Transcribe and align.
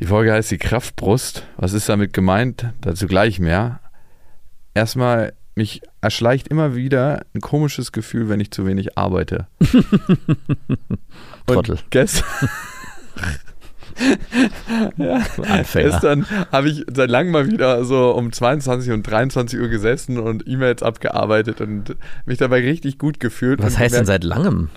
Die 0.00 0.06
Folge 0.06 0.32
heißt 0.32 0.50
die 0.50 0.58
Kraftbrust. 0.58 1.44
Was 1.56 1.72
ist 1.72 1.88
damit 1.88 2.12
gemeint? 2.12 2.66
Dazu 2.80 3.06
gleich 3.06 3.40
mehr. 3.40 3.80
Erstmal, 4.74 5.32
mich 5.56 5.82
erschleicht 6.00 6.48
immer 6.48 6.76
wieder 6.76 7.22
ein 7.34 7.40
komisches 7.40 7.90
Gefühl, 7.90 8.28
wenn 8.28 8.38
ich 8.38 8.52
zu 8.52 8.64
wenig 8.64 8.96
arbeite. 8.96 9.48
Trottel. 11.46 11.78
Gestern, 11.90 12.48
Anfänger. 15.42 15.90
gestern 15.90 16.26
habe 16.52 16.68
ich 16.68 16.84
seit 16.94 17.10
langem 17.10 17.32
mal 17.32 17.50
wieder 17.50 17.84
so 17.84 18.12
um 18.12 18.30
22 18.32 18.92
und 18.92 19.02
23 19.02 19.58
Uhr 19.58 19.68
gesessen 19.68 20.18
und 20.18 20.46
E-Mails 20.46 20.84
abgearbeitet 20.84 21.60
und 21.60 21.96
mich 22.24 22.38
dabei 22.38 22.60
richtig 22.60 22.98
gut 22.98 23.18
gefühlt. 23.18 23.60
Was 23.60 23.76
heißt 23.76 23.96
denn 23.96 24.06
seit 24.06 24.22
langem? 24.22 24.70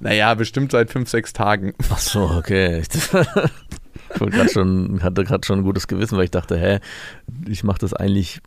Naja, 0.00 0.32
bestimmt 0.34 0.70
seit 0.70 0.90
fünf, 0.90 1.08
sechs 1.08 1.32
Tagen. 1.32 1.74
Ach 1.90 1.98
so, 1.98 2.22
okay. 2.22 2.82
Ich 4.26 4.38
wollte 4.38 4.52
schon, 4.52 5.02
hatte 5.02 5.24
gerade 5.24 5.46
schon 5.46 5.60
ein 5.60 5.64
gutes 5.64 5.88
Gewissen, 5.88 6.16
weil 6.16 6.24
ich 6.24 6.30
dachte, 6.30 6.58
hä, 6.58 6.80
ich 7.46 7.64
mache 7.64 7.78
das 7.78 7.94
eigentlich 7.94 8.40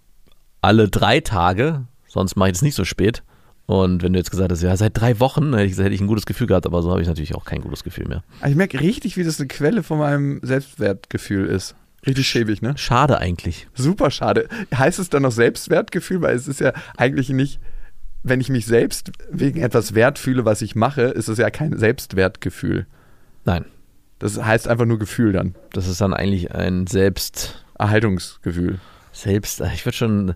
alle 0.61 0.89
drei 0.89 1.19
Tage, 1.19 1.85
sonst 2.07 2.35
mache 2.35 2.49
ich 2.49 2.53
das 2.53 2.61
nicht 2.61 2.75
so 2.75 2.85
spät. 2.85 3.23
Und 3.65 4.03
wenn 4.03 4.11
du 4.13 4.19
jetzt 4.19 4.31
gesagt 4.31 4.51
hast, 4.51 4.61
ja, 4.61 4.75
seit 4.75 4.99
drei 4.99 5.19
Wochen, 5.19 5.53
hätte 5.53 5.65
ich, 5.65 5.77
hätte 5.77 5.93
ich 5.93 6.01
ein 6.01 6.07
gutes 6.07 6.25
Gefühl 6.25 6.47
gehabt, 6.47 6.65
aber 6.65 6.81
so 6.81 6.91
habe 6.91 7.01
ich 7.01 7.07
natürlich 7.07 7.35
auch 7.35 7.45
kein 7.45 7.61
gutes 7.61 7.83
Gefühl 7.83 8.05
mehr. 8.07 8.23
Ich 8.45 8.55
merke 8.55 8.79
richtig, 8.81 9.15
wie 9.15 9.23
das 9.23 9.39
eine 9.39 9.47
Quelle 9.47 9.81
von 9.83 9.97
meinem 9.97 10.39
Selbstwertgefühl 10.43 11.45
ist. 11.45 11.75
Richtig 12.05 12.27
schäbig, 12.27 12.61
ne? 12.61 12.73
Schade 12.77 13.19
eigentlich. 13.19 13.67
Super 13.75 14.09
schade. 14.09 14.49
Heißt 14.75 14.99
es 14.99 15.09
dann 15.09 15.21
noch 15.21 15.31
Selbstwertgefühl? 15.31 16.21
Weil 16.21 16.35
es 16.35 16.47
ist 16.47 16.59
ja 16.59 16.73
eigentlich 16.97 17.29
nicht, 17.29 17.59
wenn 18.23 18.41
ich 18.41 18.49
mich 18.49 18.65
selbst 18.65 19.11
wegen 19.29 19.61
etwas 19.61 19.93
wert 19.93 20.17
fühle, 20.17 20.43
was 20.43 20.61
ich 20.61 20.75
mache, 20.75 21.03
ist 21.03 21.27
es 21.27 21.37
ja 21.37 21.49
kein 21.49 21.77
Selbstwertgefühl. 21.77 22.87
Nein, 23.45 23.65
Das 24.21 24.41
heißt 24.41 24.67
einfach 24.67 24.85
nur 24.85 24.99
Gefühl 24.99 25.33
dann. 25.33 25.55
das 25.73 25.87
ist 25.87 25.99
dann 25.99 26.13
eigentlich 26.13 26.53
ein 26.53 26.87
Selbst, 26.87 27.65
Erhaltungsgefühl. 27.77 28.79
selbst, 29.11 29.61
ich 29.73 29.85
würde 29.85 29.97
schon, 29.97 30.33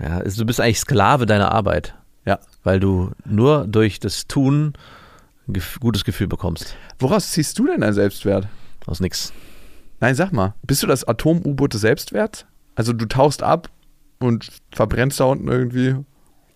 ja, 0.00 0.18
also 0.18 0.40
du 0.42 0.46
bist 0.46 0.60
eigentlich 0.60 0.80
Sklave 0.80 1.26
deiner 1.26 1.52
Arbeit, 1.52 1.94
Ja. 2.24 2.38
weil 2.64 2.80
du 2.80 3.12
nur 3.24 3.66
durch 3.66 4.00
das 4.00 4.26
Tun 4.26 4.72
ein 5.48 5.62
gutes 5.80 6.04
Gefühl 6.04 6.26
bekommst. 6.26 6.76
Woraus 6.98 7.30
ziehst 7.30 7.58
du 7.58 7.66
denn 7.66 7.82
deinen 7.82 7.92
Selbstwert? 7.92 8.48
Aus 8.86 9.00
nix. 9.00 9.32
Nein, 10.00 10.14
sag 10.14 10.32
mal. 10.32 10.54
Bist 10.62 10.82
du 10.82 10.86
das 10.86 11.04
Atom-U-Boot 11.04 11.74
des 11.74 11.82
Selbstwerts? 11.82 12.46
Also 12.74 12.92
du 12.92 13.06
tauchst 13.06 13.42
ab 13.42 13.68
und 14.18 14.48
verbrennst 14.72 15.20
da 15.20 15.24
unten 15.24 15.48
irgendwie. 15.48 15.94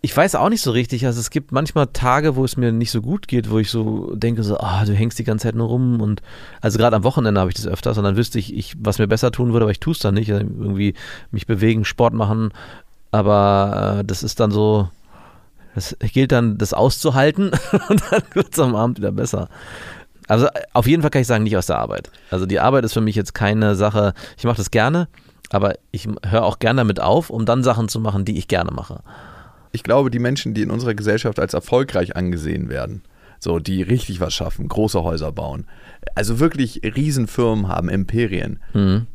Ich 0.03 0.17
weiß 0.17 0.34
auch 0.34 0.48
nicht 0.48 0.62
so 0.62 0.70
richtig. 0.70 1.05
Also 1.05 1.20
es 1.20 1.29
gibt 1.29 1.53
manchmal 1.53 1.89
Tage, 1.89 2.34
wo 2.34 2.45
es 2.45 2.56
mir 2.56 2.73
nicht 2.73 2.91
so 2.91 3.03
gut 3.03 3.29
geht, 3.29 3.51
wo 3.51 3.59
ich 3.59 3.70
so 3.70 4.15
denke, 4.15 4.43
so, 4.43 4.59
ah, 4.59 4.84
du 4.87 4.95
hängst 4.95 5.19
die 5.19 5.25
ganze 5.25 5.43
Zeit 5.45 5.55
nur 5.55 5.69
rum 5.69 6.01
und 6.01 6.23
also 6.62 6.79
gerade 6.79 6.97
am 6.97 7.05
Wochenende 7.05 7.39
habe 7.39 7.51
ich 7.51 7.56
das 7.56 7.67
öfters 7.67 7.98
und 7.98 8.05
dann 8.05 8.17
wüsste 8.17 8.39
ich, 8.39 8.56
ich, 8.56 8.75
was 8.78 8.98
mir 8.98 9.09
besser 9.09 9.31
tun 9.31 9.53
würde, 9.53 9.65
aber 9.65 9.73
ich 9.73 9.81
tue 9.81 9.93
es 9.93 9.98
dann 9.98 10.15
nicht. 10.15 10.33
Also 10.33 10.47
irgendwie 10.47 10.95
mich 11.33 11.47
bewegen, 11.47 11.84
Sport 11.84 12.15
machen, 12.15 12.51
aber 13.11 13.98
äh, 13.98 14.05
das 14.05 14.23
ist 14.23 14.41
dann 14.41 14.51
so, 14.51 14.89
das 15.75 15.95
gilt 16.01 16.33
dann, 16.33 16.56
das 16.56 16.73
auszuhalten 16.73 17.50
und 17.88 18.03
dann 18.11 18.22
wird 18.32 18.55
es 18.55 18.59
am 18.59 18.75
Abend 18.75 18.99
wieder 18.99 19.12
besser. 19.12 19.49
Also 20.28 20.47
äh, 20.47 20.62
auf 20.72 20.87
jeden 20.87 21.03
Fall 21.03 21.11
kann 21.11 21.22
ich 21.22 21.28
sagen, 21.28 21.44
nicht 21.44 21.59
aus 21.59 21.67
der 21.67 21.78
Arbeit. 21.78 22.11
Also 22.31 22.47
die 22.47 22.61
Arbeit 22.61 22.84
ist 22.84 22.94
für 22.94 23.03
mich 23.03 23.17
jetzt 23.17 23.34
keine 23.34 23.75
Sache, 23.75 24.15
ich 24.38 24.44
mache 24.44 24.56
das 24.56 24.71
gerne, 24.71 25.09
aber 25.50 25.75
ich 25.91 26.09
höre 26.25 26.44
auch 26.44 26.59
gerne 26.59 26.81
damit 26.81 27.00
auf, 27.00 27.28
um 27.28 27.44
dann 27.44 27.62
Sachen 27.62 27.91
zu 27.91 28.00
machen, 28.00 28.25
die 28.25 28.38
ich 28.38 28.49
gerne 28.49 28.71
mache. 28.71 29.03
Ich 29.72 29.82
glaube, 29.82 30.10
die 30.10 30.19
Menschen, 30.19 30.54
die 30.54 30.62
in 30.62 30.70
unserer 30.70 30.94
Gesellschaft 30.94 31.38
als 31.38 31.54
erfolgreich 31.54 32.16
angesehen 32.16 32.69
werden, 32.69 33.03
so 33.38 33.58
die 33.58 33.82
richtig 33.82 34.20
was 34.20 34.34
schaffen, 34.34 34.69
große 34.69 35.03
Häuser 35.03 35.32
bauen, 35.32 35.66
also 36.14 36.38
wirklich 36.41 36.81
Riesenfirmen 36.84 37.69
haben, 37.69 37.88
Imperien, 37.88 38.60
Mhm. 38.75 39.06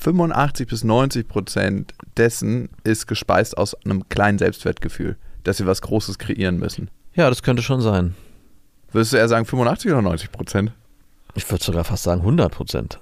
85 0.00 0.68
bis 0.68 0.84
90 0.84 1.26
Prozent 1.28 1.94
dessen 2.18 2.68
ist 2.84 3.06
gespeist 3.06 3.56
aus 3.56 3.74
einem 3.84 4.06
kleinen 4.10 4.38
Selbstwertgefühl, 4.38 5.16
dass 5.44 5.56
sie 5.56 5.66
was 5.66 5.80
Großes 5.80 6.18
kreieren 6.18 6.58
müssen. 6.58 6.90
Ja, 7.14 7.28
das 7.30 7.42
könnte 7.42 7.62
schon 7.62 7.80
sein. 7.80 8.14
Würdest 8.92 9.12
du 9.12 9.16
eher 9.16 9.28
sagen 9.28 9.46
85 9.46 9.90
oder 9.92 10.02
90 10.02 10.30
Prozent? 10.30 10.72
Ich 11.34 11.50
würde 11.50 11.64
sogar 11.64 11.84
fast 11.84 12.02
sagen 12.04 12.20
100 12.20 12.52
Prozent. 12.52 13.00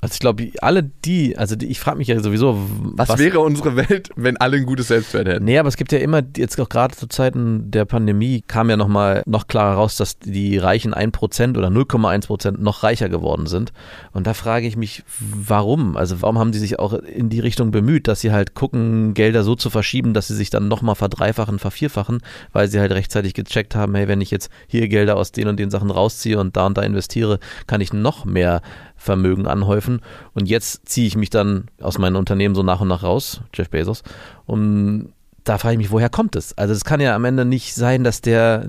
Also 0.00 0.12
ich 0.12 0.20
glaube, 0.20 0.52
alle 0.60 0.84
die, 0.84 1.36
also 1.36 1.56
die, 1.56 1.66
ich 1.66 1.80
frage 1.80 1.98
mich 1.98 2.08
ja 2.08 2.20
sowieso, 2.20 2.56
Was, 2.94 3.18
wäre 3.18 3.40
unsere 3.40 3.74
Welt, 3.74 4.10
wenn 4.14 4.36
alle 4.36 4.58
ein 4.58 4.66
gutes 4.66 4.88
Selbstwert 4.88 5.26
hätten? 5.26 5.44
Nee, 5.44 5.58
aber 5.58 5.68
es 5.68 5.76
gibt 5.76 5.90
ja 5.90 5.98
immer, 5.98 6.22
jetzt 6.36 6.60
auch 6.60 6.68
gerade 6.68 6.94
zu 6.94 7.08
Zeiten 7.08 7.70
der 7.70 7.84
Pandemie 7.84 8.44
kam 8.46 8.70
ja 8.70 8.76
nochmal 8.76 9.22
noch 9.26 9.48
klarer 9.48 9.74
raus, 9.74 9.96
dass 9.96 10.18
die 10.18 10.56
reichen 10.56 10.94
1% 10.94 11.58
oder 11.58 11.68
0,1% 11.68 12.58
noch 12.58 12.84
reicher 12.84 13.08
geworden 13.08 13.46
sind. 13.46 13.72
Und 14.12 14.28
da 14.28 14.34
frage 14.34 14.68
ich 14.68 14.76
mich, 14.76 15.02
warum? 15.18 15.96
Also 15.96 16.22
warum 16.22 16.38
haben 16.38 16.52
die 16.52 16.58
sich 16.58 16.78
auch 16.78 16.92
in 16.92 17.28
die 17.28 17.40
Richtung 17.40 17.72
bemüht, 17.72 18.06
dass 18.06 18.20
sie 18.20 18.30
halt 18.30 18.54
gucken, 18.54 19.14
Gelder 19.14 19.42
so 19.42 19.56
zu 19.56 19.68
verschieben, 19.68 20.14
dass 20.14 20.28
sie 20.28 20.36
sich 20.36 20.50
dann 20.50 20.68
nochmal 20.68 20.94
verdreifachen, 20.94 21.58
vervierfachen, 21.58 22.20
weil 22.52 22.68
sie 22.68 22.78
halt 22.78 22.92
rechtzeitig 22.92 23.34
gecheckt 23.34 23.74
haben, 23.74 23.96
hey, 23.96 24.06
wenn 24.06 24.20
ich 24.20 24.30
jetzt 24.30 24.48
hier 24.68 24.86
Gelder 24.86 25.16
aus 25.16 25.32
den 25.32 25.48
und 25.48 25.58
den 25.58 25.70
Sachen 25.70 25.90
rausziehe 25.90 26.38
und 26.38 26.56
da 26.56 26.66
und 26.66 26.78
da 26.78 26.82
investiere, 26.82 27.40
kann 27.66 27.80
ich 27.80 27.92
noch 27.92 28.24
mehr 28.24 28.62
Vermögen 28.98 29.46
anhäufen. 29.46 30.02
Und 30.34 30.48
jetzt 30.48 30.88
ziehe 30.88 31.06
ich 31.06 31.16
mich 31.16 31.30
dann 31.30 31.68
aus 31.80 31.96
meinem 31.96 32.16
Unternehmen 32.16 32.54
so 32.54 32.62
nach 32.62 32.80
und 32.80 32.88
nach 32.88 33.02
raus, 33.02 33.40
Jeff 33.54 33.70
Bezos. 33.70 34.02
Und 34.44 35.14
da 35.44 35.56
frage 35.56 35.74
ich 35.74 35.78
mich, 35.78 35.90
woher 35.90 36.10
kommt 36.10 36.36
es? 36.36 36.56
Also 36.58 36.74
es 36.74 36.84
kann 36.84 37.00
ja 37.00 37.14
am 37.14 37.24
Ende 37.24 37.44
nicht 37.44 37.74
sein, 37.74 38.04
dass 38.04 38.20
der 38.20 38.68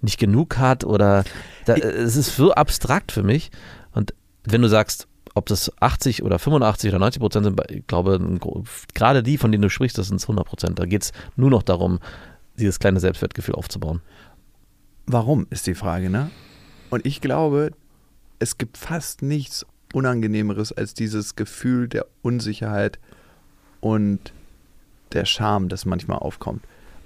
nicht 0.00 0.18
genug 0.18 0.56
hat 0.58 0.84
oder 0.84 1.24
da, 1.66 1.74
es 1.74 2.16
ist 2.16 2.36
so 2.36 2.52
abstrakt 2.52 3.12
für 3.12 3.22
mich. 3.22 3.50
Und 3.92 4.14
wenn 4.44 4.62
du 4.62 4.68
sagst, 4.68 5.08
ob 5.34 5.46
das 5.46 5.70
80 5.82 6.22
oder 6.22 6.38
85 6.38 6.90
oder 6.90 6.98
90 6.98 7.20
Prozent 7.20 7.44
sind, 7.44 7.60
ich 7.70 7.86
glaube, 7.86 8.18
gerade 8.94 9.22
die, 9.22 9.36
von 9.36 9.52
denen 9.52 9.62
du 9.62 9.68
sprichst, 9.68 9.98
das 9.98 10.08
sind 10.08 10.22
100 10.22 10.46
Prozent. 10.46 10.78
Da 10.78 10.86
geht 10.86 11.02
es 11.02 11.12
nur 11.36 11.50
noch 11.50 11.62
darum, 11.62 11.98
dieses 12.58 12.78
kleine 12.78 13.00
Selbstwertgefühl 13.00 13.54
aufzubauen. 13.54 14.00
Warum 15.06 15.46
ist 15.50 15.66
die 15.66 15.74
Frage, 15.74 16.08
ne? 16.08 16.30
Und 16.88 17.04
ich 17.04 17.20
glaube, 17.20 17.72
es 18.38 18.58
gibt 18.58 18.76
fast 18.76 19.22
nichts 19.22 19.64
Unangenehmeres 19.94 20.72
als 20.72 20.94
dieses 20.94 21.36
Gefühl 21.36 21.88
der 21.88 22.06
Unsicherheit 22.22 22.98
und 23.80 24.32
der 25.12 25.24
Scham, 25.24 25.68
das 25.68 25.84
manchmal 25.86 26.18
aufkommt. 26.18 26.62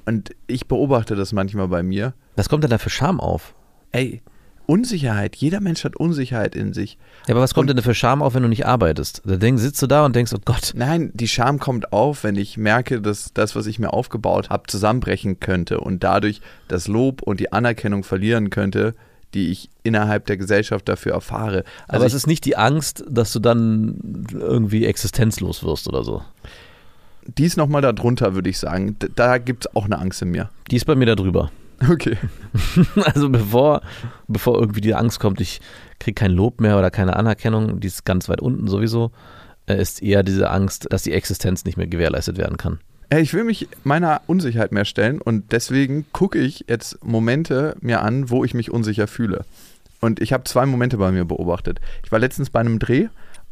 Und 0.06 0.30
ich 0.46 0.66
beobachte 0.66 1.14
das 1.14 1.32
manchmal 1.32 1.68
bei 1.68 1.82
mir. 1.82 2.14
Was 2.36 2.48
kommt 2.48 2.64
denn 2.64 2.70
da 2.70 2.78
für 2.78 2.90
Scham 2.90 3.20
auf? 3.20 3.54
Ey, 3.92 4.22
Unsicherheit, 4.66 5.34
jeder 5.36 5.60
Mensch 5.60 5.84
hat 5.84 5.96
Unsicherheit 5.96 6.54
in 6.54 6.72
sich. 6.72 6.96
Ja, 7.26 7.34
aber 7.34 7.42
was 7.42 7.54
kommt 7.54 7.64
Und- 7.64 7.68
denn 7.70 7.76
da 7.76 7.82
für 7.82 7.94
Scham 7.94 8.22
auf, 8.22 8.34
wenn 8.34 8.42
du 8.44 8.48
nicht 8.48 8.66
arbeitest? 8.66 9.22
Da 9.24 9.38
sitzt 9.58 9.82
du 9.82 9.86
da 9.88 10.04
und 10.04 10.14
denkst, 10.16 10.32
oh 10.34 10.40
Gott, 10.44 10.72
Nein, 10.76 11.10
die 11.12 11.28
Scham 11.28 11.58
kommt 11.58 11.92
auf, 11.92 12.22
wenn 12.24 12.36
ich 12.36 12.56
merke, 12.56 13.00
dass 13.00 13.32
das, 13.34 13.54
was 13.56 13.66
ich 13.66 13.78
mir 13.78 13.92
aufgebaut 13.92 14.48
habe, 14.48 14.64
zusammenbrechen 14.68 15.40
könnte 15.40 15.80
und 15.80 16.02
dadurch 16.04 16.40
das 16.68 16.86
Lob 16.88 17.20
und 17.22 17.40
die 17.40 17.52
Anerkennung 17.52 18.04
verlieren 18.04 18.50
könnte, 18.50 18.94
die 19.34 19.50
ich 19.50 19.70
innerhalb 19.82 20.26
der 20.26 20.36
Gesellschaft 20.36 20.88
dafür 20.88 21.12
erfahre. 21.12 21.64
aber 21.86 21.94
Also 21.94 22.06
es 22.06 22.14
ist 22.14 22.26
nicht 22.26 22.44
die 22.44 22.56
Angst, 22.56 23.04
dass 23.08 23.32
du 23.32 23.38
dann 23.38 24.26
irgendwie 24.32 24.86
existenzlos 24.86 25.64
wirst 25.64 25.88
oder 25.88 26.04
so. 26.04 26.22
ich, 26.42 27.32
dies 27.36 27.56
nochmal 27.56 27.82
darunter, 27.82 28.34
würde 28.34 28.50
ich 28.50 28.58
sagen. 28.58 28.96
Da 29.14 29.38
gibt 29.38 29.66
es 29.66 29.76
auch 29.76 29.84
eine 29.84 29.98
Angst 29.98 30.22
in 30.22 30.30
mir. 30.30 30.50
Die 30.70 30.76
ist 30.76 30.84
bei 30.84 30.94
mir 30.94 31.06
da 31.06 31.14
drüber. 31.14 31.50
Okay. 31.90 32.18
Also 33.06 33.30
bevor, 33.30 33.80
bevor 34.28 34.60
irgendwie 34.60 34.82
die 34.82 34.94
Angst 34.94 35.18
kommt, 35.18 35.40
ich 35.40 35.62
kriege 35.98 36.14
kein 36.14 36.32
Lob 36.32 36.60
mehr 36.60 36.78
oder 36.78 36.90
keine 36.90 37.16
Anerkennung, 37.16 37.80
die 37.80 37.86
ist 37.86 38.04
ganz 38.04 38.28
weit 38.28 38.42
unten 38.42 38.68
sowieso, 38.68 39.12
äh, 39.64 39.80
ist 39.80 40.02
eher 40.02 40.22
diese 40.22 40.50
Angst, 40.50 40.88
dass 40.90 41.04
die 41.04 41.12
Existenz 41.12 41.64
nicht 41.64 41.78
mehr 41.78 41.86
gewährleistet 41.86 42.36
werden 42.36 42.58
kann. 42.58 42.80
Ich 43.12 43.34
will 43.34 43.42
mich 43.42 43.66
meiner 43.82 44.20
Unsicherheit 44.28 44.70
mehr 44.70 44.84
stellen 44.84 45.20
und 45.20 45.50
deswegen 45.50 46.06
gucke 46.12 46.38
ich 46.38 46.66
jetzt 46.68 47.04
Momente 47.04 47.76
mir 47.80 48.02
an, 48.02 48.30
wo 48.30 48.44
ich 48.44 48.54
mich 48.54 48.70
unsicher 48.70 49.08
fühle. 49.08 49.44
Und 50.00 50.20
ich 50.20 50.32
habe 50.32 50.44
zwei 50.44 50.64
Momente 50.64 50.96
bei 50.96 51.10
mir 51.10 51.24
beobachtet. 51.24 51.80
Ich 52.04 52.12
war 52.12 52.20
letztens 52.20 52.50
bei 52.50 52.60
einem 52.60 52.78
Dreh 52.78 53.08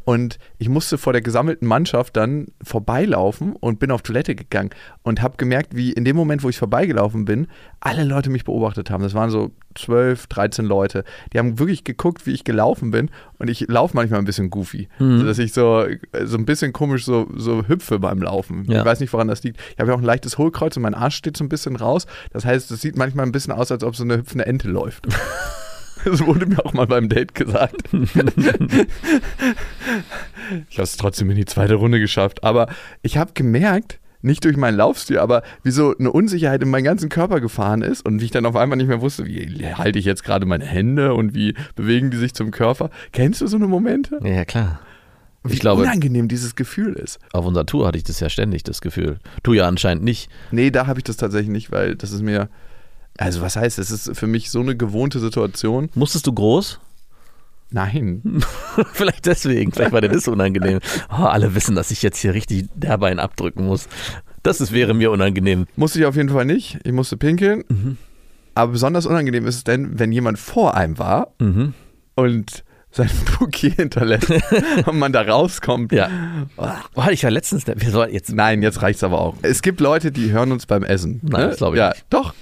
Und 0.09 0.39
ich 0.57 0.71
musste 0.71 0.97
vor 0.97 1.13
der 1.13 1.21
gesammelten 1.21 1.69
Mannschaft 1.69 2.17
dann 2.17 2.47
vorbeilaufen 2.63 3.55
und 3.55 3.79
bin 3.79 3.91
auf 3.91 4.01
Toilette 4.01 4.35
gegangen 4.35 4.71
und 5.03 5.21
habe 5.21 5.37
gemerkt, 5.37 5.77
wie 5.77 5.93
in 5.93 6.07
dem 6.07 6.17
Moment, 6.17 6.43
wo 6.43 6.49
ich 6.49 6.57
vorbeigelaufen 6.57 7.27
bin, 7.27 7.47
alle 7.81 8.05
Leute 8.05 8.31
mich 8.31 8.45
beobachtet 8.45 8.89
haben. 8.89 9.03
Das 9.03 9.13
waren 9.13 9.29
so 9.29 9.51
12, 9.75 10.27
13 10.29 10.65
Leute. 10.65 11.05
Die 11.35 11.39
haben 11.39 11.59
wirklich 11.59 11.85
geguckt, 11.85 12.27
wie 12.27 12.33
ich 12.33 12.45
gelaufen 12.45 12.91
bin 12.91 13.11
und 13.37 13.51
ich 13.51 13.69
laufe 13.69 13.95
manchmal 13.95 14.21
ein 14.21 14.25
bisschen 14.25 14.49
goofy. 14.49 14.89
Mhm. 14.99 15.27
Dass 15.27 15.39
ich 15.39 15.53
so, 15.53 15.85
so 16.25 16.39
ein 16.39 16.47
bisschen 16.47 16.73
komisch 16.73 17.05
so, 17.05 17.29
so 17.37 17.69
hüpfe 17.69 17.99
beim 17.99 18.23
Laufen. 18.23 18.65
Ja. 18.67 18.79
Ich 18.79 18.87
weiß 18.87 19.01
nicht, 19.01 19.13
woran 19.13 19.29
das 19.29 19.43
liegt. 19.43 19.61
Ich 19.75 19.79
habe 19.79 19.91
ja 19.91 19.95
auch 19.95 20.01
ein 20.01 20.07
leichtes 20.07 20.39
Hohlkreuz 20.39 20.75
und 20.79 20.85
mein 20.85 20.95
Arsch 20.95 21.17
steht 21.17 21.37
so 21.37 21.45
ein 21.45 21.51
bisschen 21.51 21.77
raus. 21.77 22.07
Das 22.33 22.47
heißt, 22.47 22.71
es 22.71 22.81
sieht 22.81 22.97
manchmal 22.97 23.27
ein 23.27 23.33
bisschen 23.33 23.53
aus, 23.53 23.71
als 23.71 23.85
ob 23.85 23.95
so 23.95 24.05
eine 24.05 24.17
hüpfende 24.17 24.47
Ente 24.47 24.71
läuft. 24.71 25.07
Das 26.11 26.25
wurde 26.25 26.47
mir 26.47 26.65
auch 26.65 26.73
mal 26.73 26.87
beim 26.87 27.09
Date 27.09 27.35
gesagt. 27.35 27.83
ich 30.71 30.77
habe 30.77 30.83
es 30.85 30.97
trotzdem 30.97 31.31
in 31.31 31.37
die 31.37 31.45
zweite 31.45 31.75
Runde 31.75 32.01
geschafft. 32.01 32.45
Aber 32.45 32.69
ich 33.03 33.17
habe 33.19 33.33
gemerkt, 33.35 33.99
nicht 34.21 34.45
durch 34.45 34.57
meinen 34.57 34.77
Laufstil, 34.77 35.19
aber 35.19 35.43
wie 35.63 35.71
so 35.71 35.95
eine 35.97 36.11
Unsicherheit 36.11 36.63
in 36.63 36.71
meinen 36.71 36.85
ganzen 36.85 37.09
Körper 37.09 37.41
gefahren 37.41 37.83
ist 37.83 38.05
und 38.05 38.21
wie 38.21 38.25
ich 38.27 38.31
dann 38.31 38.47
auf 38.47 38.57
einmal 38.57 38.77
nicht 38.77 38.89
mehr 38.89 39.01
wusste, 39.01 39.27
wie 39.27 39.65
halte 39.75 39.99
ich 39.99 40.05
jetzt 40.05 40.25
gerade 40.25 40.45
meine 40.47 40.65
Hände 40.65 41.15
und 41.15 41.35
wie 41.35 41.55
bewegen 41.77 42.11
die 42.11 42.17
sich 42.17 42.35
zum 42.35 42.51
Körper. 42.51 42.91
Kennst 43.13 43.41
du 43.41 43.47
so 43.47 43.57
eine 43.57 43.69
Momente? 43.69 44.19
Ja, 44.25 44.45
klar. 44.45 44.81
Wie 45.45 45.53
Ich 45.55 45.61
glaube- 45.61 45.83
unangenehm 45.83 46.27
dieses 46.27 46.57
Gefühl 46.57 46.95
ist. 46.95 47.21
Auf 47.33 47.47
unserer 47.47 47.65
Tour 47.65 47.87
hatte 47.87 47.97
ich 47.97 48.05
das 48.05 48.19
ja 48.19 48.29
ständig, 48.29 48.65
das 48.65 48.81
Gefühl. 48.81 49.19
Du 49.45 49.53
ja 49.53 49.69
anscheinend 49.69 50.03
nicht. 50.03 50.29
Nee, 50.51 50.71
da 50.73 50.89
habe 50.89 50.99
ich 50.99 51.05
das 51.05 51.17
tatsächlich 51.17 51.51
nicht, 51.51 51.71
weil 51.71 51.95
das 51.95 52.11
ist 52.13 52.23
mir. 52.23 52.49
Also, 53.19 53.41
was 53.43 53.56
heißt, 53.56 53.79
es 53.79 53.91
ist 53.91 54.17
für 54.17 54.26
mich 54.26 54.50
so 54.50 54.61
eine 54.61 54.76
gewohnte 54.76 55.19
Situation. 55.19 55.91
Musstest 55.94 56.26
du 56.26 56.32
groß? 56.32 56.81
Nein. 57.70 58.23
Vielleicht 58.93 59.26
deswegen, 59.26 59.73
vielleicht 59.73 59.93
war 59.93 60.00
dir 60.00 60.09
das 60.09 60.26
unangenehm. 60.26 60.79
Oh, 61.11 61.25
alle 61.25 61.55
wissen, 61.55 61.75
dass 61.75 61.91
ich 61.91 62.00
jetzt 62.03 62.19
hier 62.19 62.32
richtig 62.32 62.67
derbe 62.75 63.06
einen 63.06 63.20
abdrücken 63.20 63.67
muss. 63.67 63.88
Das 64.43 64.62
ist, 64.62 64.73
wäre 64.73 64.94
mir 64.94 65.11
unangenehm. 65.11 65.67
Musste 65.76 65.99
ich 65.99 66.06
auf 66.06 66.17
jeden 66.17 66.31
Fall 66.31 66.47
nicht. 66.47 66.79
Ich 66.85 66.93
musste 66.93 67.19
pinkeln. 67.19 67.65
Mhm. 67.69 67.99
Aber 68.55 68.73
besonders 68.73 69.05
unangenehm 69.05 69.47
ist 69.47 69.56
es 69.56 69.64
denn, 69.64 69.99
wenn 69.99 70.12
jemand 70.12 70.38
vor 70.38 70.75
einem 70.76 70.99
war 70.99 71.32
Mhm. 71.41 71.75
und 72.14 72.64
sein 72.91 73.11
Bouquet 73.38 73.75
hinterlässt 73.75 74.31
und 74.87 74.99
man 74.99 75.12
da 75.12 75.21
rauskommt. 75.23 75.93
Ja. 75.93 76.09
Oh, 76.56 77.03
ich 77.11 77.23
war 77.25 77.31
letztens, 77.31 77.67
wir 77.67 77.91
sollen 77.91 78.12
jetzt, 78.14 78.32
Nein, 78.32 78.62
jetzt 78.62 78.81
reicht's 78.81 79.05
aber 79.05 79.21
auch. 79.21 79.37
Es 79.43 79.61
gibt 79.61 79.81
Leute, 79.81 80.11
die 80.11 80.32
hören 80.32 80.53
uns 80.53 80.64
beim 80.64 80.85
Essen. 80.85 81.21
Nein, 81.23 81.43
ne? 81.43 81.47
das 81.49 81.59
glaube 81.59 81.76
ich 81.76 81.81
ja, 81.81 81.91
nicht. 81.91 82.06
Doch. 82.09 82.32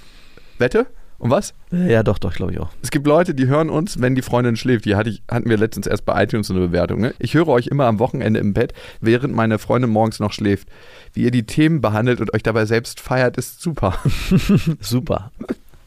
Wette? 0.57 0.87
Und 1.19 1.31
was? 1.31 1.55
ja 1.71 2.03
doch, 2.03 2.19
doch, 2.19 2.33
glaube 2.33 2.51
ich 2.51 2.59
auch. 2.59 2.69
Es 2.83 2.91
gibt 2.91 3.07
Leute, 3.07 3.33
die 3.33 3.47
hören 3.47 3.69
uns, 3.71 3.99
wenn 3.99 4.13
die 4.13 4.21
Freundin 4.21 4.55
schläft. 4.55 4.85
Die 4.85 4.95
hatte 4.95 5.09
ich, 5.09 5.23
hatten 5.29 5.49
wir 5.49 5.57
letztens 5.57 5.87
erst 5.87 6.05
bei 6.05 6.23
iTunes 6.23 6.51
eine 6.51 6.59
Bewertung. 6.59 7.01
Ne? 7.01 7.15
Ich 7.17 7.33
höre 7.33 7.47
euch 7.47 7.67
immer 7.67 7.85
am 7.85 7.97
Wochenende 7.97 8.39
im 8.39 8.53
Bett, 8.53 8.73
während 9.01 9.33
meine 9.33 9.57
Freundin 9.57 9.89
morgens 9.89 10.19
noch 10.19 10.31
schläft. 10.31 10.67
Wie 11.13 11.23
ihr 11.23 11.31
die 11.31 11.47
Themen 11.47 11.81
behandelt 11.81 12.21
und 12.21 12.33
euch 12.35 12.43
dabei 12.43 12.65
selbst 12.65 12.99
feiert, 12.99 13.37
ist 13.37 13.61
super. 13.61 13.97
Super. 14.79 15.31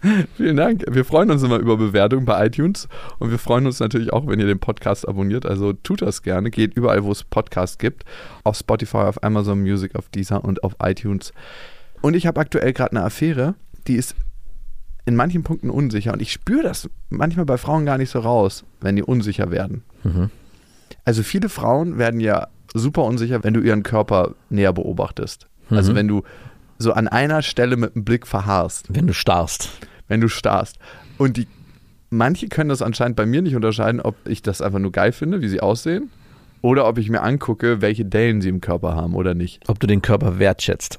Vielen 0.37 0.56
Dank. 0.56 0.84
Wir 0.88 1.05
freuen 1.05 1.31
uns 1.31 1.43
immer 1.43 1.58
über 1.58 1.76
Bewertungen 1.76 2.25
bei 2.25 2.46
iTunes 2.46 2.88
und 3.19 3.31
wir 3.31 3.38
freuen 3.38 3.67
uns 3.67 3.81
natürlich 3.81 4.12
auch, 4.12 4.26
wenn 4.26 4.40
ihr 4.40 4.46
den 4.46 4.58
Podcast 4.58 5.06
abonniert. 5.06 5.46
Also 5.46 5.75
tut 5.75 6.02
das 6.02 6.22
gerne. 6.22 6.50
Geht 6.50 6.75
überall, 6.75 7.05
wo 7.05 7.12
es 7.12 7.22
Podcasts 7.22 7.78
gibt. 7.78 8.05
Auf 8.43 8.56
Spotify, 8.56 8.99
auf 8.99 9.22
Amazon 9.22 9.61
Music, 9.61 9.94
auf 9.94 10.08
Deezer 10.08 10.43
und 10.43 10.64
auf 10.64 10.75
iTunes. 10.82 11.32
Und 12.00 12.14
ich 12.14 12.26
habe 12.26 12.40
aktuell 12.40 12.72
gerade 12.72 12.93
eine 12.93 13.05
Affäre, 13.05 13.55
die 13.87 13.96
ist 13.96 14.17
in 15.06 15.17
manchen 15.17 15.43
Punkten 15.43 15.70
unsicher 15.70 16.12
und 16.12 16.20
ich 16.23 16.32
spüre 16.32 16.62
das 16.62 16.88
manchmal 17.08 17.47
bei 17.47 17.56
Frauen 17.58 17.87
gar 17.87 17.99
nicht 17.99 18.11
so 18.11 18.19
raus, 18.20 18.64
wenn 18.81 18.97
die 18.97 19.02
unsicher 19.02 19.50
werden. 19.50 19.82
Mhm. 20.05 20.31
Also 21.05 21.23
viele 21.23 21.49
Frauen 21.49 21.99
werden 21.99 22.20
ja 22.20 22.49
super 22.75 23.05
unsicher, 23.05 23.43
wenn 23.43 23.55
du 23.55 23.61
ihren 23.61 23.82
Körper 23.82 24.35
näher 24.50 24.73
beobachtest. 24.73 25.47
Also 25.70 25.93
Mhm. 25.93 25.97
wenn 25.97 26.08
du 26.08 26.23
so 26.79 26.93
an 26.93 27.08
einer 27.08 27.43
Stelle 27.43 27.76
mit 27.76 27.94
dem 27.94 28.05
Blick 28.05 28.26
verharrst 28.26 28.87
Wenn 28.88 29.06
du 29.06 29.12
starrst. 29.12 29.70
wenn 30.08 30.20
du 30.20 30.29
starrst. 30.29 30.79
Und 31.19 31.37
die, 31.37 31.46
manche 32.11 32.49
können 32.49 32.69
das 32.70 32.82
anscheinend 32.82 33.17
bei 33.17 33.26
mir 33.26 33.43
nicht 33.43 33.55
unterscheiden, 33.56 34.00
ob 34.00 34.17
ich 34.26 34.43
das 34.43 34.61
einfach 34.62 34.79
nur 34.79 34.93
geil 34.93 35.12
finde, 35.12 35.41
wie 35.43 35.49
sie 35.49 35.61
aussehen, 35.61 36.11
oder 36.62 36.87
ob 36.88 36.99
ich 36.99 37.08
mir 37.08 37.23
angucke, 37.23 37.81
welche 37.81 38.05
Dellen 38.05 38.41
sie 38.43 38.49
im 38.49 38.61
Körper 38.61 38.94
haben 38.94 39.14
oder 39.14 39.35
nicht. 39.35 39.67
Ob 39.69 39.79
du 39.81 39.87
den 39.87 40.03
Körper 40.03 40.38
wertschätzt. 40.38 40.99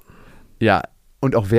Ja, 0.60 0.82
und 1.20 1.36
auch 1.36 1.52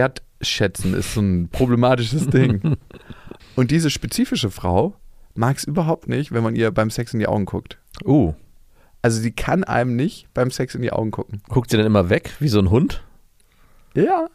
wertschätzen 0.42 0.94
ist 0.94 1.14
so 1.14 1.20
ein 1.20 1.48
problematisches 1.48 2.26
Ding. 2.28 2.76
Und 3.56 3.70
diese 3.70 3.90
spezifische 3.90 4.50
Frau 4.50 4.94
mag 5.34 5.56
es 5.56 5.64
überhaupt 5.64 6.08
nicht, 6.08 6.32
wenn 6.32 6.42
man 6.42 6.56
ihr 6.56 6.70
beim 6.70 6.90
Sex 6.90 7.14
in 7.14 7.20
die 7.20 7.26
Augen 7.28 7.44
guckt. 7.46 7.78
Uh, 8.04 8.34
Also 9.02 9.20
sie 9.20 9.32
kann 9.32 9.64
einem 9.64 9.96
nicht 9.96 10.32
beim 10.34 10.50
Sex 10.50 10.74
in 10.74 10.82
die 10.82 10.92
Augen 10.92 11.10
gucken. 11.10 11.42
guckt 11.48 11.70
sie 11.70 11.76
dann 11.76 11.86
immer 11.86 12.10
weg, 12.10 12.34
wie 12.40 12.48
so 12.48 12.58
ein 12.58 12.70
Hund? 12.70 13.02
Ja. 13.94 14.26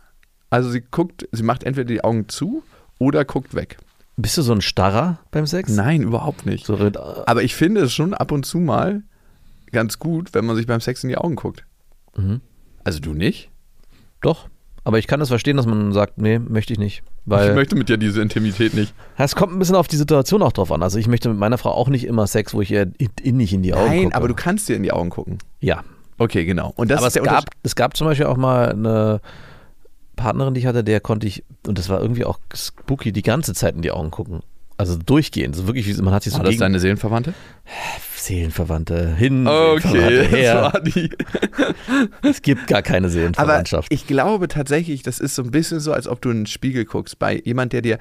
Also 0.49 0.69
sie 0.69 0.81
guckt, 0.81 1.27
sie 1.31 1.43
macht 1.43 1.63
entweder 1.63 1.85
die 1.87 2.03
Augen 2.03 2.29
zu 2.29 2.63
oder 2.99 3.25
guckt 3.25 3.53
weg. 3.53 3.77
Bist 4.15 4.37
du 4.37 4.41
so 4.41 4.53
ein 4.53 4.61
Starrer 4.61 5.19
beim 5.29 5.45
Sex? 5.45 5.71
Nein, 5.71 6.01
überhaupt 6.01 6.45
nicht. 6.45 6.65
So, 6.65 6.75
äh, 6.77 6.91
Aber 7.25 7.43
ich 7.43 7.53
finde 7.53 7.81
es 7.81 7.93
schon 7.93 8.13
ab 8.13 8.31
und 8.31 8.45
zu 8.45 8.59
mal 8.59 9.03
ganz 9.71 9.99
gut, 9.99 10.33
wenn 10.33 10.45
man 10.45 10.55
sich 10.55 10.65
beim 10.65 10.79
Sex 10.81 11.03
in 11.03 11.09
die 11.09 11.17
Augen 11.17 11.35
guckt. 11.35 11.65
mhm. 12.15 12.41
Also 12.83 12.99
du 13.01 13.13
nicht? 13.13 13.51
Doch. 14.21 14.47
Aber 14.87 14.99
ich 14.99 15.07
kann 15.07 15.19
das 15.19 15.27
verstehen, 15.27 15.57
dass 15.57 15.65
man 15.65 15.91
sagt, 15.91 16.17
nee, 16.17 16.39
möchte 16.39 16.71
ich 16.71 16.79
nicht. 16.79 17.03
Weil 17.25 17.49
ich 17.49 17.55
möchte 17.55 17.75
mit 17.75 17.89
dir 17.89 17.97
diese 17.97 18.21
Intimität 18.21 18.73
nicht. 18.73 18.93
Es 19.17 19.35
kommt 19.35 19.51
ein 19.51 19.59
bisschen 19.59 19.75
auf 19.75 19.89
die 19.89 19.97
Situation 19.97 20.41
auch 20.41 20.53
drauf 20.53 20.71
an. 20.71 20.81
Also 20.81 20.97
ich 20.97 21.09
möchte 21.09 21.27
mit 21.27 21.37
meiner 21.37 21.57
Frau 21.57 21.71
auch 21.71 21.89
nicht 21.89 22.05
immer 22.05 22.25
Sex, 22.25 22.53
wo 22.53 22.61
ich 22.61 22.71
ihr 22.71 22.83
in, 22.97 23.09
innig 23.21 23.51
in 23.51 23.63
die 23.63 23.73
Augen 23.73 23.85
Nein, 23.85 24.03
gucke. 24.05 24.15
aber 24.15 24.29
du 24.29 24.33
kannst 24.33 24.69
dir 24.69 24.77
in 24.77 24.83
die 24.83 24.93
Augen 24.93 25.09
gucken. 25.09 25.39
Ja. 25.59 25.83
Okay, 26.17 26.45
genau. 26.45 26.71
Und 26.77 26.89
das 26.89 26.99
aber 26.99 27.07
ist 27.07 27.17
es 27.17 27.23
gab, 27.23 27.43
es 27.63 27.75
gab 27.75 27.97
zum 27.97 28.07
Beispiel 28.07 28.27
auch 28.27 28.37
mal 28.37 28.71
eine 28.71 29.19
Partnerin, 30.15 30.53
die 30.53 30.61
ich 30.61 30.67
hatte, 30.67 30.85
der 30.85 31.01
konnte 31.01 31.27
ich, 31.27 31.43
und 31.67 31.77
das 31.77 31.89
war 31.89 31.99
irgendwie 32.01 32.23
auch 32.23 32.39
spooky, 32.55 33.11
die 33.11 33.23
ganze 33.23 33.53
Zeit 33.53 33.75
in 33.75 33.81
die 33.81 33.91
Augen 33.91 34.09
gucken. 34.09 34.39
Also 34.77 34.95
durchgehend. 34.97 35.55
So 35.55 35.65
wirklich, 35.67 35.87
wie 35.87 36.01
man 36.01 36.13
hat 36.13 36.23
sich 36.23 36.33
so 36.33 36.37
War 36.39 36.43
das 36.45 36.51
gegen 36.51 36.59
deine 36.61 36.79
Seelenverwandte? 36.79 37.33
Seelenverwandte 38.15 39.15
hin, 39.15 39.47
Okay, 39.47 39.87
Seelenverwandte 39.89 40.21
das 40.23 40.31
her. 40.39 40.61
war 40.61 40.81
die. 40.81 41.09
Es 42.21 42.41
gibt 42.41 42.67
gar 42.67 42.81
keine 42.81 43.07
Aber 43.07 43.11
Seelenverwandtschaft. 43.13 43.91
ich 43.91 44.05
glaube 44.07 44.47
tatsächlich, 44.47 45.01
das 45.03 45.19
ist 45.19 45.35
so 45.35 45.43
ein 45.43 45.51
bisschen 45.51 45.79
so, 45.79 45.93
als 45.93 46.07
ob 46.07 46.21
du 46.21 46.29
in 46.29 46.41
den 46.41 46.45
Spiegel 46.45 46.85
guckst. 46.85 47.17
Bei 47.19 47.41
jemand, 47.43 47.73
der 47.73 47.81
dir 47.81 47.99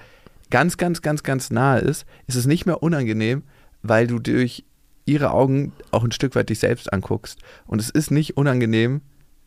ganz, 0.51 0.77
ganz, 0.77 1.01
ganz, 1.03 1.23
ganz 1.23 1.51
nahe 1.51 1.81
ist, 1.81 2.05
ist 2.27 2.37
es 2.37 2.47
nicht 2.47 2.67
mehr 2.67 2.83
unangenehm, 2.83 3.43
weil 3.83 4.07
du 4.07 4.19
durch 4.19 4.65
ihre 5.05 5.31
Augen 5.31 5.73
auch 5.93 6.05
ein 6.05 6.13
Stück 6.13 6.35
weit 6.35 6.51
dich 6.51 6.59
selbst 6.59 6.93
anguckst. 6.93 7.39
Und 7.67 7.81
es 7.81 7.91
ist 7.91 8.11
nicht 8.11 8.37
unangenehm, 8.37 9.01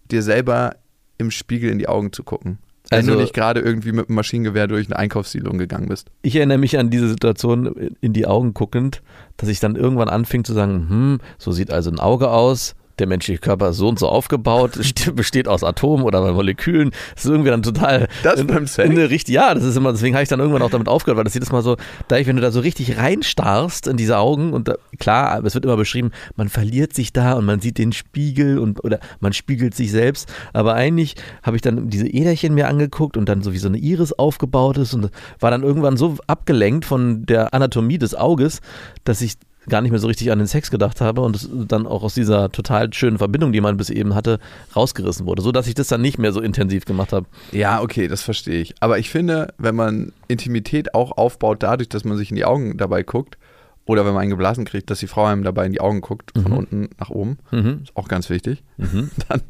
dir 0.10 0.24
selber 0.24 0.78
im 1.18 1.32
Spiegel 1.32 1.70
in 1.70 1.80
die 1.80 1.90
Augen 1.90 2.14
zu 2.14 2.24
gucken. 2.24 2.60
Wenn 2.92 3.00
Also- 3.00 3.14
du 3.14 3.20
nicht 3.22 3.34
gerade 3.34 3.60
irgendwie 3.60 3.92
mit 3.92 4.10
dem 4.10 4.16
Maschinengewehr 4.16 4.68
durch 4.68 4.88
eine 4.88 4.98
Einkaufssiedlung 4.98 5.58
gegangen 5.58 5.88
bist. 5.90 6.10
Ich 6.24 6.36
erinnere 6.36 6.58
mich 6.58 6.78
an 6.78 6.90
diese 6.90 7.08
Situation 7.08 7.92
in 8.02 8.14
die 8.14 8.26
Augen 8.26 8.54
guckend, 8.54 9.02
dass 9.38 9.50
ich 9.50 9.60
dann 9.60 9.76
irgendwann 9.76 10.10
anfing 10.10 10.44
zu 10.44 10.54
sagen, 10.54 10.88
hm, 10.90 11.20
so 11.38 11.52
sieht 11.52 11.72
also 11.72 11.92
ein 11.92 12.00
Auge 12.00 12.30
aus. 12.30 12.76
Der 13.00 13.08
menschliche 13.08 13.40
Körper 13.40 13.70
ist 13.70 13.78
so 13.78 13.88
und 13.88 13.98
so 13.98 14.08
aufgebaut, 14.10 14.74
st- 14.76 15.12
besteht 15.14 15.48
aus 15.48 15.64
Atomen 15.64 16.06
oder 16.06 16.32
Molekülen. 16.34 16.92
Das 17.16 17.26
ist 17.26 17.32
irgendwie 17.32 17.50
dann 17.50 17.64
total. 17.64 18.08
Das 18.24 18.40
in, 18.40 18.48
beim 18.48 18.68
Sex? 18.68 18.90
in 18.90 18.98
richtig, 18.98 19.34
ja, 19.34 19.54
das 19.54 19.64
ist 19.64 19.76
immer, 19.78 19.92
deswegen 19.92 20.16
habe 20.16 20.24
ich 20.24 20.30
dann 20.30 20.40
irgendwann 20.40 20.62
auch 20.62 20.70
damit 20.70 20.88
aufgehört, 20.88 21.18
weil 21.18 21.24
das 21.24 21.34
jedes 21.34 21.52
Mal 21.52 21.62
so, 21.62 21.78
da 22.08 22.18
ich, 22.18 22.28
wenn 22.28 22.36
du 22.36 22.42
da 22.42 22.52
so 22.52 22.60
richtig 22.60 22.98
reinstarrst 22.98 23.88
in 23.88 23.98
diese 23.98 24.18
Augen 24.18 24.54
und 24.54 24.68
da, 24.68 24.76
klar, 25.00 25.44
es 25.44 25.54
wird 25.54 25.66
immer 25.66 25.78
beschrieben, 25.78 26.12
man 26.36 26.50
verliert 26.50 26.94
sich 26.94 27.14
da 27.14 27.34
und 27.34 27.46
man 27.46 27.60
sieht 27.62 27.78
den 27.78 27.94
Spiegel 27.94 28.60
und 28.60 28.84
oder 28.84 29.00
man 29.20 29.34
spiegelt 29.34 29.76
sich 29.76 29.92
selbst. 29.92 30.32
Aber 30.54 30.74
eigentlich 30.74 31.16
habe 31.44 31.56
ich 31.56 31.62
dann 31.62 31.90
diese 31.90 32.08
Äderchen 32.08 32.54
mir 32.54 32.68
angeguckt 32.68 33.18
und 33.18 33.30
dann 33.30 33.42
so 33.42 33.54
wie 33.54 33.58
so 33.58 33.68
eine 33.68 33.78
Iris 33.78 34.14
aufgebaut 34.14 34.78
ist 34.78 34.94
und 34.94 35.10
war 35.40 35.52
dann 35.52 35.64
irgendwann 35.64 35.98
so 35.98 36.18
abgelenkt 36.28 36.86
von 36.86 37.26
der 37.26 37.54
Anatomie 37.54 37.98
des 37.98 38.16
Auges, 38.16 38.62
dass 39.04 39.22
ich 39.22 39.36
gar 39.70 39.82
nicht 39.82 39.92
mehr 39.92 40.00
so 40.00 40.08
richtig 40.08 40.32
an 40.32 40.40
den 40.40 40.48
Sex 40.48 40.70
gedacht 40.72 41.00
habe 41.02 41.22
und 41.22 41.36
es 41.36 41.50
dann 41.52 41.88
auch 41.88 42.04
aus 42.04 42.14
dieser 42.14 42.52
total 42.52 42.94
schönen 42.94 43.18
Verbindung, 43.18 43.52
die 43.54 43.62
man 43.62 43.78
bis 43.78 43.90
eben 43.90 44.16
hatte, 44.16 44.40
rausgerissen 44.76 45.26
wurde, 45.26 45.42
so 45.42 45.52
dass 45.52 45.68
ich 45.68 45.76
das 45.76 45.88
dann 45.88 46.02
nicht 46.02 46.18
mehr 46.18 46.32
so 46.34 46.42
intensiv 46.42 46.86
gemacht 46.86 47.14
habe. 47.14 47.26
Ja, 47.52 47.82
okay, 47.82 48.08
das 48.08 48.22
verstehe 48.22 48.60
ich. 48.62 48.76
Aber 48.82 49.00
ich 49.00 49.10
finde, 49.10 49.54
wenn 49.58 49.76
man 49.76 50.12
Intimität 50.28 50.94
auch 50.94 51.18
aufbaut 51.18 51.64
dadurch, 51.64 51.90
dass 51.90 52.04
man 52.04 52.18
sich 52.18 52.30
in 52.32 52.36
die 52.36 52.46
Augen 52.46 52.78
dabei 52.78 53.04
guckt, 53.04 53.38
oder 53.86 54.06
wenn 54.06 54.14
man 54.14 54.22
einen 54.22 54.30
geblasen 54.30 54.66
kriegt, 54.66 54.92
dass 54.92 55.00
die 55.00 55.08
Frau 55.08 55.26
einem 55.26 55.44
dabei 55.44 55.66
in 55.66 55.72
die 55.72 55.82
Augen 55.82 56.02
guckt, 56.02 56.32
von 56.36 56.52
Mhm. 56.52 56.58
unten 56.58 56.90
nach 57.00 57.10
oben, 57.10 57.40
Mhm. 57.52 57.80
ist 57.84 57.96
auch 57.96 58.08
ganz 58.08 58.30
wichtig. 58.30 58.62
Mhm. 58.78 59.10
Dann, 59.30 59.42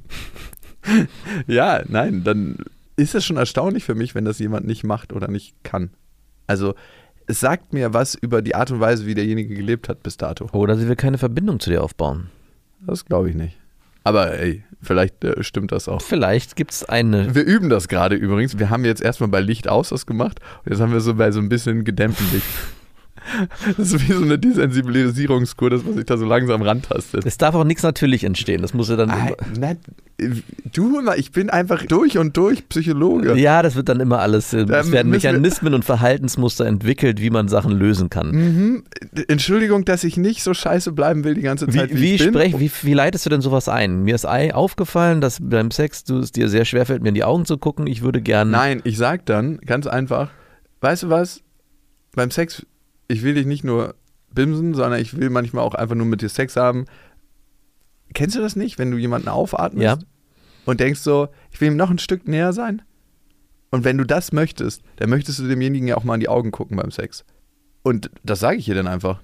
ja, 1.48 1.82
nein, 1.88 2.24
dann 2.24 2.58
ist 2.96 3.16
es 3.16 3.26
schon 3.26 3.38
erstaunlich 3.38 3.84
für 3.84 3.96
mich, 3.96 4.16
wenn 4.16 4.26
das 4.26 4.40
jemand 4.40 4.66
nicht 4.66 4.84
macht 4.84 5.14
oder 5.14 5.28
nicht 5.30 5.56
kann. 5.64 5.90
Also, 6.48 6.74
es 7.30 7.40
sagt 7.40 7.74
mir 7.74 7.94
was 7.94 8.16
über 8.16 8.42
die 8.42 8.56
Art 8.56 8.72
und 8.72 8.80
Weise, 8.80 9.06
wie 9.06 9.14
derjenige 9.14 9.54
gelebt 9.54 9.88
hat 9.88 10.02
bis 10.02 10.18
dato. 10.18 10.48
Oder 10.52 10.76
sie 10.76 10.88
will 10.88 10.96
keine 10.96 11.20
Verbindung 11.20 11.60
zu 11.60 11.70
dir 11.70 11.84
aufbauen. 11.84 12.30
Das 12.82 13.06
glaube 13.06 13.30
ich 13.30 13.36
nicht. 13.36 13.56
Aber 14.04 14.40
ey, 14.40 14.64
vielleicht 14.82 15.24
äh, 15.24 15.44
stimmt 15.44 15.72
das 15.72 15.88
auch. 15.88 16.02
Vielleicht 16.02 16.56
gibt 16.56 16.72
es 16.72 16.90
eine. 16.90 17.36
Wir 17.36 17.44
üben 17.44 17.70
das 17.70 17.88
gerade 17.88 18.16
übrigens. 18.16 18.58
Wir 18.58 18.72
haben 18.72 18.84
jetzt 18.84 19.04
erstmal 19.04 19.30
bei 19.30 19.42
Licht 19.42 19.70
aus 19.70 19.90
das 19.90 20.08
gemacht 20.08 20.40
und 20.66 20.72
jetzt 20.72 20.82
haben 20.82 20.92
wir 20.92 21.02
so 21.02 21.14
bei 21.14 21.32
so 21.32 21.40
ein 21.40 21.50
bisschen 21.50 21.84
gedämmtem 21.84 22.26
Licht. 22.34 22.48
Das 23.78 23.94
ist 23.94 24.08
wie 24.10 24.14
so 24.14 24.24
eine 24.24 24.38
Desensibilisierungskur, 24.40 25.70
dass 25.70 25.84
man 25.84 25.96
sich 25.96 26.06
da 26.06 26.18
so 26.18 26.26
langsam 26.26 26.62
rantastet. 26.62 27.26
Es 27.26 27.38
darf 27.38 27.56
auch 27.56 27.64
nichts 27.64 27.84
natürlich 27.84 28.24
entstehen. 28.24 28.62
Das 28.62 28.74
muss 28.74 28.90
ja 28.90 28.96
dann. 28.96 29.10
Ah, 29.12 29.30
na, 29.60 29.74
du, 30.74 31.00
ich 31.18 31.32
bin 31.32 31.50
einfach 31.50 31.86
durch 31.86 32.18
und 32.18 32.36
durch 32.38 32.68
Psychologe. 32.70 33.38
Ja, 33.38 33.62
das 33.62 33.76
wird 33.76 33.90
dann 33.90 34.00
immer 34.00 34.20
alles. 34.20 34.54
äh, 34.54 34.66
Da 34.66 34.80
Es 34.82 34.92
werden 34.92 35.10
Mechanismen 35.12 35.74
und 35.74 35.86
Verhaltensmuster 35.86 36.66
entwickelt, 36.66 37.22
wie 37.22 37.30
man 37.30 37.48
Sachen 37.48 37.72
lösen 37.72 38.10
kann. 38.10 38.32
Mhm. 38.32 38.84
Entschuldigung, 39.28 39.86
dass 39.86 40.04
ich 40.04 40.18
nicht 40.18 40.44
so 40.44 40.54
scheiße 40.54 40.92
bleiben 40.92 41.24
will 41.24 41.36
die 41.36 41.42
ganze 41.42 41.68
Zeit, 41.68 41.94
Wie, 41.94 42.02
wie, 42.02 42.14
ich 42.16 42.24
bin. 42.24 42.34
sprech, 42.34 42.60
wie, 42.60 42.72
wie 42.84 42.94
leitest 42.94 43.26
du 43.26 43.30
denn 43.30 43.42
sowas 43.42 43.70
ein? 43.70 44.04
Mir 44.04 44.16
ist 44.16 44.26
aufgefallen, 44.26 45.22
dass 45.22 45.40
beim 45.42 45.72
Sex 45.72 46.04
du 46.04 46.20
es 46.20 46.32
dir 46.32 46.50
sehr 46.50 46.66
schwerfällt, 46.66 47.02
mir 47.02 47.10
in 47.10 47.16
die 47.16 47.24
Augen 47.24 47.46
zu 47.46 47.58
gucken. 47.58 47.88
Ich 47.88 48.02
würde 48.02 48.22
gern. 48.22 48.52
Nein, 48.52 48.82
ich 48.84 48.98
sag 48.98 49.26
dann 49.26 49.58
ganz 49.60 49.88
einfach, 49.88 50.30
weißt 50.82 51.04
du 51.04 51.10
was? 51.10 51.42
Beim 52.16 52.32
Sex, 52.32 52.66
ich 53.10 53.22
will 53.24 53.34
dich 53.34 53.46
nicht 53.46 53.64
nur 53.66 53.96
bimsen, 54.34 54.74
sondern 54.74 55.02
ich 55.02 55.18
will 55.18 55.30
manchmal 55.30 55.64
auch 55.66 55.76
einfach 55.76 55.96
nur 55.96 56.06
mit 56.06 56.22
dir 56.22 56.30
Sex 56.30 56.56
haben. 56.56 56.86
Kennst 58.14 58.36
du 58.36 58.40
das 58.42 58.56
nicht, 58.56 58.80
wenn 58.80 58.92
du 58.92 58.98
jemanden 58.98 59.28
aufatmest 59.28 59.84
Ja. 59.84 59.98
und 60.66 60.80
denkst 60.80 61.02
so, 61.02 61.28
ich 61.52 61.60
will 61.60 61.68
ihm 61.70 61.76
noch 61.78 61.90
ein 61.90 62.00
Stück 62.00 62.28
näher 62.28 62.54
sein? 62.54 62.82
Und 63.72 63.84
wenn 63.84 63.98
du 63.98 64.04
das 64.06 64.32
möchtest, 64.32 64.82
dann 64.96 65.10
möchtest 65.10 65.40
du 65.40 65.48
demjenigen 65.48 65.88
ja 65.88 65.98
auch 65.98 66.04
mal 66.04 66.16
in 66.16 66.22
die 66.22 66.30
Augen 66.30 66.52
gucken 66.52 66.78
beim 66.78 66.90
Sex. 66.92 67.24
Und 67.84 68.10
das 68.24 68.40
sage 68.40 68.58
ich 68.58 68.68
ihr 68.68 68.76
dann 68.76 68.88
einfach. 68.88 69.20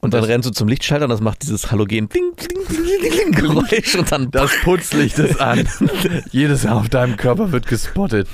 Und 0.00 0.14
dann 0.14 0.20
das- 0.20 0.30
rennst 0.30 0.48
du 0.48 0.52
zum 0.52 0.68
Lichtschalter 0.68 1.06
und 1.06 1.10
das 1.10 1.20
macht 1.20 1.42
dieses 1.42 1.72
Halogen 1.72 2.06
bling, 2.06 2.32
bling, 2.36 2.64
bling, 2.68 3.32
Geräusch 3.32 3.96
und 3.96 4.10
dann 4.12 4.30
Das 4.30 4.52
Putzlicht 4.62 5.18
ist 5.18 5.40
an. 5.40 5.66
Jedes 6.30 6.64
Haar 6.66 6.76
auf 6.76 6.88
deinem 6.88 7.16
Körper 7.16 7.50
wird 7.50 7.66
gespottet. 7.66 8.28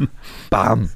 Bam. 0.50 0.90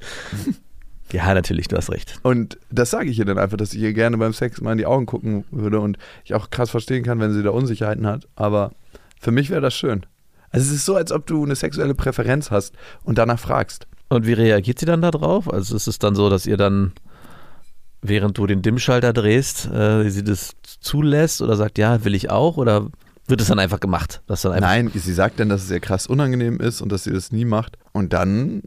Ja, 1.13 1.35
natürlich, 1.35 1.69
du 1.69 1.77
hast 1.77 1.91
recht. 1.91 2.19
Und 2.23 2.59
das 2.71 2.91
sage 2.91 3.11
ich 3.11 3.19
ihr 3.19 3.25
dann 3.25 3.39
einfach, 3.39 3.57
dass 3.57 3.75
ich 3.75 3.81
ihr 3.81 3.93
gerne 3.93 4.17
beim 4.17 4.33
Sex 4.33 4.61
mal 4.61 4.73
in 4.73 4.79
die 4.79 4.87
Augen 4.87 5.07
gucken 5.07 5.45
würde 5.51 5.81
und 5.81 5.99
ich 6.25 6.35
auch 6.35 6.51
krass 6.51 6.71
verstehen 6.71 7.05
kann, 7.05 7.21
wenn 7.21 7.33
sie 7.33 7.43
da 7.43 7.51
Unsicherheiten 7.51 8.07
hat. 8.07 8.29
Aber 8.35 8.73
für 9.21 9.31
mich 9.31 9.51
wäre 9.51 9.61
das 9.61 9.75
schön. 9.75 10.07
Also 10.51 10.67
es 10.67 10.73
ist 10.73 10.85
so, 10.85 10.97
als 10.97 11.13
ob 11.13 11.27
du 11.27 11.45
eine 11.45 11.55
sexuelle 11.55 11.95
Präferenz 11.95 12.51
hast 12.51 12.75
und 13.05 13.19
danach 13.19 13.39
fragst. 13.39 13.87
Und 14.09 14.27
wie 14.27 14.35
reagiert 14.35 14.79
sie 14.79 14.87
dann 14.87 15.01
darauf? 15.01 15.53
Also 15.53 15.77
ist 15.77 15.87
es 15.87 15.99
dann 15.99 16.15
so, 16.15 16.29
dass 16.29 16.47
ihr 16.47 16.57
dann, 16.57 16.93
während 18.03 18.37
du 18.37 18.47
den 18.47 18.61
Dimmschalter 18.61 19.13
drehst, 19.13 19.71
äh, 19.71 20.09
sie 20.11 20.25
das 20.25 20.53
zulässt 20.81 21.41
oder 21.41 21.57
sagt, 21.57 21.79
ja, 21.79 22.05
will 22.05 22.15
ich 22.15 22.31
auch? 22.31 22.59
Oder 22.59 22.89
wird 23.27 23.41
es 23.41 23.49
dann 23.49 23.59
einfach 23.59 23.81
gemacht? 23.81 24.23
Das 24.27 24.43
dann 24.43 24.53
einfach, 24.53 24.69
Nein, 24.69 24.91
sie 24.95 25.13
sagt 25.13 25.41
dann, 25.41 25.49
dass 25.49 25.63
es 25.65 25.71
ihr 25.71 25.81
krass 25.81 26.07
unangenehm 26.07 26.61
ist 26.61 26.83
und 26.83 26.93
dass 26.93 27.05
sie 27.05 27.13
das 27.13 27.33
nie 27.33 27.47
macht. 27.47 27.79
Und 27.93 28.13
dann 28.13 28.63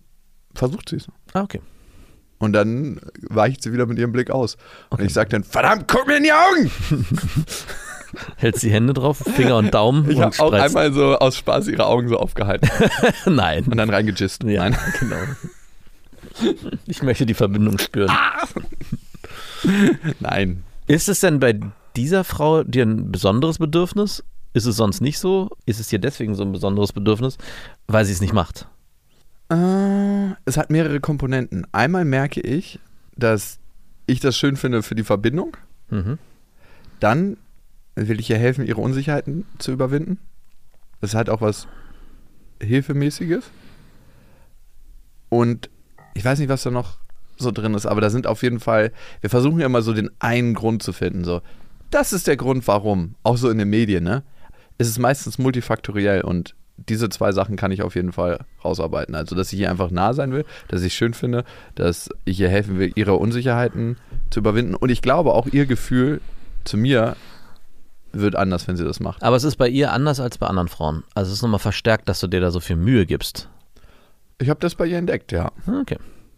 versucht 0.56 0.90
sie 0.90 0.96
es. 0.96 1.08
Ah, 1.34 1.42
okay. 1.42 1.62
Und 2.46 2.54
dann 2.54 3.02
weicht 3.22 3.64
sie 3.64 3.74
wieder 3.74 3.86
mit 3.88 3.98
ihrem 3.98 4.12
Blick 4.12 4.30
aus. 4.30 4.58
Und 4.90 5.02
ich 5.02 5.14
sage 5.14 5.30
dann, 5.30 5.44
verdammt, 5.44 5.88
guck 5.88 6.08
mir 6.08 6.18
in 6.18 6.24
die 6.24 6.32
Augen! 6.32 6.72
Hältst 8.38 8.64
die 8.64 8.70
Hände 8.70 8.94
drauf, 8.94 9.18
Finger 9.18 9.58
und 9.58 9.74
Daumen 9.74 10.10
Ich 10.10 10.22
habe 10.22 10.40
auch 10.40 10.54
einmal 10.54 10.94
so 10.94 11.18
aus 11.18 11.36
Spaß 11.36 11.68
ihre 11.68 11.86
Augen 11.86 12.08
so 12.08 12.18
aufgehalten 12.18 12.70
Nein. 13.26 13.66
und 13.66 13.76
dann 13.76 13.90
reingegist. 13.90 14.44
Ja, 14.44 14.70
Nein. 14.70 14.78
genau. 15.00 15.18
Ich 16.86 17.04
möchte 17.04 17.26
die 17.26 17.34
Verbindung 17.34 17.78
spüren. 17.78 18.16
Nein. 20.20 20.64
Ist 20.88 21.10
es 21.10 21.20
denn 21.20 21.40
bei 21.40 21.60
dieser 21.96 22.24
Frau 22.24 22.64
dir 22.64 22.86
ein 22.86 23.12
besonderes 23.12 23.58
Bedürfnis? 23.58 24.24
Ist 24.54 24.66
es 24.66 24.78
sonst 24.78 25.02
nicht 25.02 25.20
so? 25.20 25.50
Ist 25.66 25.80
es 25.80 25.88
dir 25.88 26.00
deswegen 26.00 26.36
so 26.36 26.44
ein 26.44 26.52
besonderes 26.52 26.94
Bedürfnis, 26.94 27.38
weil 27.88 28.06
sie 28.06 28.14
es 28.14 28.22
nicht 28.22 28.34
macht? 28.34 28.68
Äh, 29.50 30.36
es 30.46 30.58
hat 30.58 30.70
mehrere 30.70 31.00
Komponenten. 31.00 31.68
Einmal 31.72 32.06
merke 32.06 32.42
ich, 32.42 32.80
dass 33.16 33.60
ich 34.08 34.20
das 34.20 34.38
schön 34.38 34.56
finde 34.56 34.84
für 34.84 34.96
die 34.96 35.04
Verbindung. 35.04 35.58
Mhm. 35.90 36.18
Dann 37.00 37.38
will 37.96 38.20
ich 38.20 38.30
ihr 38.30 38.38
helfen, 38.38 38.66
ihre 38.66 38.82
Unsicherheiten 38.82 39.46
zu 39.58 39.72
überwinden. 39.72 40.20
Das 41.02 41.14
hat 41.14 41.30
auch 41.30 41.42
was 41.42 41.68
Hilfemäßiges. 42.62 43.46
Und 45.30 45.70
ich 46.14 46.24
weiß 46.24 46.40
nicht, 46.40 46.50
was 46.50 46.64
da 46.64 46.72
noch 46.72 46.98
so 47.38 47.52
drin 47.52 47.74
ist, 47.74 47.86
aber 47.86 48.02
da 48.02 48.10
sind 48.10 48.28
auf 48.28 48.44
jeden 48.44 48.60
Fall, 48.60 48.92
wir 49.22 49.30
versuchen 49.30 49.60
ja 49.60 49.66
immer 49.66 49.82
so 49.82 49.94
den 49.94 50.10
einen 50.20 50.54
Grund 50.54 50.82
zu 50.82 50.94
finden. 50.94 51.26
So, 51.26 51.42
das 51.92 52.14
ist 52.14 52.28
der 52.28 52.38
Grund, 52.38 52.68
warum. 52.68 53.16
Auch 53.24 53.38
so 53.38 53.50
in 53.50 53.58
den 53.58 53.70
Medien, 53.70 54.04
ne? 54.04 54.24
Es 54.78 54.88
ist 54.88 55.00
meistens 55.00 55.38
multifaktoriell 55.38 56.22
und 56.22 56.56
diese 56.78 57.10
zwei 57.10 57.32
Sachen 57.32 57.56
kann 57.56 57.72
ich 57.72 57.82
auf 57.82 57.96
jeden 57.96 58.12
Fall 58.12 58.40
rausarbeiten. 58.64 59.16
Also, 59.16 59.36
dass 59.36 59.54
ich 59.54 59.60
ihr 59.60 59.70
einfach 59.72 59.92
nah 59.92 60.14
sein 60.14 60.32
will, 60.32 60.46
dass 60.68 60.82
ich 60.82 60.94
schön 60.94 61.14
finde, 61.14 61.44
dass 61.76 62.10
ich 62.26 62.40
ihr 62.40 62.50
helfen 62.50 62.80
will, 62.80 62.92
ihre 62.96 63.16
Unsicherheiten 63.16 63.98
zu 64.30 64.40
überwinden. 64.40 64.76
Und 64.76 64.90
ich 64.90 65.02
glaube, 65.02 65.34
auch 65.34 65.48
ihr 65.48 65.66
Gefühl 65.66 66.22
zu 66.64 66.78
mir 66.78 67.16
wird 68.12 68.36
anders, 68.36 68.68
wenn 68.68 68.78
sie 68.78 68.84
das 68.84 69.00
macht. 69.00 69.24
Aber 69.24 69.36
es 69.36 69.44
ist 69.44 69.58
bei 69.58 69.68
ihr 69.68 69.92
anders 69.92 70.20
als 70.20 70.38
bei 70.38 70.48
anderen 70.48 70.68
Frauen. 70.68 71.04
Also 71.14 71.30
es 71.30 71.38
ist 71.38 71.42
nochmal 71.42 71.60
verstärkt, 71.60 72.08
dass 72.10 72.20
du 72.20 72.28
dir 72.28 72.40
da 72.40 72.52
so 72.52 72.60
viel 72.60 72.76
Mühe 72.76 73.06
gibst. 73.06 73.50
Ich 74.38 74.50
habe 74.50 74.60
das 74.60 74.76
bei 74.76 74.86
ihr 74.86 74.98
entdeckt, 74.98 75.32
ja. 75.32 75.52
Ah, 75.68 75.80
Okay. 75.82 75.98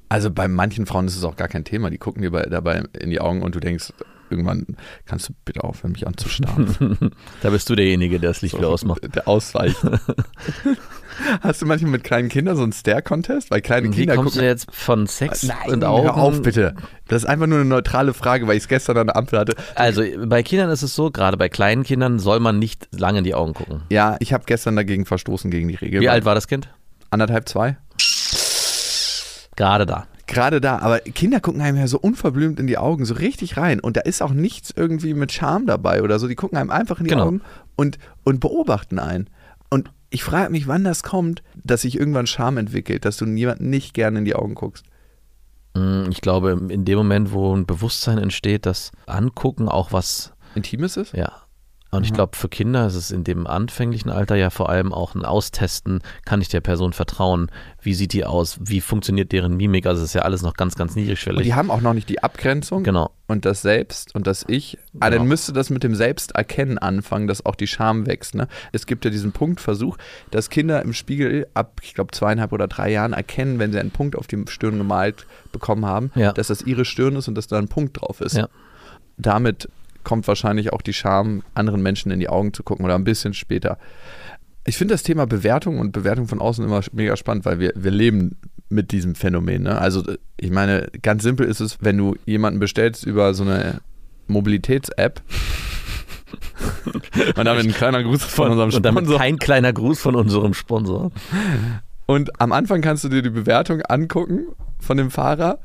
Also 0.10 0.32
bei 0.32 0.48
manchen 0.48 0.86
Frauen 0.86 1.06
ist 1.08 1.18
es 1.18 1.26
auch 1.26 1.36
gar 1.36 1.50
kein 1.50 1.66
Thema. 1.66 1.90
Die 1.90 1.98
gucken 1.98 2.22
dir 2.22 2.32
bei, 2.32 2.44
dabei 2.44 2.84
in 2.98 3.10
die 3.10 3.20
Augen 3.20 3.42
und 3.42 3.56
du 3.56 3.60
denkst, 3.60 3.92
irgendwann 4.30 4.66
kannst 5.06 5.30
du 5.30 5.34
bitte 5.46 5.64
aufhören, 5.64 5.92
mich 5.94 6.06
anzustarren. 6.08 6.98
Da 7.42 7.50
bist 7.50 7.70
du 7.70 7.76
derjenige, 7.76 8.20
der 8.20 8.32
das 8.32 8.42
Licht 8.42 8.58
wieder 8.58 8.70
ausmacht. 8.70 9.02
Der 9.16 9.28
ausweicht. 9.28 9.78
Hast 11.42 11.62
du 11.62 11.66
manchmal 11.66 11.92
mit 11.92 12.04
kleinen 12.04 12.30
Kindern 12.30 12.56
so 12.56 12.64
einen 12.64 12.74
Stare-Contest? 12.74 13.50
Weil 13.50 13.62
kleine 13.62 13.88
Wie 13.92 13.96
Kinder 13.96 14.16
kommst 14.16 14.34
gucken. 14.34 14.42
du 14.42 14.48
jetzt 14.48 14.68
von 14.72 15.08
Sex 15.08 15.44
Nein, 15.44 15.74
und 15.74 15.84
Augen? 15.84 16.04
hör 16.06 16.18
auf 16.18 16.42
bitte. 16.42 16.76
Das 17.08 17.24
ist 17.24 17.30
einfach 17.30 17.48
nur 17.48 17.60
eine 17.60 17.68
neutrale 17.68 18.14
Frage, 18.14 18.48
weil 18.48 18.58
ich 18.58 18.64
es 18.64 18.68
gestern 18.68 18.98
an 18.98 19.08
der 19.08 19.16
Ampel 19.16 19.40
hatte. 19.40 19.56
Also 19.76 20.04
bei 20.26 20.44
Kindern 20.44 20.70
ist 20.70 20.84
es 20.84 20.94
so, 20.96 21.10
gerade 21.10 21.38
bei 21.38 21.50
kleinen 21.50 21.84
Kindern 21.84 22.20
soll 22.20 22.40
man 22.40 22.60
nicht 22.60 22.88
lange 22.92 23.20
in 23.20 23.24
die 23.24 23.34
Augen 23.36 23.54
gucken. 23.54 23.82
Ja, 23.90 24.18
ich 24.20 24.34
habe 24.34 24.44
gestern 24.46 24.76
dagegen 24.76 25.06
verstoßen 25.06 25.50
gegen 25.50 25.68
die 25.68 25.76
Regel. 25.76 26.02
Wie 26.02 26.10
alt 26.10 26.26
war 26.26 26.36
das 26.36 26.48
Kind? 26.48 26.70
Anderthalb, 27.10 27.48
zwei? 27.50 27.78
Gerade 29.56 29.86
da. 29.86 30.08
Gerade 30.28 30.60
da, 30.62 30.80
aber 30.80 31.00
Kinder 31.00 31.40
gucken 31.40 31.62
einem 31.62 31.78
ja 31.78 31.88
so 31.88 31.98
unverblümt 32.00 32.60
in 32.60 32.68
die 32.68 32.78
Augen, 32.78 33.06
so 33.06 33.14
richtig 33.14 33.56
rein. 33.58 33.80
Und 33.80 33.96
da 33.98 34.02
ist 34.02 34.22
auch 34.22 34.34
nichts 34.34 34.74
irgendwie 34.76 35.14
mit 35.14 35.32
Charme 35.32 35.66
dabei 35.66 36.04
oder 36.04 36.20
so. 36.20 36.28
Die 36.28 36.36
gucken 36.36 36.58
einem 36.58 36.70
einfach 36.70 37.00
in 37.00 37.06
die 37.06 37.12
Genau. 37.12 37.26
Augen 37.28 37.42
und, 37.78 37.98
und 38.26 38.40
beobachten 38.42 39.00
einen. 39.00 39.30
Und 39.70 39.90
ich 40.10 40.24
frage 40.24 40.52
mich, 40.52 40.68
wann 40.68 40.84
das 40.84 41.04
kommt, 41.04 41.44
dass 41.64 41.82
sich 41.82 41.98
irgendwann 41.98 42.28
Charme 42.28 42.58
entwickelt, 42.58 43.06
dass 43.06 43.18
du 43.18 43.26
jemanden 43.26 43.70
nicht 43.70 43.94
gerne 43.94 44.20
in 44.20 44.26
die 44.26 44.36
Augen 44.36 44.56
guckst. 44.56 44.86
Mm, 45.76 46.10
Ich 46.10 46.22
glaube, 46.22 46.60
in 46.70 46.84
dem 46.86 46.98
Moment, 46.98 47.32
wo 47.32 47.56
ein 47.56 47.66
Bewusstsein 47.66 48.18
entsteht, 48.18 48.66
dass 48.66 48.92
Angucken 49.06 49.68
auch 49.70 49.92
was, 49.94 50.34
Intimes 50.56 50.98
ist? 50.98 51.14
ja. 51.14 51.32
Und 51.90 52.04
ich 52.04 52.12
glaube, 52.14 52.36
für 52.36 52.50
Kinder 52.50 52.86
ist 52.86 52.96
es 52.96 53.12
in 53.12 53.24
dem 53.24 53.48
anfänglichen 53.48 54.10
Alter 54.10 54.36
ja 54.36 54.50
vor 54.50 54.70
allem 54.70 54.94
auch 54.94 55.16
ein 55.16 55.24
Austesten, 55.24 56.02
kann 56.26 56.42
ich 56.42 56.50
der 56.50 56.60
Person 56.60 56.92
vertrauen, 56.92 57.50
wie 57.82 57.94
sieht 57.94 58.12
die 58.12 58.26
aus, 58.26 58.58
wie 58.62 58.82
funktioniert 58.82 59.32
deren 59.32 59.56
Mimik, 59.56 59.86
also 59.86 60.02
es 60.04 60.10
ist 60.10 60.14
ja 60.14 60.24
alles 60.24 60.42
noch 60.42 60.56
ganz, 60.56 60.76
ganz 60.76 60.96
Und 60.96 61.02
niedrigschwellig. 61.02 61.44
die 61.44 61.54
haben 61.54 61.72
auch 61.72 61.80
noch 61.80 61.94
nicht 61.94 62.10
die 62.10 62.22
Abgrenzung 62.22 62.84
Genau. 62.84 63.12
und 63.28 63.46
das 63.46 63.62
Selbst 63.62 64.14
und 64.16 64.28
das 64.28 64.44
Ich. 64.50 64.78
Ah, 65.00 65.08
Genau. 65.08 65.20
dann 65.20 65.28
müsste 65.30 65.54
das 65.54 65.70
mit 65.70 65.84
dem 65.84 65.96
Selbsterkennen 65.96 66.78
anfangen, 66.78 67.28
dass 67.28 67.46
auch 67.46 67.56
die 67.56 67.68
Scham 67.68 68.06
wächst. 68.06 68.36
Ne? 68.36 68.48
Es 68.74 68.86
gibt 68.86 69.06
ja 69.06 69.12
diesen 69.12 69.32
Punktversuch, 69.32 69.98
dass 70.30 70.50
Kinder 70.50 70.82
im 70.82 70.92
Spiegel 70.94 71.48
ab, 71.54 71.80
ich 71.82 71.94
glaube, 71.94 72.12
zweieinhalb 72.12 72.52
oder 72.52 72.68
drei 72.68 72.92
Jahren 72.92 73.14
erkennen, 73.14 73.60
wenn 73.60 73.72
sie 73.72 73.80
einen 73.80 73.92
Punkt 73.92 74.18
auf 74.18 74.28
die 74.28 74.44
Stirn 74.50 74.78
gemalt 74.78 75.26
bekommen 75.54 75.86
haben, 75.86 76.12
Ja. 76.16 76.34
dass 76.34 76.48
das 76.48 76.62
ihre 76.64 76.84
Stirn 76.84 77.16
ist 77.16 77.30
und 77.30 77.36
dass 77.36 77.48
da 77.48 77.58
ein 77.58 77.70
Punkt 77.70 78.02
drauf 78.02 78.20
ist. 78.20 78.36
Ja. 78.36 78.50
Damit 79.18 79.70
kommt 80.08 80.26
wahrscheinlich 80.30 80.72
auch 80.72 80.82
die 80.82 80.94
Scham, 80.94 81.44
anderen 81.54 81.84
Menschen 81.84 82.14
in 82.14 82.22
die 82.22 82.30
Augen 82.30 82.54
zu 82.54 82.64
gucken 82.64 82.86
oder 82.86 82.96
ein 82.96 83.04
bisschen 83.04 83.34
später. 83.34 83.78
Ich 84.66 84.78
finde 84.78 84.94
das 84.94 85.04
Thema 85.04 85.28
Bewertung 85.28 85.80
und 85.80 85.92
Bewertung 85.92 86.30
von 86.30 86.40
außen 86.40 86.64
immer 86.64 86.80
mega 86.94 87.18
spannend, 87.18 87.44
weil 87.44 87.60
wir, 87.60 87.74
wir 87.76 87.92
leben 87.92 88.38
mit 88.70 88.94
diesem 88.94 89.16
Phänomen. 89.16 89.64
Ne? 89.64 89.78
Also 89.78 90.04
ich 90.38 90.50
meine, 90.50 90.88
ganz 91.02 91.24
simpel 91.24 91.46
ist 91.46 91.60
es, 91.60 91.80
wenn 91.82 91.98
du 91.98 92.16
jemanden 92.26 92.62
bestellst 92.62 93.06
über 93.06 93.34
so 93.34 93.44
eine 93.44 93.82
Mobilitäts-App 94.28 95.22
und 97.36 97.44
damit 97.44 97.66
ein 97.66 97.74
kleiner 97.74 98.02
Gruß 98.02 98.24
von 98.24 98.52
unserem 98.52 98.70
und 98.70 98.86
damit 98.86 99.04
Sponsor. 99.04 99.20
kein 99.20 99.38
kleiner 99.38 99.74
Gruß 99.74 100.00
von 100.00 100.16
unserem 100.16 100.54
Sponsor. 100.54 101.12
Und 102.06 102.40
am 102.40 102.54
Anfang 102.54 102.80
kannst 102.80 103.04
du 103.04 103.10
dir 103.10 103.22
die 103.22 103.30
Bewertung 103.30 103.82
angucken 103.82 104.46
von 104.80 104.96
dem 104.96 105.12
Fahrer 105.12 105.60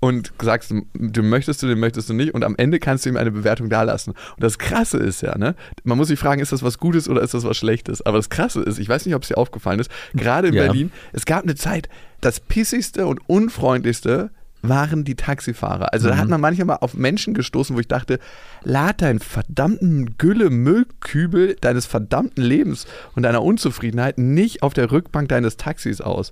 und 0.00 0.32
sagst, 0.40 0.72
du 0.94 1.22
möchtest 1.22 1.62
du, 1.62 1.66
den 1.66 1.80
möchtest 1.80 2.08
du 2.08 2.14
nicht. 2.14 2.32
Und 2.34 2.44
am 2.44 2.54
Ende 2.56 2.78
kannst 2.78 3.04
du 3.04 3.10
ihm 3.10 3.16
eine 3.16 3.32
Bewertung 3.32 3.68
dalassen. 3.68 4.12
Und 4.12 4.42
das 4.42 4.58
Krasse 4.58 4.98
ist 4.98 5.22
ja, 5.22 5.36
ne? 5.36 5.54
Man 5.84 5.98
muss 5.98 6.08
sich 6.08 6.18
fragen, 6.18 6.40
ist 6.40 6.52
das 6.52 6.62
was 6.62 6.78
Gutes 6.78 7.08
oder 7.08 7.22
ist 7.22 7.34
das 7.34 7.44
was 7.44 7.56
Schlechtes? 7.56 8.04
Aber 8.06 8.16
das 8.18 8.28
Krasse 8.30 8.62
ist, 8.62 8.78
ich 8.78 8.88
weiß 8.88 9.06
nicht, 9.06 9.14
ob 9.14 9.22
es 9.22 9.28
dir 9.28 9.38
aufgefallen 9.38 9.80
ist, 9.80 9.90
gerade 10.14 10.48
in 10.48 10.54
Ja. 10.54 10.64
Berlin, 10.64 10.92
es 11.12 11.24
gab 11.26 11.42
eine 11.42 11.54
Zeit, 11.56 11.88
das 12.20 12.40
pissigste 12.40 13.06
und 13.06 13.20
unfreundlichste 13.28 14.30
waren 14.62 15.04
die 15.04 15.14
Taxifahrer. 15.14 15.92
Also 15.92 16.08
da 16.08 16.16
hat 16.16 16.28
man 16.28 16.40
manchmal 16.40 16.78
auf 16.80 16.94
Menschen 16.94 17.34
gestoßen, 17.34 17.76
wo 17.76 17.80
ich 17.80 17.88
dachte, 17.88 18.18
lad 18.64 19.02
deinen 19.02 19.20
verdammten 19.20 20.16
Gülle-Müllkübel 20.18 21.56
deines 21.60 21.86
verdammten 21.86 22.42
Lebens 22.42 22.86
und 23.14 23.22
deiner 23.22 23.42
Unzufriedenheit 23.42 24.18
nicht 24.18 24.62
auf 24.62 24.74
der 24.74 24.90
Rückbank 24.90 25.28
deines 25.28 25.56
Taxis 25.56 26.00
aus. 26.00 26.30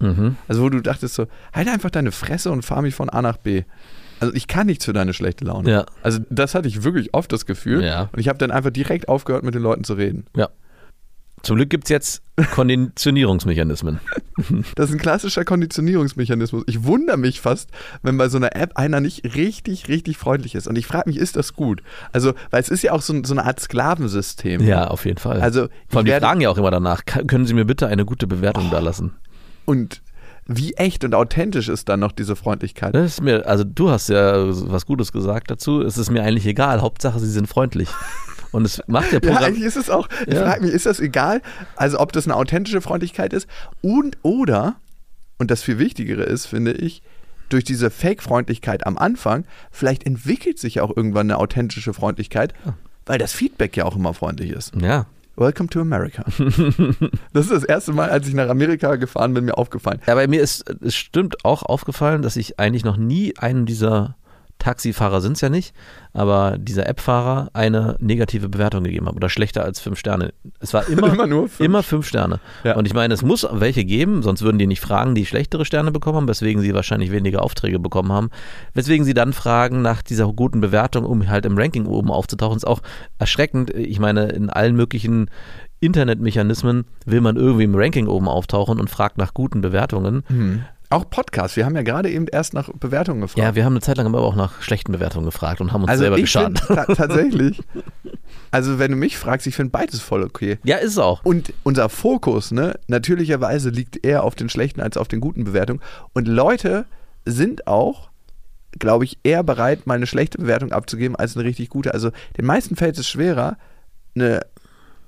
Also 0.49 0.63
wo 0.63 0.69
du 0.69 0.81
dachtest 0.81 1.15
so, 1.15 1.27
halt 1.53 1.69
einfach 1.69 1.91
deine 1.91 2.13
Fresse 2.13 2.51
und 2.51 2.65
fahr 2.65 2.83
mich 2.83 2.95
von 2.95 3.09
A 3.11 3.23
nach 3.23 3.37
B. 3.37 3.63
Also 4.19 4.35
ich 4.35 4.49
kann 4.49 4.67
nichts 4.67 4.85
für 4.85 4.93
deine 4.93 5.13
schlechte 5.13 5.45
Laune. 5.45 5.71
Ja. 5.71 5.87
Also 6.03 6.21
das 6.31 6.55
hatte 6.55 6.69
ich 6.69 6.83
wirklich 6.83 7.15
oft 7.15 7.31
das 7.33 7.47
Gefühl. 7.47 7.85
Ja. 7.85 8.09
Und 8.13 8.19
ich 8.19 8.29
habe 8.29 8.39
dann 8.39 8.51
einfach 8.51 8.71
direkt 8.71 9.09
aufgehört, 9.09 9.45
mit 9.45 9.55
den 9.55 9.63
Leuten 9.63 9.85
zu 9.85 9.95
reden. 9.95 10.25
Ja. 10.35 10.49
Zum 11.47 11.57
Glück 11.57 11.71
gibt 11.71 11.85
es 11.85 11.91
jetzt 11.91 12.23
Konditionierungsmechanismen. 12.53 14.01
Das 14.75 14.91
ist 14.91 14.97
ein 14.97 14.99
klassischer 15.01 15.47
Konditionierungsmechanismus. 15.47 16.65
Ich 16.67 16.85
wundere 16.85 17.17
mich 17.17 17.41
fast, 17.41 17.71
wenn 18.03 18.19
bei 18.19 18.29
so 18.29 18.37
einer 18.37 18.55
App 18.55 18.77
einer 18.77 19.01
nicht 19.01 19.25
richtig, 19.35 19.89
richtig 19.89 20.19
freundlich 20.19 20.55
ist. 20.55 20.67
Und 20.67 20.77
ich 20.77 20.87
frage 20.87 21.09
mich, 21.09 21.17
ist 21.19 21.37
das 21.37 21.55
gut? 21.55 21.83
Also, 22.13 22.35
weil 22.51 22.61
es 22.61 22.69
ist 22.69 22.83
ja 22.83 22.93
auch 22.93 23.01
so, 23.01 23.15
so 23.25 23.33
eine 23.33 23.47
Art 23.47 23.61
Sklavensystem. 23.61 24.61
Ja, 24.63 24.89
auf 24.89 25.07
jeden 25.07 25.17
Fall. 25.17 25.41
Also, 25.41 25.69
Vor 25.89 26.01
allem 26.01 26.05
die 26.07 26.13
fragen 26.13 26.43
ja 26.43 26.51
auch 26.51 26.59
immer 26.59 26.71
danach, 26.71 27.07
"Ka- 27.07 27.23
können 27.23 27.47
Sie 27.47 27.55
mir 27.55 27.65
bitte 27.65 27.87
eine 27.87 28.05
gute 28.05 28.27
Bewertung 28.27 28.69
da 28.71 28.81
lassen? 28.81 29.15
Und 29.65 30.03
wie 30.45 30.75
echt 30.75 31.03
und 31.03 31.15
authentisch 31.15 31.71
ist 31.71 31.89
dann 31.89 32.01
noch 32.01 32.13
diese 32.13 32.37
Freundlichkeit? 32.37 32.95
Das 32.95 33.13
ist 33.13 33.23
mir, 33.23 33.47
also 33.47 33.65
du 33.65 33.89
hast 33.91 34.09
ja 34.11 34.35
was 34.71 34.85
Gutes 34.85 35.13
gesagt 35.13 35.51
dazu. 35.51 35.81
Es 35.81 35.97
ist 35.97 36.11
mir 36.11 36.23
eigentlich 36.23 36.47
egal. 36.47 36.83
Hauptsache, 36.83 37.19
sie 37.21 37.31
sind 37.31 37.47
freundlich. 37.49 37.89
Und 38.53 38.65
es 38.65 38.83
macht 38.87 39.13
der 39.13 39.21
Ja, 39.23 39.31
Programm. 39.31 39.45
eigentlich 39.45 39.65
ist 39.65 39.77
es 39.77 39.91
auch. 39.91 40.09
Ich 40.27 40.35
Ja. 40.35 40.43
frage 40.47 40.63
mich, 40.65 40.73
ist 40.73 40.87
das 40.87 41.01
egal? 41.01 41.43
Also, 41.77 41.99
ob 42.01 42.13
das 42.13 42.27
eine 42.27 42.37
authentische 42.37 42.81
Freundlichkeit 42.81 43.33
ist 43.33 43.47
und 43.83 44.17
oder, 44.23 44.77
und 45.39 45.51
das 45.51 45.63
viel 45.63 45.79
Wichtigere 45.79 46.23
ist, 46.23 46.47
finde 46.47 46.73
ich, 46.73 47.03
durch 47.49 47.63
diese 47.65 47.91
Fake-Freundlichkeit 47.91 48.87
am 48.87 48.99
Anfang, 48.99 49.45
vielleicht 49.71 50.05
entwickelt 50.05 50.59
sich 50.59 50.77
ja 50.77 50.83
auch 50.83 50.97
irgendwann 50.97 51.27
eine 51.31 51.39
authentische 51.39 51.95
Freundlichkeit, 51.95 52.53
weil 53.05 53.19
das 53.19 53.33
Feedback 53.33 53.77
ja 53.77 53.85
auch 53.85 53.95
immer 53.97 54.15
freundlich 54.15 54.51
ist. 54.51 54.75
ja. 54.81 55.07
Welcome 55.39 55.69
to 55.69 55.83
America. 55.83 56.25
das 57.35 57.45
ist 57.45 57.51
das 57.53 57.63
erste 57.65 57.93
Mal, 57.93 58.09
als 58.09 58.27
ich 58.27 58.33
nach 58.33 58.49
Amerika 58.49 58.97
gefahren 58.97 59.35
bin, 59.35 59.45
mir 59.45 59.59
aufgefallen. 59.59 60.01
Ja, 60.07 60.15
bei 60.15 60.27
mir 60.29 60.41
ist 60.41 60.65
es 60.81 60.95
stimmt 60.95 61.45
auch 61.45 61.63
aufgefallen, 61.63 62.23
dass 62.23 62.37
ich 62.37 62.59
eigentlich 62.59 62.85
noch 62.87 62.97
nie 62.97 63.37
einen 63.37 63.67
dieser 63.67 64.17
Taxifahrer 64.67 65.21
sind 65.21 65.35
es 65.35 65.43
ja 65.43 65.49
nicht, 65.49 65.73
aber 66.13 66.57
dieser 66.59 66.89
App-Fahrer 66.89 67.51
eine 67.53 67.95
negative 68.01 68.49
Bewertung 68.49 68.83
gegeben 68.83 69.07
habe 69.07 69.15
oder 69.15 69.29
schlechter 69.29 69.63
als 69.63 69.79
fünf 69.79 69.97
Sterne. 69.97 70.33
Es 70.59 70.75
war 70.75 70.89
immer, 70.89 71.13
Immer 71.13 71.29
nur 71.29 71.43
fünf. 71.49 71.61
immer 71.61 71.83
fünf 71.85 72.09
Sterne. 72.09 72.41
Ja. 72.65 72.75
Und 72.75 72.85
ich 72.85 72.93
meine, 72.93 73.15
es 73.15 73.23
muss 73.23 73.47
welche 73.49 73.85
geben, 73.85 74.23
sonst 74.25 74.43
würden 74.43 74.59
die 74.59 74.67
nicht 74.67 74.81
fragen, 74.81 75.15
die 75.15 75.25
schlechtere 75.25 75.65
Sterne 75.65 75.93
bekommen 75.93 76.17
haben, 76.17 76.27
weswegen 76.29 76.63
sie 76.63 76.75
wahrscheinlich 76.75 77.13
weniger 77.13 77.43
Aufträge 77.45 77.79
bekommen 77.79 78.11
haben. 78.11 78.31
Weswegen 78.75 79.05
sie 79.05 79.15
dann 79.15 79.33
fragen 79.33 79.83
nach 79.83 80.03
dieser 80.03 80.27
guten 80.33 80.61
Bewertung, 80.61 81.05
um 81.05 81.29
halt 81.29 81.47
im 81.47 81.57
Ranking 81.57 81.87
oben 81.87 82.11
aufzutauchen. 82.11 82.57
Ist 82.57 82.67
auch 82.67 82.81
erschreckend. 83.21 83.71
Ich 83.71 84.01
meine, 84.01 84.27
in 84.31 84.51
allen 84.51 84.75
möglichen 84.75 85.31
Internetmechanismen 85.79 86.87
will 87.05 87.21
man 87.21 87.37
irgendwie 87.37 87.65
im 87.65 87.75
Ranking 87.75 88.09
oben 88.09 88.29
auftauchen 88.29 88.81
und 88.81 88.91
fragt 88.91 89.19
nach 89.19 89.33
guten 89.35 89.61
Bewertungen. 89.61 90.67
Auch 90.89 91.09
Podcasts. 91.11 91.57
Wir 91.57 91.65
haben 91.65 91.75
ja 91.75 91.83
gerade 91.83 92.11
eben 92.11 92.27
erst 92.29 92.55
nach 92.55 92.71
Bewertungen 92.73 93.21
gefragt. 93.21 93.39
Ja, 93.39 93.55
wir 93.55 93.65
haben 93.65 93.73
eine 93.73 93.81
Zeit 93.81 93.97
lang 93.97 94.07
aber 94.07 94.23
auch 94.23 94.37
nach 94.37 94.63
schlechten 94.63 94.93
Bewertungen 94.93 95.27
gefragt 95.27 95.61
und 95.61 95.73
haben 95.73 95.83
uns 95.83 95.91
also 95.91 96.03
selber 96.03 96.17
ich 96.17 96.23
geschadet. 96.23 96.59
ta 96.59 96.85
tatsächlich, 96.95 97.61
also 98.53 98.79
wenn 98.79 98.93
du 98.93 98.97
mich 98.97 99.19
fragst, 99.19 99.47
ich 99.47 99.57
finde 99.57 99.71
beides 99.71 100.01
voll 100.01 100.23
okay. 100.23 100.59
Ja, 100.63 100.77
ist 100.77 100.93
es 100.93 100.99
auch. 100.99 101.25
Und 101.25 101.53
unser 101.65 101.89
Fokus, 101.89 102.53
ne, 102.53 102.79
natürlicherweise 102.87 103.71
liegt 103.71 104.05
eher 104.05 104.23
auf 104.23 104.37
den 104.37 104.49
schlechten 104.49 104.81
als 104.81 104.97
auf 104.97 105.09
den 105.09 105.21
guten 105.21 105.45
Bewertungen. 105.45 105.81
Und 106.13 106.29
Leute 106.29 106.87
sind 107.25 107.67
auch, 107.67 108.11
glaube 108.79 109.05
ich, 109.05 109.19
eher 109.25 109.43
bereit, 109.43 109.87
mal 109.87 109.95
eine 109.95 110.07
schlechte 110.07 110.39
Bewertung 110.39 110.71
abzugeben 110.71 111.17
als 111.17 111.37
eine 111.37 111.45
richtig 111.45 111.69
gute. 111.69 111.95
Also 111.95 112.13
den 112.39 112.45
meisten 112.45 112.77
fällt 112.77 112.97
es 112.97 113.09
schwerer, 113.09 113.57
eine, 114.15 114.41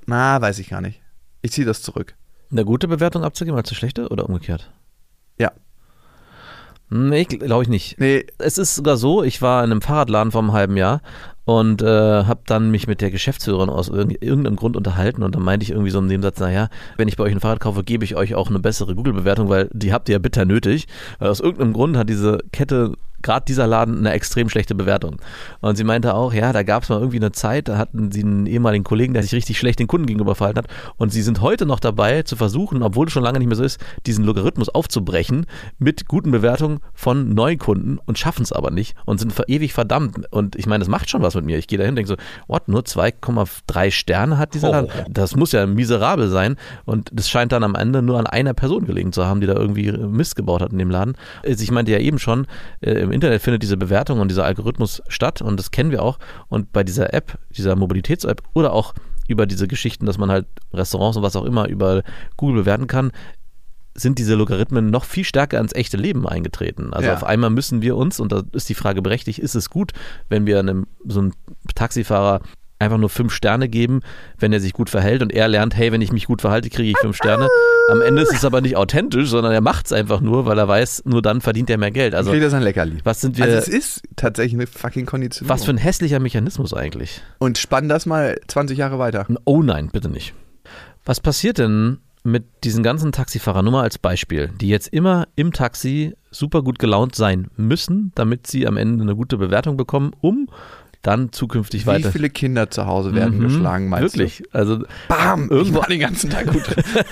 na, 0.06 0.40
weiß 0.40 0.58
ich 0.58 0.70
gar 0.70 0.80
nicht. 0.80 1.00
Ich 1.40 1.52
ziehe 1.52 1.66
das 1.66 1.82
zurück. 1.82 2.16
Eine 2.50 2.64
gute 2.64 2.88
Bewertung 2.88 3.22
abzugeben 3.22 3.56
als 3.56 3.68
eine 3.68 3.76
schlechte 3.76 4.08
oder 4.08 4.28
umgekehrt? 4.28 4.72
Ja. 5.38 5.52
Nee, 6.90 7.24
glaube 7.24 7.62
ich 7.64 7.68
nicht. 7.68 7.98
Nee, 8.00 8.24
Es 8.38 8.56
ist 8.56 8.74
sogar 8.74 8.96
so, 8.96 9.22
ich 9.22 9.42
war 9.42 9.62
in 9.62 9.70
einem 9.70 9.82
Fahrradladen 9.82 10.32
vor 10.32 10.40
einem 10.42 10.52
halben 10.52 10.76
Jahr 10.76 11.02
und 11.44 11.82
äh, 11.82 11.86
habe 12.24 12.40
dann 12.46 12.70
mich 12.70 12.86
mit 12.86 13.00
der 13.02 13.10
Geschäftsführerin 13.10 13.68
aus 13.68 13.88
irgend- 13.88 14.22
irgendeinem 14.22 14.56
Grund 14.56 14.76
unterhalten 14.76 15.22
und 15.22 15.34
dann 15.34 15.42
meinte 15.42 15.64
ich 15.64 15.70
irgendwie 15.70 15.90
so 15.90 15.98
im 15.98 16.06
Nebensatz, 16.06 16.40
naja, 16.40 16.68
wenn 16.96 17.08
ich 17.08 17.16
bei 17.16 17.24
euch 17.24 17.32
ein 17.32 17.40
Fahrrad 17.40 17.60
kaufe, 17.60 17.84
gebe 17.84 18.04
ich 18.04 18.16
euch 18.16 18.34
auch 18.34 18.48
eine 18.48 18.58
bessere 18.58 18.94
Google-Bewertung, 18.94 19.48
weil 19.50 19.68
die 19.72 19.92
habt 19.92 20.08
ihr 20.08 20.14
ja 20.14 20.18
bitter 20.18 20.44
nötig. 20.46 20.86
Weil 21.18 21.28
aus 21.28 21.40
irgendeinem 21.40 21.72
Grund 21.74 21.96
hat 21.98 22.08
diese 22.08 22.38
Kette, 22.52 22.92
gerade 23.22 23.44
dieser 23.46 23.66
Laden, 23.66 23.98
eine 23.98 24.12
extrem 24.12 24.48
schlechte 24.48 24.74
Bewertung. 24.74 25.16
Und 25.60 25.76
sie 25.76 25.84
meinte 25.84 26.14
auch, 26.14 26.32
ja, 26.32 26.52
da 26.52 26.62
gab 26.62 26.82
es 26.82 26.88
mal 26.88 26.98
irgendwie 26.98 27.18
eine 27.18 27.32
Zeit, 27.32 27.68
da 27.68 27.78
hatten 27.78 28.12
sie 28.12 28.22
einen 28.22 28.46
ehemaligen 28.46 28.84
Kollegen, 28.84 29.14
der 29.14 29.22
sich 29.22 29.32
richtig 29.32 29.58
schlecht 29.58 29.78
den 29.78 29.86
Kunden 29.86 30.06
gegenüber 30.06 30.34
verhalten 30.34 30.58
hat 30.58 30.68
und 30.96 31.10
sie 31.10 31.22
sind 31.22 31.40
heute 31.40 31.66
noch 31.66 31.80
dabei 31.80 32.22
zu 32.22 32.36
versuchen, 32.36 32.82
obwohl 32.82 33.06
es 33.06 33.12
schon 33.12 33.22
lange 33.22 33.38
nicht 33.38 33.48
mehr 33.48 33.56
so 33.56 33.64
ist, 33.64 33.80
diesen 34.06 34.24
Logarithmus 34.24 34.68
aufzubrechen 34.68 35.46
mit 35.78 36.08
guten 36.08 36.30
Bewertungen 36.30 36.80
von 36.94 37.30
Neukunden 37.34 37.98
und 38.04 38.18
schaffen 38.18 38.42
es 38.42 38.52
aber 38.52 38.70
nicht 38.70 38.96
und 39.04 39.18
sind 39.18 39.34
ewig 39.48 39.72
verdammt. 39.72 40.32
Und 40.32 40.56
ich 40.56 40.66
meine, 40.66 40.80
das 40.80 40.88
macht 40.88 41.10
schon 41.10 41.22
was 41.22 41.34
mit 41.34 41.44
mir. 41.44 41.58
Ich 41.58 41.66
gehe 41.66 41.78
dahin 41.78 41.92
und 41.92 41.96
denke 41.96 42.08
so, 42.08 42.16
what, 42.46 42.68
nur 42.68 42.82
2,3 42.82 43.90
Sterne 43.90 44.38
hat 44.38 44.54
dieser 44.54 44.70
Laden? 44.70 44.90
Das 45.12 45.36
muss 45.36 45.52
ja 45.52 45.66
miserabel 45.66 46.28
sein. 46.28 46.56
Und 46.84 47.10
das 47.12 47.28
scheint 47.28 47.52
dann 47.52 47.64
am 47.64 47.74
Ende 47.74 48.02
nur 48.02 48.18
an 48.18 48.26
einer 48.26 48.54
Person 48.54 48.84
gelegen 48.84 49.12
zu 49.12 49.26
haben, 49.26 49.40
die 49.40 49.46
da 49.46 49.54
irgendwie 49.54 49.92
Mist 49.92 50.36
gebaut 50.36 50.62
hat 50.62 50.72
in 50.72 50.78
dem 50.78 50.90
Laden. 50.90 51.14
Also 51.44 51.62
Ich 51.62 51.70
meinte 51.70 51.92
ja 51.92 51.98
eben 51.98 52.18
schon, 52.18 52.46
äh, 52.80 53.07
im 53.08 53.12
Internet 53.14 53.42
findet 53.42 53.62
diese 53.62 53.76
Bewertung 53.76 54.20
und 54.20 54.28
dieser 54.30 54.44
Algorithmus 54.44 55.02
statt 55.08 55.42
und 55.42 55.58
das 55.58 55.70
kennen 55.70 55.90
wir 55.90 56.02
auch. 56.02 56.18
Und 56.48 56.72
bei 56.72 56.84
dieser 56.84 57.12
App, 57.12 57.38
dieser 57.50 57.74
Mobilitäts-App 57.76 58.42
oder 58.54 58.72
auch 58.72 58.94
über 59.28 59.46
diese 59.46 59.68
Geschichten, 59.68 60.06
dass 60.06 60.16
man 60.18 60.30
halt 60.30 60.46
Restaurants 60.72 61.16
und 61.16 61.22
was 61.22 61.36
auch 61.36 61.44
immer 61.44 61.68
über 61.68 62.02
Google 62.36 62.62
bewerten 62.62 62.86
kann, 62.86 63.12
sind 63.94 64.18
diese 64.18 64.34
Logarithmen 64.36 64.90
noch 64.90 65.04
viel 65.04 65.24
stärker 65.24 65.58
ins 65.58 65.74
echte 65.74 65.96
Leben 65.96 66.26
eingetreten. 66.26 66.92
Also 66.92 67.08
Ja. 67.08 67.14
auf 67.14 67.24
einmal 67.24 67.50
müssen 67.50 67.82
wir 67.82 67.96
uns, 67.96 68.20
und 68.20 68.30
da 68.32 68.42
ist 68.52 68.68
die 68.68 68.74
Frage 68.74 69.02
berechtigt, 69.02 69.38
ist 69.40 69.54
es 69.56 69.70
gut, 69.70 69.92
wenn 70.28 70.46
wir 70.46 70.58
einem 70.60 70.86
so 71.04 71.20
einem 71.20 71.32
Taxifahrer 71.74 72.40
einfach 72.78 72.98
nur 72.98 73.08
fünf 73.08 73.32
Sterne 73.32 73.68
geben, 73.68 74.00
wenn 74.38 74.52
er 74.52 74.60
sich 74.60 74.72
gut 74.72 74.90
verhält 74.90 75.22
und 75.22 75.32
er 75.32 75.48
lernt, 75.48 75.76
hey, 75.76 75.92
wenn 75.92 76.00
ich 76.00 76.12
mich 76.12 76.26
gut 76.26 76.40
verhalte, 76.40 76.70
kriege 76.70 76.90
ich 76.90 76.98
fünf 76.98 77.16
Sterne. 77.16 77.48
Am 77.90 78.02
Ende 78.02 78.22
ist 78.22 78.32
es 78.32 78.44
aber 78.44 78.60
nicht 78.60 78.76
authentisch, 78.76 79.28
sondern 79.30 79.52
er 79.52 79.60
macht 79.60 79.86
es 79.86 79.92
einfach 79.92 80.20
nur, 80.20 80.46
weil 80.46 80.58
er 80.58 80.68
weiß, 80.68 81.02
nur 81.06 81.22
dann 81.22 81.40
verdient 81.40 81.70
er 81.70 81.78
mehr 81.78 81.90
Geld. 81.90 82.14
Also 82.14 82.30
kriegt 82.30 82.42
er 82.42 82.50
sein 82.50 82.62
Leckerli. 82.62 82.98
was 83.04 83.20
sind 83.20 83.36
wir, 83.38 83.44
Also 83.44 83.56
es 83.56 83.68
ist 83.68 84.02
tatsächlich 84.16 84.54
eine 84.54 84.66
fucking 84.66 85.06
Konditionierung. 85.06 85.54
was 85.56 85.64
für 85.64 85.70
ein 85.70 85.78
hässlicher 85.78 86.20
Mechanismus 86.20 86.74
eigentlich. 86.74 87.22
Und 87.38 87.58
spann 87.58 87.88
das 87.88 88.06
mal 88.06 88.38
20 88.46 88.78
Jahre 88.78 88.98
weiter. 88.98 89.26
Oh 89.44 89.62
nein, 89.62 89.88
bitte 89.92 90.08
nicht. 90.08 90.34
Was 91.04 91.20
passiert 91.20 91.58
denn 91.58 91.98
mit 92.24 92.44
diesen 92.64 92.82
ganzen 92.82 93.12
Taxifahrern, 93.12 93.64
nur 93.64 93.72
mal 93.72 93.82
als 93.84 93.96
Beispiel, 93.98 94.50
die 94.60 94.68
jetzt 94.68 94.88
immer 94.88 95.26
im 95.36 95.52
Taxi 95.52 96.14
super 96.30 96.62
gut 96.62 96.78
gelaunt 96.78 97.14
sein 97.14 97.48
müssen, 97.56 98.12
damit 98.14 98.46
sie 98.46 98.66
am 98.66 98.76
Ende 98.76 99.02
eine 99.02 99.16
gute 99.16 99.38
Bewertung 99.38 99.76
bekommen, 99.78 100.12
um 100.20 100.48
dann 101.02 101.30
zukünftig 101.32 101.82
Wie 101.82 101.86
weiter. 101.86 102.10
viele 102.12 102.28
Kinder 102.28 102.70
zu 102.70 102.86
Hause 102.86 103.14
werden 103.14 103.38
Mhm, 103.38 103.44
geschlagen, 103.44 103.88
meinst 103.88 104.16
Wirklich. 104.18 104.42
Also 104.52 104.78
du? 104.78 104.86
Bam! 105.08 105.48
Irgendwo- 105.48 105.80
war 105.80 105.86
den 105.86 106.00
ganzen 106.00 106.28
Tag 106.30 106.46
gut. 106.52 106.64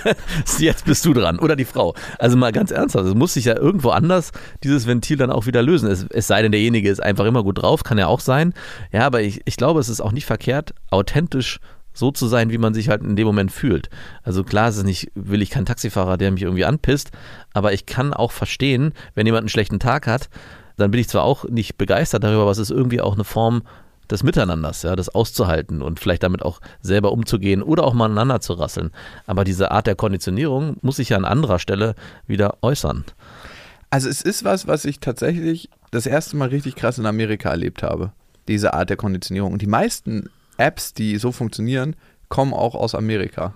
jetzt 0.59 0.85
bist 0.85 1.05
du 1.05 1.13
dran. 1.13 1.39
Oder 1.39 1.55
die 1.55 1.65
Frau. 1.65 1.95
Also 2.19 2.37
mal 2.37 2.51
ganz 2.51 2.71
ernsthaft, 2.71 3.05
es 3.07 3.15
muss 3.15 3.33
sich 3.33 3.45
ja 3.45 3.55
irgendwo 3.57 3.89
anders 3.89 4.31
dieses 4.63 4.87
Ventil 4.87 5.17
dann 5.17 5.31
auch 5.31 5.45
wieder 5.45 5.61
lösen. 5.63 5.89
Es, 5.89 6.05
es 6.09 6.27
sei 6.27 6.41
denn, 6.41 6.51
derjenige 6.51 6.89
ist 6.89 7.01
einfach 7.01 7.25
immer 7.25 7.43
gut 7.43 7.61
drauf, 7.61 7.83
kann 7.83 7.97
ja 7.97 8.07
auch 8.07 8.19
sein. 8.19 8.53
Ja, 8.91 9.05
aber 9.05 9.21
ich, 9.21 9.41
ich 9.45 9.55
glaube, 9.57 9.79
es 9.79 9.89
ist 9.89 10.01
auch 10.01 10.11
nicht 10.11 10.25
verkehrt, 10.25 10.73
authentisch 10.91 11.59
so 11.93 12.11
zu 12.11 12.27
sein, 12.27 12.51
wie 12.51 12.59
man 12.59 12.73
sich 12.75 12.89
halt 12.89 13.01
in 13.01 13.15
dem 13.15 13.25
Moment 13.25 13.51
fühlt. 13.51 13.89
Also 14.21 14.43
klar 14.43 14.69
ist 14.69 14.77
es 14.77 14.83
nicht, 14.83 15.11
will 15.15 15.41
ich 15.41 15.49
kein 15.49 15.65
Taxifahrer, 15.65 16.17
der 16.17 16.29
mich 16.31 16.43
irgendwie 16.43 16.65
anpisst, 16.65 17.09
aber 17.53 17.73
ich 17.73 17.85
kann 17.87 18.13
auch 18.13 18.31
verstehen, 18.31 18.93
wenn 19.15 19.25
jemand 19.25 19.43
einen 19.43 19.49
schlechten 19.49 19.79
Tag 19.79 20.05
hat, 20.05 20.29
dann 20.77 20.91
bin 20.91 21.01
ich 21.01 21.09
zwar 21.09 21.23
auch 21.23 21.45
nicht 21.45 21.77
begeistert 21.77 22.23
darüber, 22.23 22.43
aber 22.43 22.51
es 22.51 22.57
ist 22.57 22.71
irgendwie 22.71 23.01
auch 23.01 23.13
eine 23.13 23.23
Form 23.23 23.63
des 24.09 24.23
Miteinanders, 24.23 24.83
ja, 24.83 24.95
das 24.95 25.09
auszuhalten 25.09 25.81
und 25.81 25.99
vielleicht 25.99 26.23
damit 26.23 26.41
auch 26.41 26.61
selber 26.81 27.11
umzugehen 27.11 27.61
oder 27.61 27.83
auch 27.83 27.93
mal 27.93 28.05
aneinander 28.05 28.39
zu 28.39 28.53
rasseln. 28.53 28.91
Aber 29.25 29.43
diese 29.43 29.71
Art 29.71 29.87
der 29.87 29.95
Konditionierung 29.95 30.77
muss 30.81 30.97
sich 30.97 31.09
ja 31.09 31.17
an 31.17 31.25
anderer 31.25 31.59
Stelle 31.59 31.95
wieder 32.25 32.57
äußern. 32.61 33.03
Also 33.89 34.09
es 34.09 34.21
ist 34.21 34.43
was, 34.43 34.67
was 34.67 34.85
ich 34.85 34.99
tatsächlich 34.99 35.69
das 35.91 36.05
erste 36.05 36.37
Mal 36.37 36.49
richtig 36.49 36.75
krass 36.75 36.97
in 36.97 37.05
Amerika 37.05 37.49
erlebt 37.49 37.83
habe. 37.83 38.11
Diese 38.47 38.73
Art 38.73 38.89
der 38.89 38.97
Konditionierung. 38.97 39.53
Und 39.53 39.61
die 39.61 39.67
meisten 39.67 40.29
Apps, 40.57 40.93
die 40.93 41.17
so 41.17 41.31
funktionieren, 41.31 41.95
kommen 42.29 42.53
auch 42.53 42.75
aus 42.75 42.95
Amerika. 42.95 43.53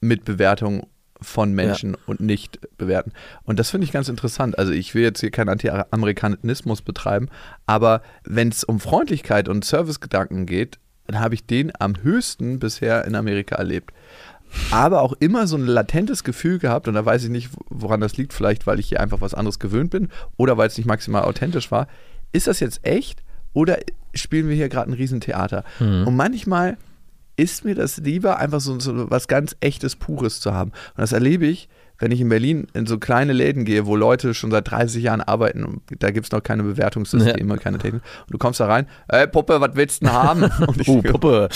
Mit 0.00 0.24
Bewertung 0.24 0.86
von 1.20 1.52
Menschen 1.52 1.96
und 2.06 2.20
nicht 2.20 2.60
bewerten. 2.78 3.12
Und 3.44 3.58
das 3.58 3.70
finde 3.70 3.84
ich 3.84 3.92
ganz 3.92 4.08
interessant. 4.08 4.58
Also 4.58 4.72
ich 4.72 4.94
will 4.94 5.02
jetzt 5.02 5.20
hier 5.20 5.30
keinen 5.30 5.48
Anti-Amerikanismus 5.48 6.82
betreiben, 6.82 7.28
aber 7.66 8.02
wenn 8.24 8.48
es 8.48 8.64
um 8.64 8.80
Freundlichkeit 8.80 9.48
und 9.48 9.64
Servicegedanken 9.64 10.46
geht, 10.46 10.78
dann 11.06 11.20
habe 11.20 11.34
ich 11.34 11.46
den 11.46 11.72
am 11.78 11.94
höchsten 12.02 12.58
bisher 12.58 13.04
in 13.04 13.14
Amerika 13.14 13.56
erlebt. 13.56 13.92
Aber 14.70 15.02
auch 15.02 15.12
immer 15.20 15.46
so 15.46 15.56
ein 15.56 15.66
latentes 15.66 16.24
Gefühl 16.24 16.58
gehabt, 16.58 16.88
und 16.88 16.94
da 16.94 17.04
weiß 17.04 17.24
ich 17.24 17.30
nicht, 17.30 17.50
woran 17.68 18.00
das 18.00 18.16
liegt, 18.16 18.32
vielleicht 18.32 18.66
weil 18.66 18.78
ich 18.78 18.88
hier 18.88 19.00
einfach 19.00 19.20
was 19.20 19.34
anderes 19.34 19.58
gewöhnt 19.58 19.90
bin 19.90 20.08
oder 20.36 20.56
weil 20.56 20.68
es 20.68 20.78
nicht 20.78 20.86
maximal 20.86 21.22
authentisch 21.24 21.70
war. 21.70 21.86
Ist 22.32 22.46
das 22.46 22.60
jetzt 22.60 22.84
echt 22.86 23.22
oder 23.52 23.78
spielen 24.14 24.48
wir 24.48 24.56
hier 24.56 24.68
gerade 24.68 24.90
ein 24.90 24.94
Riesentheater? 24.94 25.64
Und 26.06 26.16
manchmal 26.16 26.76
ist 27.38 27.64
mir 27.64 27.74
das 27.74 27.96
lieber, 27.98 28.38
einfach 28.38 28.60
so, 28.60 28.78
so 28.80 29.10
was 29.10 29.28
ganz 29.28 29.56
echtes, 29.60 29.96
Pures 29.96 30.40
zu 30.40 30.52
haben. 30.52 30.70
Und 30.70 30.98
das 30.98 31.12
erlebe 31.12 31.46
ich, 31.46 31.68
wenn 32.00 32.12
ich 32.12 32.20
in 32.20 32.28
Berlin 32.28 32.68
in 32.74 32.86
so 32.86 32.98
kleine 32.98 33.32
Läden 33.32 33.64
gehe, 33.64 33.86
wo 33.86 33.96
Leute 33.96 34.32
schon 34.34 34.50
seit 34.52 34.70
30 34.70 35.02
Jahren 35.02 35.20
arbeiten 35.20 35.64
und 35.64 35.80
da 35.98 36.10
gibt 36.12 36.26
es 36.26 36.32
noch 36.32 36.42
keine 36.42 36.62
Bewertungssysteme, 36.62 37.56
keine 37.58 37.78
Technik. 37.78 38.02
Und 38.26 38.34
du 38.34 38.38
kommst 38.38 38.60
da 38.60 38.66
rein, 38.66 38.86
ey 39.08 39.26
Puppe, 39.26 39.60
was 39.60 39.70
willst 39.74 40.02
du 40.02 40.06
denn 40.06 40.14
haben? 40.14 40.42
Und 40.66 40.80
ich, 40.80 40.88
Oh, 40.88 41.02
Puppe. 41.02 41.48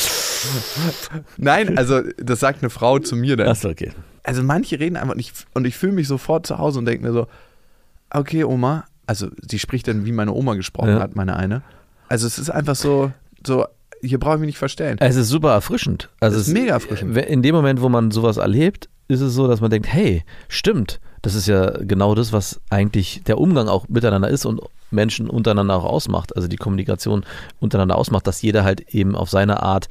Nein, 1.37 1.77
also 1.79 2.01
das 2.17 2.41
sagt 2.41 2.63
eine 2.63 2.71
Frau 2.71 2.99
zu 2.99 3.17
mir 3.17 3.37
dann. 3.37 3.49
Achso, 3.49 3.69
okay. 3.69 3.93
Also 4.25 4.43
manche 4.43 4.79
reden 4.81 4.97
einfach 4.97 5.15
nicht 5.15 5.33
und 5.55 5.67
ich 5.67 5.77
fühle 5.77 5.93
mich 5.93 6.09
sofort 6.09 6.47
zu 6.47 6.59
Hause 6.59 6.79
und 6.79 6.87
denke 6.87 7.05
mir 7.07 7.13
so, 7.13 7.27
okay, 8.11 8.45
Oma, 8.45 8.85
also 9.07 9.29
sie 9.49 9.59
spricht 9.59 9.89
dann, 9.89 10.05
wie 10.05 10.13
meine 10.13 10.33
Oma 10.33 10.55
gesprochen 10.55 10.91
Ja. 10.91 11.01
hat, 11.01 11.17
meine 11.17 11.37
eine. 11.37 11.63
Also 12.09 12.27
es 12.27 12.39
ist 12.39 12.51
einfach 12.51 12.77
so, 12.77 13.13
so, 13.47 13.67
hier 14.03 14.19
brauche 14.19 14.35
ich 14.35 14.41
mich 14.41 14.47
nicht 14.49 14.59
verstellen. 14.59 14.99
Es 15.01 15.17
ist 15.17 15.29
super 15.29 15.53
erfrischend. 15.53 16.09
Also 16.21 16.37
Es 16.37 16.43
ist 16.43 16.49
es- 16.49 16.55
mega 16.55 16.75
erfrischend. 16.75 17.17
In 17.17 17.43
dem 17.43 17.55
Moment, 17.55 17.81
wo 17.81 17.89
man 17.89 18.11
sowas 18.11 18.37
erlebt, 18.37 18.89
ist 19.09 19.21
es 19.21 19.35
so, 19.35 19.47
dass 19.49 19.61
man 19.61 19.71
denkt, 19.71 19.89
hey, 19.93 20.25
stimmt, 20.49 21.01
das 21.23 21.35
ist 21.35 21.47
ja 21.47 21.71
genau 21.83 22.15
das, 22.15 22.33
was 22.33 22.61
eigentlich 22.71 23.23
der 23.27 23.39
Umgang 23.39 23.69
auch 23.69 23.89
miteinander 23.89 24.29
ist 24.29 24.45
und 24.45 24.61
Menschen 24.91 25.29
untereinander 25.31 25.77
auch 25.77 25.85
ausmacht. 25.85 26.35
Also 26.37 26.49
die 26.49 26.57
Kommunikation 26.57 27.25
untereinander 27.61 27.97
ausmacht, 27.97 28.27
dass 28.27 28.43
jeder 28.43 28.65
halt 28.65 28.81
eben 28.95 29.15
auf 29.15 29.31
seine 29.31 29.63
Art 29.63 29.89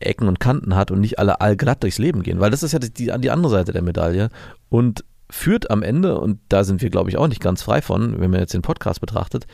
Ecken 0.00 0.26
und 0.28 0.40
Kanten 0.40 0.74
hat 0.74 0.90
und 0.90 1.00
nicht 1.00 1.18
alle 1.18 1.40
allglatt 1.40 1.82
durchs 1.82 1.98
Leben 1.98 2.22
gehen. 2.22 2.40
Weil 2.40 2.50
das 2.50 2.62
ist 2.62 2.72
ja 2.72 2.78
die, 2.78 2.90
die 2.90 3.30
andere 3.30 3.50
Seite 3.50 3.72
der 3.72 3.82
Medaille 3.82 4.30
und 4.70 5.04
führt 5.30 5.70
am 5.70 5.82
Ende, 5.82 6.18
und 6.18 6.38
da 6.48 6.64
sind 6.64 6.80
wir, 6.82 6.90
glaube 6.90 7.10
ich, 7.10 7.16
auch 7.18 7.28
nicht 7.28 7.40
ganz 7.42 7.62
frei 7.62 7.82
von, 7.82 8.20
wenn 8.20 8.30
man 8.30 8.40
jetzt 8.40 8.54
den 8.54 8.62
Podcast 8.62 9.00
betrachtet, 9.00 9.46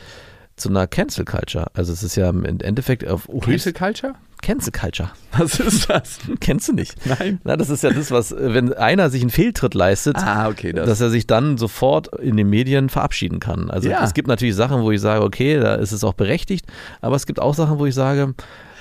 zu 0.55 0.69
einer 0.69 0.87
Cancel 0.87 1.25
Culture. 1.25 1.67
Also 1.73 1.91
es 1.93 2.03
ist 2.03 2.15
ja 2.15 2.29
im 2.29 2.45
Endeffekt 2.45 3.07
auf 3.07 3.27
Cancel 3.41 3.73
Culture? 3.73 4.13
Cancel 4.41 4.71
Culture. 4.71 5.11
Was 5.37 5.59
ist 5.59 5.89
das? 5.89 6.17
Kennst 6.39 6.67
du 6.67 6.73
nicht? 6.73 6.95
Nein. 7.05 7.39
Na, 7.43 7.55
das 7.57 7.69
ist 7.69 7.83
ja 7.83 7.91
das, 7.91 8.09
was, 8.09 8.33
wenn 8.35 8.73
einer 8.73 9.09
sich 9.11 9.21
einen 9.21 9.29
Fehltritt 9.29 9.75
leistet, 9.75 10.17
Ah, 10.17 10.49
okay, 10.49 10.73
das. 10.73 10.87
dass 10.87 10.99
er 11.01 11.11
sich 11.11 11.27
dann 11.27 11.57
sofort 11.59 12.07
in 12.19 12.37
den 12.37 12.49
Medien 12.49 12.89
verabschieden 12.89 13.39
kann. 13.39 13.69
Also 13.69 13.89
Ja. 13.89 14.03
es 14.03 14.13
gibt 14.15 14.27
natürlich 14.27 14.55
Sachen, 14.55 14.81
wo 14.81 14.89
ich 14.91 14.99
sage, 14.99 15.23
okay, 15.23 15.59
da 15.59 15.75
ist 15.75 15.91
es 15.91 16.03
auch 16.03 16.13
berechtigt, 16.13 16.65
aber 17.01 17.15
es 17.15 17.27
gibt 17.27 17.39
auch 17.39 17.53
Sachen, 17.53 17.77
wo 17.77 17.85
ich 17.85 17.93
sage, 17.93 18.33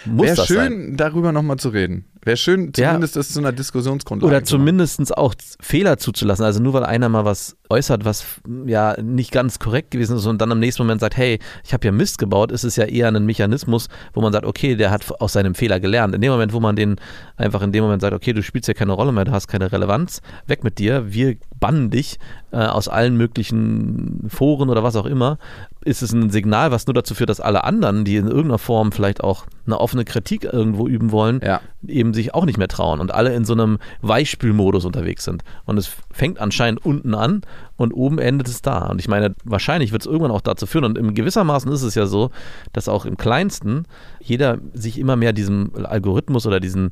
muss 0.07 0.27
Wäre 0.27 0.47
schön, 0.47 0.57
sein? 0.57 0.97
darüber 0.97 1.33
nochmal 1.33 1.57
zu 1.59 1.69
reden. 1.71 2.05
Wäre 2.23 2.37
schön, 2.37 2.71
Ja. 2.77 2.89
zumindest 2.91 3.17
das 3.17 3.33
zu 3.33 3.39
einer 3.39 3.53
Diskussionsgrundlage 3.53 4.27
Oder 4.35 4.45
zumindest 4.45 5.17
auch 5.17 5.35
Fehler 5.61 5.97
zuzulassen. 5.97 6.45
Also 6.45 6.63
nur 6.63 6.75
weil 6.75 6.85
einer 6.85 7.09
mal 7.09 7.25
was 7.25 7.57
äußert, 7.71 8.05
was 8.05 8.27
ja 8.67 9.01
nicht 9.01 9.33
ganz 9.33 9.59
korrekt 9.59 9.91
gewesen 9.93 10.17
ist 10.19 10.27
und 10.27 10.39
dann 10.41 10.51
im 10.51 10.59
nächsten 10.59 10.83
Moment 10.83 11.01
sagt, 11.01 11.17
hey, 11.17 11.39
ich 11.65 11.73
habe 11.73 11.87
ja 11.87 11.93
Mist 11.93 12.19
gebaut, 12.19 12.53
ist 12.53 12.65
es 12.65 12.77
ja 12.77 12.85
eher 12.85 13.09
ein 13.09 13.25
Mechanismus, 13.25 13.89
wo 14.13 14.21
man 14.21 14.33
sagt, 14.35 14.45
okay, 14.45 14.77
der 14.77 14.91
hat 14.91 15.11
aus 15.21 15.33
seinem 15.33 15.55
Fehler 15.55 15.81
gelernt. 15.81 16.15
In 16.15 16.21
dem 16.21 16.31
Moment, 16.33 16.53
wo 16.53 16.61
man 16.61 16.77
den 16.77 16.97
einfach 17.37 17.63
in 17.63 17.73
dem 17.73 17.85
Moment 17.85 18.03
sagt, 18.03 18.13
okay, 18.15 18.35
du 18.35 18.43
spielst 18.43 18.69
ja 18.69 18.75
keine 18.75 18.93
Rolle 18.93 19.13
mehr, 19.13 19.25
du 19.25 19.33
hast 19.33 19.49
keine 19.49 19.73
Relevanz, 19.73 20.21
weg 20.47 20.63
mit 20.63 20.79
dir, 20.79 21.11
wir 21.13 21.37
bannen 21.59 21.89
dich 21.91 22.19
äh, 22.53 22.57
aus 22.59 22.89
allen 22.89 23.17
möglichen 23.17 24.27
Foren 24.29 24.69
oder 24.69 24.83
was 24.83 24.97
auch 24.97 25.07
immer, 25.07 25.39
ist 25.83 26.03
es 26.03 26.13
ein 26.13 26.31
Signal, 26.31 26.71
was 26.71 26.87
nur 26.87 26.95
dazu 26.95 27.15
führt, 27.15 27.31
dass 27.31 27.41
alle 27.41 27.65
anderen, 27.65 28.05
die 28.05 28.17
in 28.17 28.27
irgendeiner 28.27 28.59
Form 28.59 28.93
vielleicht 28.93 29.23
auch 29.23 29.47
eine 29.67 29.81
offene 29.81 30.05
Kritik 30.05 30.45
irgendwo 30.45 30.87
üben 30.87 31.11
wollen, 31.11 31.41
Ja. 31.43 31.61
eben 31.87 32.13
sich 32.13 32.35
auch 32.35 32.45
nicht 32.45 32.59
mehr 32.59 32.69
trauen 32.69 33.01
und 33.01 33.15
alle 33.15 33.35
in 33.35 33.45
so 33.45 33.55
einem 33.55 33.79
Weichspülmodus 34.03 34.85
unterwegs 34.85 35.25
sind. 35.25 35.43
Und 35.65 35.79
es 35.79 35.91
fängt 36.11 36.39
anscheinend 36.41 36.85
unten 36.85 37.15
an 37.15 37.43
und 37.77 37.93
oben 37.93 38.19
endet 38.19 38.49
es 38.49 38.61
da. 38.61 38.87
Und 38.89 39.01
ich 39.01 39.09
meine, 39.09 39.35
wahrscheinlich 39.45 39.93
wird 39.93 40.03
es 40.03 40.07
irgendwann 40.07 40.33
auch 40.33 40.41
dazu 40.43 40.67
führen. 40.67 40.85
Und 40.85 40.99
in 40.99 41.15
gewissermaßen 41.15 41.71
ist 41.73 41.83
es 41.83 41.95
ja 41.95 42.07
so, 42.07 42.31
dass 42.73 42.89
auch 42.89 43.07
im 43.07 43.17
Kleinsten 43.17 43.85
jeder 44.21 44.59
sich 44.75 44.99
immer 44.99 45.17
mehr 45.17 45.33
diesem 45.33 45.71
Algorithmus 45.83 46.47
oder 46.47 46.61
diesen, 46.61 46.91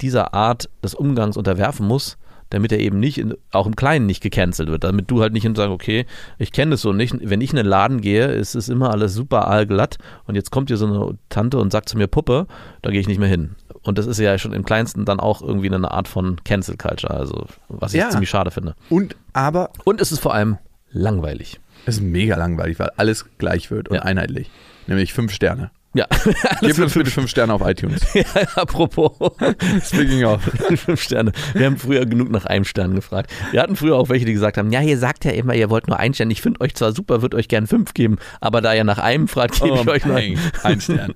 dieser 0.00 0.32
Art 0.32 0.70
des 0.82 0.94
Umgangs 0.94 1.36
unterwerfen 1.36 1.86
muss, 1.86 2.16
damit 2.50 2.72
er 2.72 2.78
eben 2.78 3.00
nicht, 3.00 3.18
in, 3.18 3.34
auch 3.52 3.66
im 3.66 3.74
Kleinen 3.76 4.06
nicht 4.06 4.22
gecancelt 4.22 4.68
wird. 4.68 4.84
Damit 4.84 5.10
du 5.10 5.22
halt 5.22 5.32
nicht 5.32 5.46
und 5.46 5.56
sagst, 5.56 5.70
okay, 5.70 6.04
ich 6.38 6.52
kenne 6.52 6.72
das 6.72 6.82
so 6.82 6.92
nicht. 6.92 7.14
Wenn 7.20 7.40
ich 7.40 7.52
in 7.52 7.58
einen 7.58 7.68
Laden 7.68 8.00
gehe, 8.00 8.26
ist 8.26 8.54
es 8.54 8.68
immer 8.68 8.90
alles 8.90 9.14
super 9.14 9.48
allglatt 9.48 9.98
und 10.26 10.34
jetzt 10.34 10.50
kommt 10.50 10.68
hier 10.68 10.76
so 10.76 10.86
eine 10.86 11.18
Tante 11.28 11.58
und 11.58 11.72
sagt 11.72 11.88
zu 11.88 11.96
mir 11.96 12.06
Puppe, 12.06 12.46
da 12.82 12.90
gehe 12.90 13.00
ich 13.00 13.08
nicht 13.08 13.18
mehr 13.20 13.28
hin. 13.28 13.56
Und 13.82 13.96
das 13.96 14.06
ist 14.06 14.18
ja 14.18 14.36
schon 14.36 14.52
im 14.52 14.64
Kleinsten 14.64 15.04
dann 15.06 15.20
auch 15.20 15.40
irgendwie 15.40 15.72
eine 15.72 15.90
Art 15.90 16.06
von 16.08 16.36
Cancel 16.44 16.76
Culture, 16.76 17.14
also 17.14 17.46
was 17.68 17.94
ich 17.94 18.00
Ja. 18.00 18.10
ziemlich 18.10 18.28
schade 18.28 18.50
finde. 18.50 18.74
Und 18.90 19.16
aber 19.32 19.70
Und 19.84 20.00
es 20.02 20.12
ist 20.12 20.18
vor 20.20 20.34
allem 20.34 20.58
langweilig. 20.90 21.60
es 21.86 21.96
ist 21.96 22.02
mega 22.02 22.36
langweilig, 22.36 22.78
weil 22.78 22.90
alles 22.96 23.24
gleich 23.38 23.70
wird 23.70 23.88
und 23.88 23.96
Ja. 23.96 24.02
einheitlich. 24.02 24.50
Nämlich 24.86 25.12
fünf 25.12 25.32
Sterne. 25.32 25.70
Ja, 25.92 26.06
Gib 26.60 26.78
uns 26.78 26.94
bitte 26.94 27.10
fünf 27.10 27.28
Sterne 27.28 27.52
auf 27.52 27.62
iTunes. 27.66 28.00
apropos 28.54 29.10
Speaking 29.82 30.24
of. 30.24 30.40
fünf 30.76 31.00
Sterne. 31.02 31.32
Wir 31.52 31.66
haben 31.66 31.78
früher 31.78 32.06
genug 32.06 32.30
nach 32.30 32.46
einem 32.46 32.64
Stern 32.64 32.94
gefragt. 32.94 33.32
Wir 33.50 33.60
hatten 33.60 33.74
früher 33.74 33.96
auch 33.96 34.08
welche, 34.08 34.24
die 34.24 34.32
gesagt 34.32 34.56
haben, 34.56 34.70
ja, 34.70 34.82
ihr 34.82 34.98
sagt 34.98 35.24
ja 35.24 35.32
immer, 35.32 35.54
ihr 35.54 35.68
wollt 35.68 35.88
nur 35.88 35.98
einen 35.98 36.14
Stern. 36.14 36.30
Ich 36.30 36.42
finde 36.42 36.60
euch 36.60 36.74
zwar 36.76 36.92
super, 36.92 37.22
würde 37.22 37.36
euch 37.36 37.48
gern 37.48 37.66
fünf 37.66 37.92
geben, 37.92 38.18
aber 38.40 38.60
da 38.60 38.72
ihr 38.72 38.84
nach 38.84 38.98
einem 38.98 39.26
fragt, 39.26 39.60
gebe 39.60 39.74
ich 39.80 39.88
euch 39.88 40.04
nur 40.04 40.16
einen. 40.16 40.38
Oh, 40.62 40.66
ein 40.68 40.80
Stern. 40.80 41.14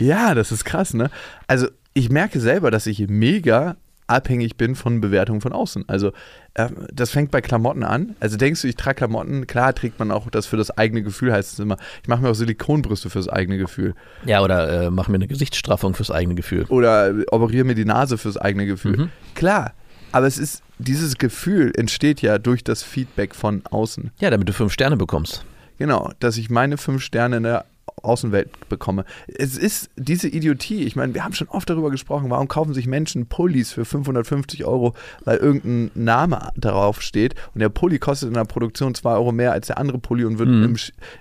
Ja, 0.00 0.34
das 0.34 0.50
ist 0.50 0.64
krass, 0.64 0.94
ne? 0.94 1.10
Also 1.46 1.68
ich 1.94 2.10
merke 2.10 2.40
selber, 2.40 2.72
dass 2.72 2.86
ich 2.86 3.06
mega 3.08 3.76
abhängig 4.08 4.56
bin 4.56 4.74
von 4.74 5.00
Bewertungen 5.00 5.40
von 5.40 5.52
außen. 5.52 5.84
Also 5.88 6.12
ähm, 6.54 6.86
das 6.92 7.10
fängt 7.10 7.30
bei 7.30 7.40
Klamotten 7.40 7.84
an. 7.84 8.16
Also 8.20 8.36
denkst 8.36 8.62
du, 8.62 8.68
ich 8.68 8.76
trage 8.76 8.96
Klamotten, 8.96 9.46
klar 9.46 9.74
trägt 9.74 9.98
man 9.98 10.10
auch 10.10 10.28
das 10.30 10.46
für 10.46 10.56
das 10.56 10.76
eigene 10.76 11.02
Gefühl, 11.02 11.32
heißt 11.32 11.52
es 11.52 11.58
immer. 11.58 11.76
Ich 12.02 12.08
mache 12.08 12.22
mir 12.22 12.30
auch 12.30 12.34
Silikonbrüste 12.34 13.10
fürs 13.10 13.28
eigene 13.28 13.58
Gefühl. 13.58 13.94
Ja, 14.24 14.42
oder 14.42 14.86
äh, 14.86 14.90
mach 14.90 15.08
mir 15.08 15.16
eine 15.16 15.28
Gesichtsstraffung 15.28 15.94
fürs 15.94 16.10
eigene 16.10 16.34
Gefühl. 16.34 16.64
Oder 16.68 17.14
operiere 17.30 17.64
mir 17.64 17.74
die 17.74 17.84
Nase 17.84 18.18
fürs 18.18 18.36
eigene 18.36 18.66
Gefühl. 18.66 18.96
Mhm. 18.96 19.10
Klar, 19.34 19.74
aber 20.10 20.26
es 20.26 20.38
ist, 20.38 20.62
dieses 20.78 21.18
Gefühl 21.18 21.72
entsteht 21.76 22.22
ja 22.22 22.38
durch 22.38 22.64
das 22.64 22.82
Feedback 22.82 23.34
von 23.34 23.62
außen. 23.70 24.10
Ja, 24.20 24.30
damit 24.30 24.48
du 24.48 24.52
fünf 24.52 24.72
Sterne 24.72 24.96
bekommst. 24.96 25.44
Genau, 25.78 26.10
dass 26.18 26.36
ich 26.36 26.50
meine 26.50 26.76
fünf 26.76 27.02
Sterne 27.02 27.36
in 27.36 27.42
der 27.44 27.66
Außenwelt 28.02 28.68
bekomme. 28.68 29.04
Es 29.26 29.56
ist 29.56 29.90
diese 29.96 30.28
Idiotie. 30.28 30.84
Ich 30.84 30.96
meine, 30.96 31.14
wir 31.14 31.24
haben 31.24 31.34
schon 31.34 31.48
oft 31.48 31.68
darüber 31.68 31.90
gesprochen, 31.90 32.30
warum 32.30 32.48
kaufen 32.48 32.74
sich 32.74 32.86
Menschen 32.86 33.26
Pullis 33.26 33.72
für 33.72 33.84
550 33.84 34.64
Euro, 34.64 34.94
weil 35.24 35.38
irgendein 35.38 35.90
Name 35.94 36.50
darauf 36.56 37.02
steht 37.02 37.34
und 37.54 37.60
der 37.60 37.68
Pulli 37.68 37.98
kostet 37.98 38.28
in 38.28 38.34
der 38.34 38.44
Produktion 38.44 38.94
2 38.94 39.12
Euro 39.14 39.32
mehr 39.32 39.52
als 39.52 39.66
der 39.68 39.78
andere 39.78 39.98
Pulli 39.98 40.24
und 40.24 40.38
wird 40.38 40.48
Mhm. 40.48 40.64
im 40.64 40.76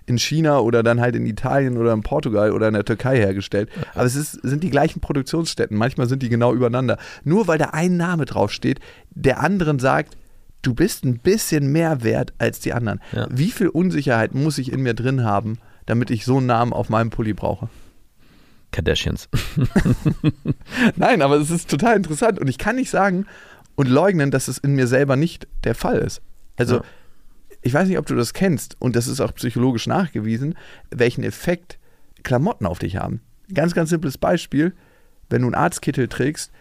in 0.05 0.17
China 0.17 0.59
oder 0.59 0.83
dann 0.83 1.01
halt 1.01 1.15
in 1.15 1.25
Italien 1.25 1.77
oder 1.77 1.93
in 1.93 2.03
Portugal 2.03 2.51
oder 2.51 2.67
in 2.67 2.73
der 2.73 2.85
Türkei 2.85 3.17
hergestellt. 3.17 3.69
Aber 3.93 4.05
es 4.05 4.15
ist, 4.15 4.33
sind 4.43 4.63
die 4.63 4.69
gleichen 4.69 4.99
Produktionsstätten. 4.99 5.75
Manchmal 5.77 6.07
sind 6.07 6.23
die 6.23 6.29
genau 6.29 6.53
übereinander. 6.53 6.97
Nur 7.23 7.47
weil 7.47 7.57
da 7.57 7.65
ein 7.71 7.97
Name 7.97 8.25
draufsteht, 8.25 8.79
der 9.11 9.41
anderen 9.41 9.79
sagt, 9.79 10.15
du 10.61 10.73
bist 10.73 11.05
ein 11.05 11.19
bisschen 11.19 11.71
mehr 11.71 12.03
wert 12.03 12.33
als 12.37 12.59
die 12.59 12.73
anderen. 12.73 12.99
Ja. 13.13 13.27
Wie 13.31 13.51
viel 13.51 13.69
Unsicherheit 13.69 14.33
muss 14.35 14.57
ich 14.57 14.71
in 14.71 14.81
mir 14.81 14.93
drin 14.93 15.23
haben, 15.23 15.57
damit 15.87 16.11
ich 16.11 16.23
so 16.23 16.37
einen 16.37 16.45
Namen 16.45 16.71
auf 16.73 16.89
meinem 16.89 17.09
Pulli 17.09 17.33
brauche? 17.33 17.69
Kardashians. 18.71 19.27
Nein, 20.95 21.21
aber 21.21 21.37
es 21.37 21.49
ist 21.49 21.69
total 21.69 21.95
interessant 21.95 22.39
und 22.39 22.47
ich 22.47 22.57
kann 22.57 22.75
nicht 22.75 22.89
sagen 22.89 23.25
und 23.75 23.87
leugnen, 23.87 24.29
dass 24.31 24.47
es 24.47 24.57
in 24.57 24.75
mir 24.75 24.87
selber 24.87 25.15
nicht 25.15 25.47
der 25.63 25.73
Fall 25.75 25.97
ist. 25.99 26.21
Also, 26.57 26.77
Ja. 26.77 26.83
ich 27.61 27.73
weiß 27.73 27.87
nicht, 27.87 27.97
ob 27.97 28.05
du 28.05 28.15
das 28.15 28.33
kennst 28.33 28.75
und 28.79 28.95
das 28.95 29.07
ist 29.07 29.21
auch 29.21 29.33
psychologisch 29.35 29.87
nachgewiesen, 29.87 30.55
welchen 30.91 31.23
Effekt 31.23 31.79
Klamotten 32.23 32.65
auf 32.65 32.79
dich 32.79 32.97
haben. 32.97 33.21
Ganz, 33.53 33.73
ganz 33.73 33.89
simples 33.89 34.17
Beispiel: 34.17 34.73
Wenn 35.29 35.41
du 35.41 35.47
einen 35.47 35.55
Arztkittel 35.55 36.07
trägst, 36.09 36.51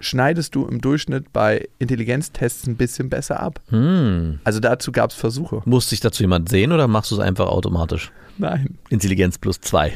schneidest 0.00 0.54
du 0.54 0.66
im 0.66 0.80
Durchschnitt 0.80 1.32
bei 1.32 1.68
Intelligenztests 1.78 2.66
ein 2.66 2.76
bisschen 2.76 3.08
besser 3.08 3.40
ab. 3.40 3.60
Hm. 3.68 4.40
Also 4.44 4.60
dazu 4.60 4.92
gab 4.92 5.10
es 5.10 5.16
Versuche. 5.16 5.62
Muss 5.64 5.88
sich 5.88 6.00
dazu 6.00 6.22
jemand 6.22 6.48
sehen 6.48 6.72
oder 6.72 6.88
machst 6.88 7.10
du 7.10 7.16
es 7.16 7.20
einfach 7.20 7.46
automatisch? 7.46 8.12
Nein, 8.38 8.78
Intelligenz 8.90 9.38
plus 9.38 9.60
zwei. 9.60 9.92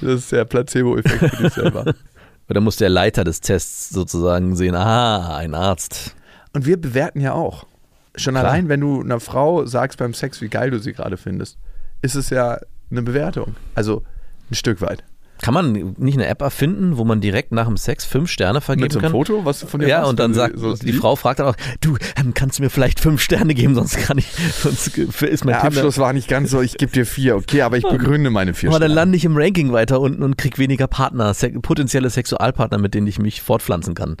das 0.00 0.20
ist 0.20 0.32
der 0.32 0.44
Placebo-Effekt 0.44 1.34
für 1.34 1.42
dich 1.42 1.52
selber. 1.52 1.94
Oder 2.48 2.60
muss 2.60 2.76
der 2.76 2.90
Leiter 2.90 3.24
des 3.24 3.40
Tests 3.40 3.90
sozusagen 3.90 4.56
sehen, 4.56 4.74
ah, 4.74 5.36
ein 5.36 5.54
Arzt. 5.54 6.14
Und 6.52 6.66
wir 6.66 6.78
bewerten 6.78 7.20
ja 7.20 7.32
auch. 7.32 7.66
Schon 8.14 8.34
Klar. 8.34 8.44
allein, 8.44 8.68
wenn 8.68 8.80
du 8.80 9.00
einer 9.00 9.20
Frau 9.20 9.64
sagst 9.64 9.98
beim 9.98 10.12
Sex, 10.12 10.40
wie 10.42 10.48
geil 10.48 10.70
du 10.70 10.78
sie 10.78 10.92
gerade 10.92 11.16
findest, 11.16 11.56
ist 12.02 12.14
es 12.14 12.30
ja 12.30 12.58
eine 12.90 13.02
Bewertung. 13.02 13.56
Also 13.74 14.02
ein 14.50 14.54
Stück 14.54 14.82
weit. 14.82 15.02
Kann 15.42 15.52
man 15.54 15.94
nicht 15.98 16.14
eine 16.16 16.26
App 16.28 16.40
erfinden, 16.40 16.96
wo 16.96 17.04
man 17.04 17.20
direkt 17.20 17.52
nach 17.52 17.66
dem 17.66 17.76
Sex 17.76 18.04
fünf 18.04 18.30
Sterne 18.30 18.60
vergeben 18.60 18.84
Mit 18.84 18.92
so 18.92 19.00
einem 19.00 19.02
kann? 19.06 19.12
Foto, 19.12 19.44
was 19.44 19.60
du 19.60 19.66
von 19.66 19.80
dir 19.80 19.88
Ja, 19.88 19.98
machst, 19.98 20.10
und 20.10 20.20
dann 20.20 20.34
sagt 20.34 20.56
so 20.58 20.74
die 20.76 20.92
Frau 20.92 21.16
fragt 21.16 21.40
dann 21.40 21.48
auch, 21.48 21.56
du, 21.80 21.96
ähm, 22.16 22.32
kannst 22.32 22.58
du 22.58 22.62
mir 22.62 22.70
vielleicht 22.70 23.00
fünf 23.00 23.20
Sterne 23.20 23.52
geben, 23.54 23.74
sonst 23.74 23.96
kann 23.98 24.18
ich, 24.18 24.28
sonst 24.30 24.96
ist 24.96 25.20
mein 25.20 25.24
Der 25.24 25.34
Tinder- 25.62 25.66
Abschluss 25.66 25.98
war 25.98 26.12
nicht 26.12 26.28
ganz 26.28 26.50
so, 26.50 26.62
ich 26.62 26.78
gebe 26.78 26.92
dir 26.92 27.04
vier, 27.04 27.36
okay, 27.36 27.62
aber 27.62 27.76
ich 27.76 27.82
begründe 27.82 28.30
meine 28.30 28.54
vier 28.54 28.70
Aber 28.70 28.78
dann 28.78 28.90
Sterne. 28.90 28.94
lande 29.00 29.16
ich 29.16 29.24
im 29.24 29.36
Ranking 29.36 29.72
weiter 29.72 30.00
unten 30.00 30.22
und 30.22 30.38
krieg 30.38 30.58
weniger 30.58 30.86
Partner, 30.86 31.34
se 31.34 31.50
potenzielle 31.50 32.08
Sexualpartner, 32.08 32.78
mit 32.78 32.94
denen 32.94 33.08
ich 33.08 33.18
mich 33.18 33.42
fortpflanzen 33.42 33.94
kann. 33.94 34.16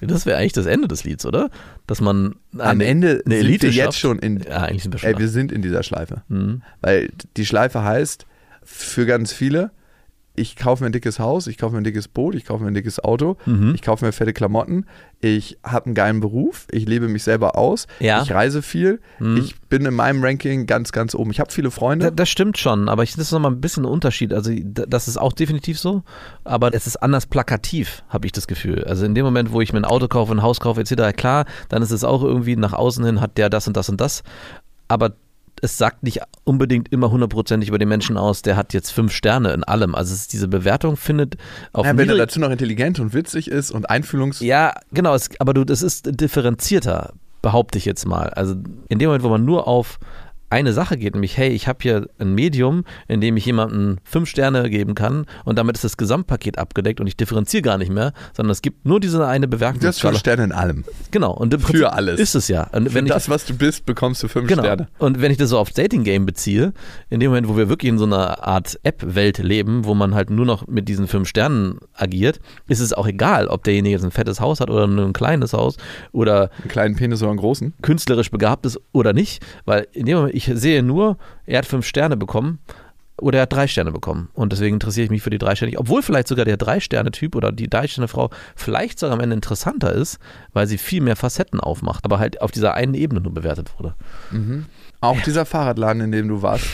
Das 0.00 0.26
wäre 0.26 0.36
eigentlich 0.38 0.52
das 0.52 0.66
Ende 0.66 0.88
des 0.88 1.04
Lieds, 1.04 1.24
oder? 1.24 1.48
Dass 1.86 2.00
man 2.02 2.34
Am 2.54 2.60
eine, 2.60 2.84
Ende 2.84 3.22
eine 3.24 3.36
sind 3.36 3.46
Elite 3.46 3.66
wir 3.68 3.72
jetzt 3.72 3.98
schon 3.98 4.18
in, 4.18 4.40
Ja, 4.40 4.62
eigentlich 4.62 4.82
sind 4.82 4.92
wir 4.92 4.98
schon. 4.98 5.10
ey, 5.10 5.18
wir 5.18 5.28
sind 5.28 5.52
in 5.52 5.62
dieser 5.62 5.82
Schleife. 5.84 6.22
Mhm. 6.28 6.62
Weil 6.82 7.10
die 7.36 7.46
Schleife 7.46 7.82
heißt, 7.82 8.26
für 8.62 9.06
ganz 9.06 9.32
viele, 9.32 9.70
ich 10.36 10.54
kaufe 10.56 10.82
mir 10.82 10.90
ein 10.90 10.92
dickes 10.92 11.18
Haus, 11.18 11.46
ich 11.46 11.58
kaufe 11.58 11.72
mir 11.74 11.80
ein 11.80 11.84
dickes 11.84 12.08
Boot, 12.08 12.34
ich 12.34 12.44
kaufe 12.44 12.62
mir 12.62 12.68
ein 12.70 12.74
dickes 12.74 13.02
Auto, 13.02 13.36
Mhm. 13.46 13.72
ich 13.74 13.82
kaufe 13.82 14.04
mir 14.04 14.12
fette 14.12 14.32
Klamotten, 14.32 14.86
ich 15.20 15.58
habe 15.64 15.86
einen 15.86 15.94
geilen 15.94 16.20
Beruf, 16.20 16.66
ich 16.70 16.86
lebe 16.86 17.08
mich 17.08 17.22
selber 17.24 17.56
aus, 17.56 17.86
Ja. 18.00 18.22
ich 18.22 18.30
reise 18.32 18.62
viel, 18.62 19.00
Mhm. 19.18 19.38
ich 19.38 19.58
bin 19.68 19.84
in 19.86 19.94
meinem 19.94 20.22
Ranking 20.22 20.66
ganz, 20.66 20.92
ganz 20.92 21.14
oben. 21.14 21.30
Ich 21.30 21.40
habe 21.40 21.50
viele 21.50 21.68
Da, 21.68 21.74
Freunde. 21.74 22.12
das 22.12 22.28
stimmt 22.28 22.58
schon, 22.58 22.88
aber 22.88 23.02
ich 23.02 23.12
das 23.16 23.26
ist 23.26 23.32
nochmal 23.32 23.50
ein 23.52 23.60
bisschen 23.60 23.84
ein 23.84 23.90
Unterschied. 23.90 24.32
Also 24.32 24.52
das 24.62 25.08
ist 25.08 25.16
auch 25.16 25.32
definitiv 25.32 25.78
so, 25.78 26.02
aber 26.44 26.72
es 26.74 26.86
ist 26.86 26.96
anders 27.02 27.26
plakativ, 27.26 28.04
habe 28.08 28.26
ich 28.26 28.32
das 28.32 28.46
Gefühl. 28.46 28.84
Also 28.84 29.06
in 29.06 29.14
dem 29.14 29.24
Moment, 29.24 29.52
wo 29.52 29.60
ich 29.60 29.72
mir 29.72 29.80
ein 29.80 29.84
Auto 29.84 30.06
kaufe, 30.08 30.32
ein 30.32 30.42
Haus 30.42 30.60
kaufe 30.60 30.80
etc., 30.82 31.16
klar, 31.16 31.46
dann 31.68 31.82
ist 31.82 31.90
es 31.90 32.04
auch 32.04 32.22
irgendwie 32.22 32.56
nach 32.56 32.72
außen 32.74 33.04
hin, 33.04 33.20
hat 33.20 33.38
der 33.38 33.48
das 33.50 33.66
und 33.66 33.76
das 33.76 33.88
und 33.88 34.00
das, 34.00 34.22
aber 34.88 35.12
es 35.62 35.78
sagt 35.78 36.02
nicht 36.02 36.20
unbedingt 36.44 36.92
immer 36.92 37.10
hundertprozentig 37.10 37.68
über 37.68 37.78
den 37.78 37.88
Menschen 37.88 38.16
aus, 38.16 38.42
der 38.42 38.56
hat 38.56 38.72
jetzt 38.72 38.90
fünf 38.90 39.12
Sterne 39.12 39.52
in 39.52 39.64
allem. 39.64 39.94
Also 39.94 40.12
es 40.14 40.22
ist, 40.22 40.32
diese 40.32 40.48
Bewertung 40.48 40.96
findet 40.96 41.36
auf 41.72 41.86
Ja, 41.86 41.96
wenn 41.96 42.08
er 42.08 42.16
dazu 42.16 42.40
noch 42.40 42.50
intelligent 42.50 43.00
und 43.00 43.14
witzig 43.14 43.48
ist 43.50 43.70
und 43.70 43.88
einfühlungs... 43.88 44.40
Ja, 44.40 44.74
genau, 44.92 45.14
es, 45.14 45.30
aber 45.38 45.54
du, 45.54 45.64
das 45.64 45.82
ist 45.82 46.20
differenzierter, 46.20 47.14
behaupte 47.42 47.78
ich 47.78 47.84
jetzt 47.84 48.06
mal. 48.06 48.30
Also 48.30 48.56
in 48.88 48.98
dem 48.98 49.08
Moment, 49.08 49.24
wo 49.24 49.28
man 49.28 49.44
nur 49.44 49.66
auf 49.66 49.98
eine 50.50 50.72
Sache 50.72 50.96
geht, 50.96 51.14
nämlich, 51.14 51.36
hey, 51.36 51.48
ich 51.50 51.66
habe 51.68 51.78
hier 51.82 52.08
ein 52.18 52.34
Medium, 52.34 52.84
in 53.08 53.20
dem 53.20 53.36
ich 53.36 53.46
jemandem 53.46 53.98
fünf 54.04 54.28
Sterne 54.28 54.70
geben 54.70 54.94
kann 54.94 55.26
und 55.44 55.58
damit 55.58 55.76
ist 55.76 55.84
das 55.84 55.96
Gesamtpaket 55.96 56.58
abgedeckt 56.58 57.00
und 57.00 57.06
ich 57.06 57.16
differenziere 57.16 57.62
gar 57.62 57.78
nicht 57.78 57.90
mehr, 57.92 58.12
sondern 58.34 58.52
es 58.52 58.62
gibt 58.62 58.86
nur 58.86 59.00
diese 59.00 59.26
eine 59.26 59.48
Bewertung. 59.48 59.80
Du 59.80 59.88
hast 59.88 60.00
fünf 60.00 60.18
Sterne 60.18 60.44
in 60.44 60.52
allem. 60.52 60.84
Genau. 61.10 61.32
Und 61.32 61.52
im 61.54 61.60
Für 61.60 61.92
alles. 61.92 62.20
Ist 62.20 62.34
es 62.34 62.48
ja. 62.48 62.64
Und 62.72 62.88
Für 62.88 62.94
wenn 62.94 63.06
ich, 63.06 63.12
das, 63.12 63.28
was 63.28 63.44
du 63.44 63.54
bist, 63.54 63.86
bekommst 63.86 64.22
du 64.22 64.28
fünf 64.28 64.48
Genau. 64.48 64.62
Sterne. 64.62 64.88
Und 64.98 65.20
wenn 65.20 65.30
ich 65.32 65.38
das 65.38 65.50
so 65.50 65.58
aufs 65.58 65.72
Dating-Game 65.74 66.26
beziehe, 66.26 66.72
in 67.10 67.20
dem 67.20 67.30
Moment, 67.30 67.48
wo 67.48 67.56
wir 67.56 67.68
wirklich 67.68 67.88
in 67.90 67.98
so 67.98 68.04
einer 68.04 68.46
Art 68.46 68.78
App-Welt 68.84 69.38
leben, 69.38 69.84
wo 69.84 69.94
man 69.94 70.14
halt 70.14 70.30
nur 70.30 70.46
noch 70.46 70.66
mit 70.66 70.88
diesen 70.88 71.08
fünf 71.08 71.28
Sternen 71.28 71.78
agiert, 71.94 72.40
ist 72.68 72.80
es 72.80 72.92
auch 72.92 73.06
egal, 73.06 73.48
ob 73.48 73.64
derjenige 73.64 73.94
jetzt 73.96 74.04
ein 74.04 74.10
fettes 74.12 74.40
Haus 74.40 74.60
hat 74.60 74.70
oder 74.70 74.86
nur 74.86 75.04
ein 75.06 75.12
kleines 75.12 75.52
Haus 75.52 75.76
oder 76.12 76.50
Einen 76.60 76.68
kleinen 76.68 76.96
Penis 76.96 77.20
oder 77.22 77.30
einen 77.30 77.40
großen. 77.40 77.74
künstlerisch 77.82 78.30
begabt 78.30 78.64
ist 78.66 78.78
oder 78.92 79.12
nicht, 79.12 79.44
weil 79.64 79.88
in 79.92 80.06
dem 80.06 80.18
Moment, 80.18 80.34
ich 80.36 80.50
sehe 80.54 80.82
nur, 80.82 81.16
er 81.46 81.58
hat 81.58 81.66
fünf 81.66 81.86
Sterne 81.86 82.16
bekommen 82.16 82.58
oder 83.18 83.38
er 83.38 83.42
hat 83.42 83.52
drei 83.52 83.66
Sterne 83.66 83.90
bekommen. 83.90 84.28
Und 84.34 84.52
deswegen 84.52 84.76
interessiere 84.76 85.06
ich 85.06 85.10
mich 85.10 85.22
für 85.22 85.30
die 85.30 85.38
drei 85.38 85.56
Sterne. 85.56 85.78
Obwohl 85.78 86.02
vielleicht 86.02 86.28
sogar 86.28 86.44
der 86.44 86.58
Drei-Sterne-Typ 86.58 87.34
oder 87.34 87.52
die 87.52 87.70
Drei-Sterne-Frau 87.70 88.28
vielleicht 88.54 88.98
sogar 88.98 89.14
am 89.14 89.20
Ende 89.20 89.34
interessanter 89.34 89.92
ist, 89.92 90.18
weil 90.52 90.66
sie 90.66 90.76
viel 90.76 91.00
mehr 91.00 91.16
Facetten 91.16 91.58
aufmacht, 91.58 92.04
aber 92.04 92.18
halt 92.18 92.42
auf 92.42 92.50
dieser 92.50 92.74
einen 92.74 92.92
Ebene 92.92 93.22
nur 93.22 93.32
bewertet 93.32 93.70
wurde. 93.78 93.94
Auch 95.00 95.20
dieser 95.22 95.46
Fahrradladen, 95.46 96.02
in 96.02 96.12
dem 96.12 96.28
du 96.28 96.42
warst, 96.42 96.66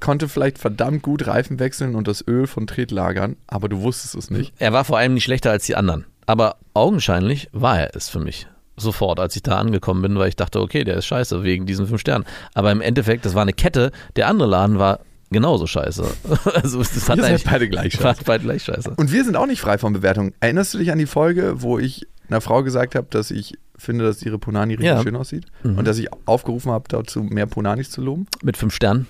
konnte 0.00 0.28
vielleicht 0.28 0.58
verdammt 0.58 1.02
gut 1.02 1.26
Reifen 1.26 1.58
wechseln 1.58 1.94
und 1.94 2.06
das 2.06 2.26
Öl 2.26 2.46
von 2.46 2.66
Tret 2.66 2.90
lagern, 2.90 3.36
aber 3.46 3.70
du 3.70 3.80
wusstest 3.80 4.14
es 4.14 4.30
nicht. 4.30 4.52
Er 4.58 4.74
war 4.74 4.84
vor 4.84 4.98
allem 4.98 5.14
nicht 5.14 5.24
schlechter 5.24 5.50
als 5.50 5.64
die 5.64 5.76
anderen. 5.76 6.04
Aber 6.26 6.56
augenscheinlich 6.74 7.48
war 7.52 7.80
er 7.80 7.96
es 7.96 8.10
für 8.10 8.20
mich. 8.20 8.46
Sofort, 8.80 9.20
als 9.20 9.36
ich 9.36 9.42
da 9.42 9.58
angekommen 9.58 10.02
bin, 10.02 10.18
weil 10.18 10.28
ich 10.28 10.36
dachte, 10.36 10.60
okay, 10.60 10.84
der 10.84 10.96
ist 10.96 11.06
scheiße 11.06 11.42
wegen 11.42 11.66
diesen 11.66 11.86
fünf 11.86 12.00
Sternen. 12.00 12.24
Aber 12.54 12.72
im 12.72 12.80
Endeffekt, 12.80 13.24
das 13.24 13.34
war 13.34 13.42
eine 13.42 13.52
Kette. 13.52 13.92
Der 14.16 14.26
andere 14.28 14.48
Laden 14.48 14.78
war 14.78 15.00
genauso 15.30 15.66
scheiße. 15.66 16.04
Also 16.62 16.78
das 16.78 17.08
hat 17.08 17.18
seid 17.18 17.24
eigentlich 17.24 17.44
beide 17.44 17.68
gleich 17.68 17.92
scheiße. 18.00 18.22
beide 18.24 18.44
gleich 18.44 18.64
scheiße. 18.64 18.94
Und 18.96 19.12
wir 19.12 19.24
sind 19.24 19.36
auch 19.36 19.46
nicht 19.46 19.60
frei 19.60 19.78
von 19.78 19.92
Bewertungen. 19.92 20.32
Erinnerst 20.40 20.74
du 20.74 20.78
dich 20.78 20.90
an 20.92 20.98
die 20.98 21.06
Folge, 21.06 21.62
wo 21.62 21.78
ich 21.78 22.06
einer 22.28 22.40
Frau 22.40 22.62
gesagt 22.62 22.94
habe, 22.94 23.06
dass 23.10 23.30
ich 23.30 23.54
finde, 23.76 24.04
dass 24.04 24.22
ihre 24.22 24.38
Punani 24.38 24.74
richtig 24.74 24.86
Ja. 24.94 25.02
schön 25.02 25.16
aussieht? 25.16 25.46
Mhm. 25.62 25.78
Und 25.78 25.86
dass 25.86 25.98
ich 25.98 26.08
aufgerufen 26.26 26.70
habe, 26.72 26.84
dazu 26.88 27.22
mehr 27.22 27.46
Punanis 27.46 27.90
zu 27.90 28.00
loben? 28.02 28.26
Mit 28.42 28.56
fünf 28.56 28.74
Sternen. 28.74 29.06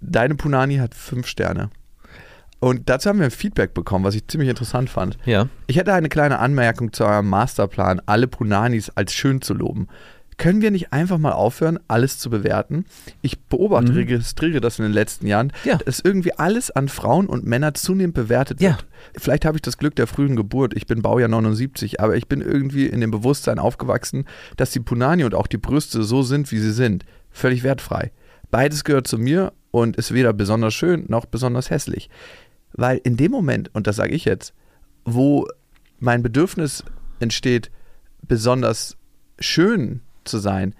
Deine 0.00 0.34
Punani 0.36 0.76
hat 0.76 0.94
fünf 0.94 1.26
Sterne. 1.26 1.70
Und 2.66 2.88
dazu 2.88 3.08
haben 3.08 3.18
wir 3.20 3.26
ein 3.26 3.30
Feedback 3.30 3.74
bekommen, 3.74 4.04
was 4.04 4.16
ich 4.16 4.26
ziemlich 4.26 4.48
interessant 4.50 4.90
fand. 4.90 5.18
Ja. 5.24 5.48
Ich 5.68 5.76
hätte 5.76 5.92
eine 5.94 6.08
kleine 6.08 6.40
Anmerkung 6.40 6.92
zu 6.92 7.04
eurem 7.04 7.28
Masterplan, 7.28 8.00
alle 8.06 8.26
Punanis 8.26 8.90
als 8.90 9.12
schön 9.14 9.40
zu 9.40 9.54
loben. 9.54 9.86
Können 10.36 10.60
wir 10.62 10.72
nicht 10.72 10.92
einfach 10.92 11.16
mal 11.16 11.30
aufhören, 11.30 11.78
alles 11.86 12.18
zu 12.18 12.28
bewerten? 12.28 12.84
Ich 13.22 13.38
beobachte, 13.38 13.92
Mhm. 13.92 13.98
registriere 13.98 14.60
das 14.60 14.80
in 14.80 14.82
den 14.84 14.92
letzten 14.92 15.28
Jahren, 15.28 15.52
Ja. 15.64 15.76
dass 15.76 16.00
irgendwie 16.00 16.32
alles 16.34 16.72
an 16.72 16.88
Frauen 16.88 17.26
und 17.28 17.46
Männern 17.46 17.76
zunehmend 17.76 18.14
bewertet 18.16 18.60
Ja. 18.60 18.70
wird. 18.70 18.86
Vielleicht 19.16 19.44
habe 19.44 19.56
ich 19.58 19.62
das 19.62 19.78
Glück 19.78 19.94
der 19.94 20.08
frühen 20.08 20.34
Geburt. 20.34 20.74
Ich 20.76 20.86
bin 20.88 21.02
Baujahr 21.02 21.28
79, 21.28 22.00
aber 22.00 22.16
ich 22.16 22.26
bin 22.26 22.40
irgendwie 22.40 22.86
in 22.86 23.00
dem 23.00 23.12
Bewusstsein 23.12 23.60
aufgewachsen, 23.60 24.24
dass 24.56 24.72
die 24.72 24.80
Punani 24.80 25.22
und 25.22 25.36
auch 25.36 25.46
die 25.46 25.56
Brüste 25.58 26.02
so 26.02 26.22
sind, 26.22 26.50
wie 26.50 26.58
sie 26.58 26.72
sind. 26.72 27.04
Völlig 27.30 27.62
wertfrei. 27.62 28.10
Beides 28.50 28.82
gehört 28.82 29.06
zu 29.06 29.18
mir 29.18 29.52
und 29.70 29.96
ist 29.96 30.12
weder 30.12 30.32
besonders 30.32 30.74
schön 30.74 31.04
noch 31.08 31.26
besonders 31.26 31.70
hässlich. 31.70 32.10
Weil 32.76 32.98
in 32.98 33.16
dem 33.16 33.32
Moment, 33.32 33.74
und 33.74 33.86
das 33.86 33.96
sage 33.96 34.14
ich 34.14 34.24
jetzt, 34.24 34.52
wo 35.04 35.48
mein 35.98 36.22
Bedürfnis 36.22 36.84
entsteht, 37.20 37.70
besonders 38.22 38.96
schön 39.38 40.02
zu 40.24 40.38
sein, 40.38 40.74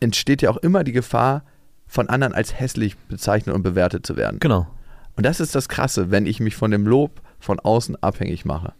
entsteht 0.00 0.42
ja 0.42 0.50
auch 0.50 0.56
immer 0.58 0.84
die 0.84 0.92
Gefahr, 0.92 1.44
von 1.86 2.08
anderen 2.08 2.34
als 2.34 2.58
hässlich 2.58 2.96
bezeichnet 2.96 3.54
und 3.54 3.62
bewertet 3.62 4.04
zu 4.04 4.16
werden. 4.16 4.40
Genau. 4.40 4.66
Und 5.16 5.24
das 5.24 5.40
ist 5.40 5.54
das 5.54 5.68
Krasse, 5.68 6.10
wenn 6.10 6.26
ich 6.26 6.40
mich 6.40 6.56
von 6.56 6.70
dem 6.70 6.86
Lob 6.86 7.22
von 7.38 7.60
außen 7.60 7.96
abhängig 8.02 8.44
mache. 8.44 8.72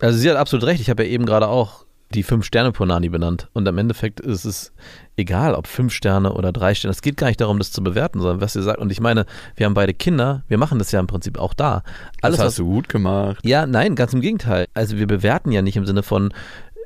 Also 0.00 0.18
sie 0.18 0.28
hat 0.28 0.36
absolut 0.36 0.66
recht. 0.66 0.80
Ich 0.80 0.90
habe 0.90 1.04
ja 1.04 1.10
eben 1.10 1.24
gerade 1.24 1.48
auch 1.48 1.83
die 2.14 2.22
fünf 2.22 2.44
Sterne 2.44 2.72
Ponani 2.72 3.08
benannt. 3.08 3.48
Und 3.52 3.66
im 3.66 3.78
Endeffekt 3.78 4.20
ist 4.20 4.44
es 4.44 4.72
egal, 5.16 5.54
ob 5.54 5.66
fünf 5.66 5.92
Sterne 5.92 6.32
oder 6.32 6.52
drei 6.52 6.74
Sterne. 6.74 6.92
Es 6.92 7.02
geht 7.02 7.16
gar 7.16 7.26
nicht 7.26 7.40
darum, 7.40 7.58
das 7.58 7.72
zu 7.72 7.82
bewerten, 7.82 8.20
sondern 8.20 8.40
was 8.40 8.52
sie 8.52 8.62
sagt. 8.62 8.78
Und 8.78 8.90
ich 8.92 9.00
meine, 9.00 9.26
wir 9.56 9.66
haben 9.66 9.74
beide 9.74 9.94
Kinder. 9.94 10.42
Wir 10.48 10.58
machen 10.58 10.78
das 10.78 10.92
ja 10.92 11.00
im 11.00 11.06
Prinzip 11.06 11.38
auch 11.38 11.54
da. 11.54 11.82
Alles, 12.22 12.36
das 12.36 12.38
was 12.38 12.52
hast 12.52 12.58
du 12.60 12.66
gut 12.66 12.88
gemacht. 12.88 13.38
Ja, 13.44 13.66
nein, 13.66 13.94
ganz 13.94 14.12
im 14.12 14.20
Gegenteil. 14.20 14.66
Also 14.74 14.96
wir 14.96 15.06
bewerten 15.06 15.52
ja 15.52 15.62
nicht 15.62 15.76
im 15.76 15.86
Sinne 15.86 16.02
von, 16.02 16.32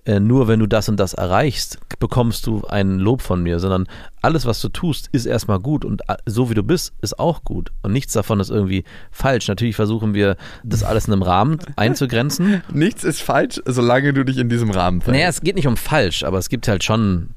äh, 0.09 0.21
nur 0.21 0.49
wenn 0.49 0.59
du 0.61 0.67
das 0.67 0.89
und 0.89 0.97
das 0.99 1.13
erreichst, 1.15 1.79
bekommst 1.99 2.47
du 2.47 2.65
ein 2.67 2.99
Lob 2.99 3.21
von 3.21 3.43
mir, 3.43 3.59
sondern 3.59 3.87
alles, 4.23 4.47
was 4.47 4.61
du 4.61 4.69
tust, 4.71 5.09
ist 5.13 5.27
erstmal 5.27 5.61
gut 5.61 5.85
und 5.85 6.01
äh, 6.09 6.17
so 6.25 6.49
wie 6.49 6.55
du 6.55 6.63
bist, 6.63 6.95
ist 7.03 7.19
auch 7.19 7.45
gut. 7.45 7.71
Und 7.83 7.93
nichts 7.93 8.15
davon 8.15 8.41
ist 8.41 8.51
irgendwie 8.51 8.85
falsch. 9.11 9.49
Natürlich 9.49 9.77
versuchen 9.77 10.15
wir, 10.15 10.37
das 10.65 10.83
alles 10.83 11.07
in 11.09 11.13
einem 11.13 11.23
Rahmen 11.23 11.59
einzugrenzen. 11.77 12.63
Nichts 12.73 13.05
ist 13.05 13.21
falsch, 13.23 13.61
solange 13.67 14.13
du 14.13 14.25
dich 14.25 14.39
in 14.39 14.49
diesem 14.49 14.71
Rahmen 14.71 15.01
verhältst. 15.03 15.21
Naja, 15.21 15.29
es 15.29 15.41
geht 15.43 15.57
nicht 15.57 15.67
um 15.67 15.77
falsch, 15.77 16.25
aber 16.25 16.39
es 16.39 16.49
gibt 16.49 16.69
halt 16.69 16.85
schon, 16.85 17.31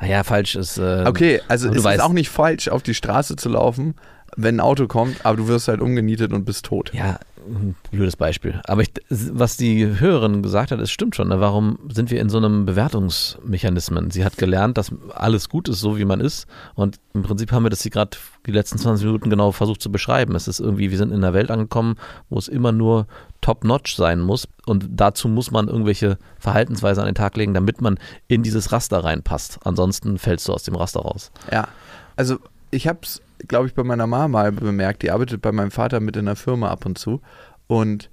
naja, 0.00 0.24
falsch 0.24 0.54
ist. 0.56 0.78
Äh, 0.78 1.04
Okay, 1.06 1.40
also 1.48 1.68
es 1.68 1.76
ist 1.76 1.84
weißt- 1.86 2.00
auch 2.00 2.12
nicht 2.12 2.30
falsch, 2.30 2.68
auf 2.68 2.82
die 2.82 2.94
Straße 2.94 3.36
zu 3.36 3.48
laufen, 3.50 3.94
wenn 4.36 4.56
ein 4.56 4.60
Auto 4.60 4.86
kommt, 4.86 5.24
aber 5.24 5.36
du 5.36 5.48
wirst 5.48 5.68
halt 5.68 5.80
umgenietet 5.80 6.32
und 6.32 6.44
bist 6.44 6.64
tot. 6.66 6.92
Ja, 6.94 7.18
ein 7.46 7.74
blödes 7.90 8.16
Beispiel. 8.16 8.60
Aber 8.64 8.82
ich, 8.82 8.90
was 9.08 9.56
die 9.56 10.00
Hörerin 10.00 10.42
gesagt 10.42 10.70
hat, 10.70 10.80
es 10.80 10.90
stimmt 10.90 11.16
schon. 11.16 11.28
Ne? 11.28 11.40
Warum 11.40 11.78
sind 11.92 12.10
wir 12.10 12.20
in 12.20 12.28
so 12.28 12.38
einem 12.38 12.66
Bewertungsmechanismen? 12.66 14.10
Sie 14.10 14.24
hat 14.24 14.36
gelernt, 14.36 14.78
dass 14.78 14.92
alles 15.14 15.48
gut 15.48 15.68
ist, 15.68 15.80
so 15.80 15.98
wie 15.98 16.04
man 16.04 16.20
ist. 16.20 16.46
Und 16.74 16.98
im 17.14 17.22
Prinzip 17.22 17.52
haben 17.52 17.64
wir 17.64 17.70
das 17.70 17.82
hier 17.82 17.90
gerade 17.90 18.16
die 18.46 18.52
letzten 18.52 18.78
20 18.78 19.06
Minuten 19.06 19.30
genau 19.30 19.52
versucht 19.52 19.82
zu 19.82 19.90
beschreiben. 19.90 20.34
Es 20.34 20.48
ist 20.48 20.60
irgendwie, 20.60 20.90
wir 20.90 20.98
sind 20.98 21.10
in 21.10 21.24
einer 21.24 21.34
Welt 21.34 21.50
angekommen, 21.50 21.96
wo 22.28 22.38
es 22.38 22.48
immer 22.48 22.72
nur 22.72 23.06
top-notch 23.40 23.96
sein 23.96 24.20
muss. 24.20 24.48
Und 24.66 24.86
dazu 24.90 25.28
muss 25.28 25.50
man 25.50 25.68
irgendwelche 25.68 26.18
Verhaltensweisen 26.38 27.00
an 27.02 27.06
den 27.06 27.14
Tag 27.14 27.36
legen, 27.36 27.54
damit 27.54 27.80
man 27.80 27.98
in 28.28 28.42
dieses 28.42 28.72
Raster 28.72 29.04
reinpasst. 29.04 29.60
Ansonsten 29.64 30.18
fällst 30.18 30.48
du 30.48 30.52
aus 30.52 30.64
dem 30.64 30.76
Raster 30.76 31.00
raus. 31.00 31.30
Ja, 31.50 31.68
also 32.16 32.38
ich 32.70 32.88
habe 32.88 33.00
es, 33.02 33.22
glaube 33.48 33.66
ich, 33.66 33.74
bei 33.74 33.84
meiner 33.84 34.06
Mama 34.06 34.28
mal 34.28 34.52
bemerkt, 34.52 35.02
die 35.02 35.10
arbeitet 35.10 35.42
bei 35.42 35.52
meinem 35.52 35.70
Vater 35.70 36.00
mit 36.00 36.16
in 36.16 36.26
der 36.26 36.36
Firma 36.36 36.70
ab 36.70 36.86
und 36.86 36.98
zu 36.98 37.20
und 37.66 38.10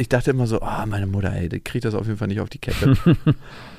ich 0.00 0.08
dachte 0.08 0.30
immer 0.30 0.46
so, 0.46 0.62
ah, 0.62 0.86
meine 0.86 1.06
Mutter, 1.06 1.30
ey, 1.30 1.50
die 1.50 1.60
kriegt 1.60 1.84
das 1.84 1.94
auf 1.94 2.06
jeden 2.06 2.18
Fall 2.18 2.28
nicht 2.28 2.40
auf 2.40 2.48
die 2.48 2.58
Kette. 2.58 2.96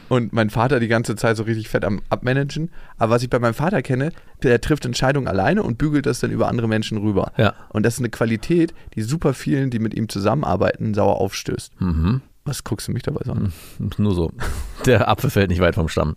und 0.10 0.34
mein 0.34 0.52
Vater 0.52 0.80
die 0.80 0.88
ganze 0.88 1.16
Zeit 1.16 1.36
so 1.36 1.44
richtig 1.44 1.68
fett 1.68 1.84
am 1.84 2.00
Abmanagen. 2.10 2.70
Aber 2.98 3.16
was 3.16 3.24
ich 3.24 3.30
bei 3.32 3.40
meinem 3.40 3.56
Vater 3.56 3.82
kenne, 3.82 4.12
der 4.44 4.62
trifft 4.62 4.86
Entscheidungen 4.86 5.28
alleine 5.28 5.64
und 5.64 5.80
bügelt 5.80 6.06
das 6.06 6.20
dann 6.20 6.30
über 6.30 6.48
andere 6.48 6.68
Menschen 6.68 7.00
rüber. 7.00 7.32
Ja. 7.38 7.56
Und 7.70 7.88
das 7.88 7.96
ist 7.96 8.02
eine 8.02 8.10
Qualität, 8.10 8.72
die 8.94 9.02
super 9.02 9.34
vielen, 9.34 9.72
die 9.72 9.80
mit 9.80 9.96
ihm 9.96 10.10
zusammenarbeiten, 10.10 10.94
sauer 10.94 11.20
aufstößt. 11.20 11.82
Mhm. 11.82 12.22
Was 12.44 12.64
guckst 12.64 12.88
du 12.88 12.92
mich 12.92 13.04
dabei 13.04 13.22
so 13.24 13.34
an? 13.34 13.54
Nur 13.98 14.16
so. 14.16 14.32
Der 14.86 15.08
Apfel 15.08 15.30
fällt 15.30 15.50
nicht 15.52 15.62
weit 15.62 15.76
vom 15.76 15.88
Stamm. 15.88 16.16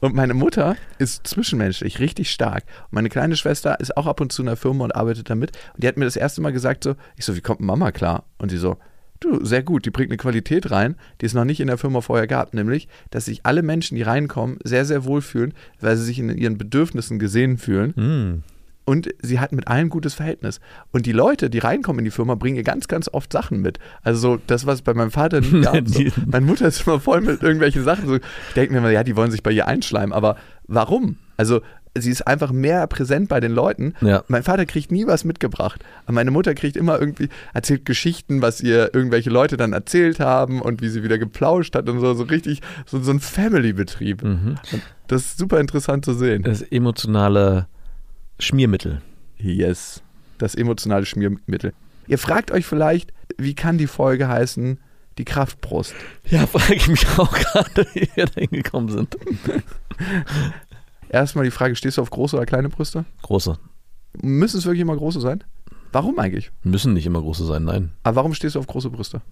Und 0.00 0.14
meine 0.14 0.32
Mutter 0.32 0.76
ist 0.98 1.26
zwischenmenschlich 1.26 1.98
richtig 1.98 2.30
stark. 2.30 2.64
Und 2.84 2.92
meine 2.92 3.10
kleine 3.10 3.36
Schwester 3.36 3.78
ist 3.78 3.96
auch 3.96 4.06
ab 4.06 4.22
und 4.22 4.32
zu 4.32 4.40
in 4.40 4.46
der 4.46 4.56
Firma 4.56 4.84
und 4.84 4.96
arbeitet 4.96 5.28
damit. 5.28 5.52
Und 5.74 5.82
die 5.82 5.88
hat 5.88 5.98
mir 5.98 6.06
das 6.06 6.16
erste 6.16 6.40
Mal 6.40 6.52
gesagt 6.52 6.84
so, 6.84 6.94
ich 7.16 7.26
so, 7.26 7.36
wie 7.36 7.42
kommt 7.42 7.60
Mama 7.60 7.92
klar? 7.92 8.24
Und 8.38 8.50
sie 8.50 8.56
so, 8.56 8.78
du, 9.20 9.44
sehr 9.44 9.62
gut, 9.62 9.84
die 9.84 9.90
bringt 9.90 10.10
eine 10.10 10.16
Qualität 10.16 10.70
rein, 10.70 10.96
die 11.20 11.26
es 11.26 11.34
noch 11.34 11.44
nicht 11.44 11.60
in 11.60 11.66
der 11.66 11.78
Firma 11.78 12.00
vorher 12.00 12.26
gab. 12.26 12.54
Nämlich, 12.54 12.88
dass 13.10 13.26
sich 13.26 13.44
alle 13.44 13.62
Menschen, 13.62 13.96
die 13.96 14.02
reinkommen, 14.02 14.58
sehr, 14.64 14.86
sehr 14.86 15.04
wohlfühlen, 15.04 15.52
weil 15.80 15.96
sie 15.98 16.04
sich 16.04 16.18
in 16.18 16.30
ihren 16.30 16.56
Bedürfnissen 16.56 17.18
gesehen 17.18 17.58
fühlen. 17.58 17.92
Mhm. 17.96 18.42
Und 18.88 19.10
sie 19.20 19.38
hat 19.38 19.52
mit 19.52 19.68
allen 19.68 19.88
ein 19.88 19.90
gutes 19.90 20.14
Verhältnis. 20.14 20.60
Und 20.92 21.04
die 21.04 21.12
Leute, 21.12 21.50
die 21.50 21.58
reinkommen 21.58 21.98
in 21.98 22.06
die 22.06 22.10
Firma, 22.10 22.36
bringen 22.36 22.56
ihr 22.56 22.62
ganz, 22.62 22.88
ganz 22.88 23.06
oft 23.12 23.30
Sachen 23.30 23.60
mit. 23.60 23.78
Also 24.02 24.18
so 24.18 24.40
das, 24.46 24.64
was 24.64 24.80
bei 24.80 24.94
meinem 24.94 25.10
Vater 25.10 25.42
nie 25.42 25.60
gab. 25.62 25.86
So. 25.86 26.04
Meine 26.24 26.46
Mutter 26.46 26.68
ist 26.68 26.86
immer 26.86 26.98
voll 26.98 27.20
mit 27.20 27.42
irgendwelchen 27.42 27.84
Sachen. 27.84 28.06
So, 28.08 28.16
ich 28.16 28.22
denke 28.56 28.72
mir 28.72 28.78
immer, 28.78 28.90
ja, 28.90 29.04
die 29.04 29.14
wollen 29.14 29.30
sich 29.30 29.42
bei 29.42 29.50
ihr 29.50 29.68
einschleimen. 29.68 30.14
Aber 30.14 30.36
warum? 30.68 31.18
Also 31.36 31.60
sie 31.98 32.10
ist 32.10 32.26
einfach 32.26 32.50
mehr 32.50 32.86
präsent 32.86 33.28
bei 33.28 33.40
den 33.40 33.52
Leuten. 33.52 33.92
Ja. 34.00 34.24
Mein 34.28 34.42
Vater 34.42 34.64
kriegt 34.64 34.90
nie 34.90 35.06
was 35.06 35.22
mitgebracht. 35.22 35.84
Aber 36.06 36.14
meine 36.14 36.30
Mutter 36.30 36.54
kriegt 36.54 36.78
immer 36.78 36.98
irgendwie, 36.98 37.28
erzählt 37.52 37.84
Geschichten, 37.84 38.40
was 38.40 38.62
ihr 38.62 38.94
irgendwelche 38.94 39.28
Leute 39.28 39.58
dann 39.58 39.74
erzählt 39.74 40.18
haben 40.18 40.62
und 40.62 40.80
wie 40.80 40.88
sie 40.88 41.02
wieder 41.02 41.18
geplauscht 41.18 41.74
hat 41.74 41.90
und 41.90 42.00
so, 42.00 42.14
so 42.14 42.22
richtig, 42.22 42.62
so, 42.86 42.98
so 43.02 43.10
ein 43.10 43.20
Family-Betrieb. 43.20 44.22
Mhm. 44.22 44.54
Das 45.08 45.26
ist 45.26 45.38
super 45.38 45.60
interessant 45.60 46.06
zu 46.06 46.14
sehen. 46.14 46.42
Das 46.42 46.62
emotionale 46.62 47.66
Schmiermittel. 48.38 49.02
Yes. 49.38 50.02
Das 50.38 50.54
emotionale 50.54 51.06
Schmiermittel. 51.06 51.72
Ihr 52.06 52.18
fragt 52.18 52.50
euch 52.50 52.66
vielleicht, 52.66 53.12
wie 53.36 53.54
kann 53.54 53.78
die 53.78 53.86
Folge 53.86 54.28
heißen? 54.28 54.78
Die 55.18 55.24
Kraftbrust. 55.24 55.94
Ja, 56.30 56.46
frage 56.46 56.74
ich 56.74 56.88
mich 56.88 57.06
auch 57.18 57.32
gerade, 57.32 57.86
wie 57.94 58.08
wir 58.14 58.26
da 58.26 58.40
hingekommen 58.40 58.88
sind. 58.90 59.16
Erstmal 61.08 61.44
die 61.44 61.50
Frage, 61.50 61.74
stehst 61.74 61.98
du 61.98 62.02
auf 62.02 62.10
große 62.10 62.36
oder 62.36 62.46
kleine 62.46 62.68
Brüste? 62.68 63.04
Große. 63.22 63.58
Müssen 64.22 64.58
es 64.58 64.64
wirklich 64.64 64.80
immer 64.82 64.96
große 64.96 65.20
sein? 65.20 65.42
Warum 65.92 66.18
eigentlich? 66.18 66.50
Müssen 66.62 66.92
nicht 66.92 67.06
immer 67.06 67.20
große 67.20 67.46
sein, 67.46 67.64
nein. 67.64 67.92
Aber 68.02 68.16
warum 68.16 68.34
stehst 68.34 68.54
du 68.54 68.58
auf 68.58 68.66
große 68.66 68.90
Brüste? 68.90 69.22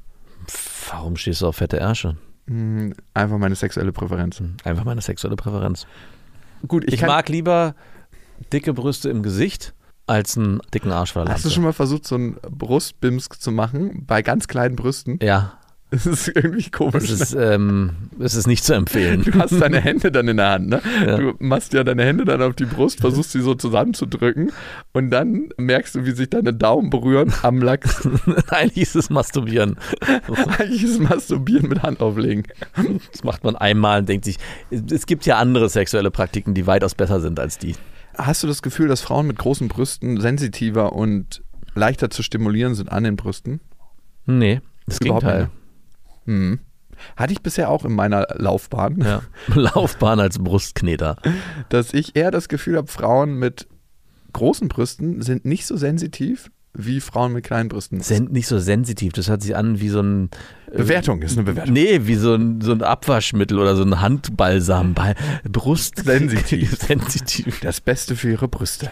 Warum 0.91 1.17
stehst 1.17 1.43
du 1.43 1.47
auf 1.49 1.57
fette 1.57 1.77
Ärsche? 1.77 2.17
Hm, 2.47 2.95
Einfach 3.15 3.39
meine 3.39 3.55
sexuelle 3.57 3.93
Präferenz. 3.93 4.43
Einfach 4.65 4.85
meine 4.85 5.03
sexuelle 5.03 5.37
Präferenz. 5.37 5.87
Gut, 6.67 6.85
ich, 6.87 6.95
Ich, 6.95 7.03
mag 7.03 7.29
lieber 7.29 7.75
dicke 8.53 8.73
Brüste 8.73 9.09
im 9.11 9.23
Gesicht 9.23 9.75
als 10.07 10.37
einen 10.37 10.61
dicken 10.73 10.93
Arsch 10.93 11.15
der 11.15 11.25
Hast 11.27 11.45
du 11.45 11.51
schon 11.51 11.65
mal 11.65 11.73
versucht, 11.73 12.07
so 12.07 12.15
einen 12.15 12.37
Brustbimsk 12.49 13.41
zu 13.41 13.51
machen 13.51 14.05
bei 14.07 14.23
ganz 14.23 14.47
kleinen 14.47 14.77
Brüsten? 14.77 15.19
Ja, 15.21 15.59
Das 15.91 16.05
ist 16.05 16.29
irgendwie 16.35 16.69
komisch. 16.69 17.05
es 17.11 17.21
ist, 17.21 17.35
ähm, 17.35 17.91
es 18.19 18.35
ist 18.35 18.49
nicht 18.49 18.65
zu 18.65 18.75
empfehlen. 18.75 19.23
Du 19.23 19.39
hast 19.39 19.53
deine 19.61 19.81
Hände 19.81 20.11
dann 20.11 20.27
in 20.27 20.37
der 20.37 20.51
Hand, 20.51 20.69
ne? 20.69 20.83
Ja. 21.07 21.17
Du 21.17 21.35
machst 21.39 21.73
ja 21.73 21.85
deine 21.85 22.05
Hände 22.05 22.25
dann 22.25 22.43
auf 22.43 22.55
die 22.55 22.65
Brust, 22.65 23.01
versuchst 23.01 23.31
sie 23.33 23.41
so 23.41 23.55
zusammenzudrücken 23.55 24.51
und 24.93 25.11
dann 25.11 25.51
merkst 25.59 25.95
du, 25.95 26.05
wie 26.05 26.11
sich 26.11 26.29
deine 26.29 26.53
Daumen 26.53 26.91
berühren 26.91 27.33
am 27.43 27.63
Lachs. 27.63 28.07
Eigentlich 28.49 28.83
ist 28.83 28.97
es 28.97 29.11
Masturbieren. 29.11 29.77
Eigentlich 30.59 30.83
ist 30.83 31.01
Masturbieren 31.01 31.69
mit 31.69 31.83
Hand 31.83 32.01
auflegen. 32.01 32.43
Das 33.13 33.23
macht 33.23 33.45
man 33.45 33.55
einmal 33.55 34.01
und 34.01 34.09
denkt 34.09 34.25
sich, 34.25 34.39
es 34.71 35.07
gibt 35.07 35.25
ja 35.25 35.39
andere 35.39 35.69
sexuelle 35.69 36.11
Praktiken, 36.11 36.53
die 36.55 36.67
weitaus 36.67 36.95
besser 36.97 37.21
sind 37.21 37.39
als 37.39 37.59
die. 37.59 37.77
Hast 38.17 38.43
du 38.43 38.47
das 38.47 38.63
Gefühl, 38.63 38.89
dass 38.89 39.01
Frauen 39.01 39.27
mit 39.27 39.39
großen 39.39 39.69
Brüsten 39.69 40.21
sensitiver 40.21 40.93
und 40.95 41.43
leichter 41.75 42.11
zu 42.11 42.23
stimulieren 42.23 42.75
sind 42.75 42.91
an 42.91 43.05
den 43.05 43.17
Brüsten? 43.17 43.61
Nee, 44.25 44.61
das 44.87 44.99
Überhaupt 44.99 45.23
Gegenteil. 45.25 45.43
nicht. 45.45 46.27
Hm. 46.27 46.59
Hatte 47.17 47.33
ich 47.35 47.43
bisher 47.43 47.69
auch 47.71 47.85
in 47.85 47.93
meiner 47.93 48.27
Laufbahn, 48.37 49.01
Ja. 49.03 49.23
Laufbahn 49.55 50.19
als 50.21 50.39
Brustkneter. 50.39 51.17
dass 51.69 51.93
ich 51.93 52.17
eher 52.17 52.31
das 52.31 52.49
Gefühl 52.49 52.77
habe, 52.77 52.89
Frauen 52.89 53.35
mit 53.39 53.69
großen 54.33 54.69
Brüsten 54.69 55.23
sind 55.23 55.45
nicht 55.45 55.67
so 55.67 55.77
sensitiv 55.77 56.51
wie 56.77 57.01
Frauen 57.01 57.33
mit 57.33 57.45
kleinen 57.45 57.69
Brüsten. 57.69 58.01
Sind 58.01 58.33
nicht 58.33 58.47
so 58.47 58.59
sensitiv. 58.59 59.13
Das 59.13 59.29
hört 59.29 59.43
sich 59.43 59.57
an 59.57 59.81
wie 59.81 59.89
so 59.89 60.01
ein. 60.01 60.31
äh, 60.71 60.79
Bewertung 60.79 61.23
ist 61.23 61.37
eine 61.37 61.45
Bewertung. 61.45 61.73
Nee, 61.73 62.01
wie 62.03 62.17
so 62.17 62.35
ein, 62.35 62.61
so 62.61 62.73
ein 62.73 62.83
Abwaschmittel 62.83 63.59
oder 63.59 63.77
so 63.77 63.83
ein 63.83 64.01
Handbalsam. 64.01 64.95
Bei 64.95 65.15
Brust. 65.45 65.99
Sensitiv. 66.05 66.77
sensitiv. 66.87 67.61
Das 67.61 67.81
Beste 67.81 68.17
für 68.17 68.31
ihre 68.31 68.49
Brüste. 68.49 68.91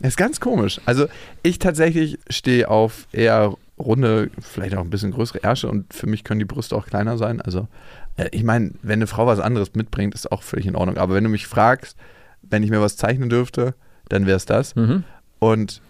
ist 0.00 0.16
ganz 0.16 0.40
komisch. 0.40 0.80
Also 0.86 1.06
ich 1.42 1.58
tatsächlich 1.58 2.18
stehe 2.28 2.68
auf 2.68 3.06
eher 3.12 3.54
runde, 3.78 4.30
vielleicht 4.40 4.74
auch 4.76 4.80
ein 4.80 4.90
bisschen 4.90 5.10
größere 5.10 5.42
Ärsche 5.42 5.68
und 5.68 5.92
für 5.92 6.06
mich 6.06 6.24
können 6.24 6.38
die 6.38 6.46
Brüste 6.46 6.76
auch 6.76 6.86
kleiner 6.86 7.18
sein. 7.18 7.40
Also 7.40 7.68
äh, 8.16 8.28
ich 8.32 8.44
meine, 8.44 8.72
wenn 8.82 8.98
eine 8.98 9.06
Frau 9.06 9.26
was 9.26 9.40
anderes 9.40 9.74
mitbringt, 9.74 10.14
ist 10.14 10.30
auch 10.32 10.42
völlig 10.42 10.66
in 10.66 10.76
Ordnung. 10.76 10.96
Aber 10.96 11.14
wenn 11.14 11.24
du 11.24 11.30
mich 11.30 11.46
fragst, 11.46 11.96
wenn 12.42 12.62
ich 12.62 12.70
mir 12.70 12.80
was 12.80 12.96
zeichnen 12.96 13.28
dürfte, 13.28 13.74
dann 14.08 14.26
wäre 14.26 14.36
es 14.36 14.46
das. 14.46 14.74
Mhm. 14.74 15.04
Und 15.38 15.80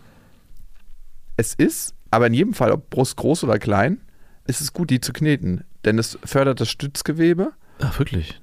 es 1.42 1.54
ist, 1.54 1.94
aber 2.10 2.26
in 2.26 2.34
jedem 2.34 2.54
Fall, 2.54 2.70
ob 2.72 2.90
Brust 2.90 3.16
groß 3.16 3.44
oder 3.44 3.58
klein, 3.58 4.00
ist 4.46 4.60
es 4.60 4.72
gut, 4.72 4.90
die 4.90 5.00
zu 5.00 5.12
kneten. 5.12 5.64
Denn 5.84 5.98
es 5.98 6.18
fördert 6.24 6.60
das 6.60 6.68
Stützgewebe 6.70 7.52
Ach, 7.80 7.98
wirklich. 7.98 8.40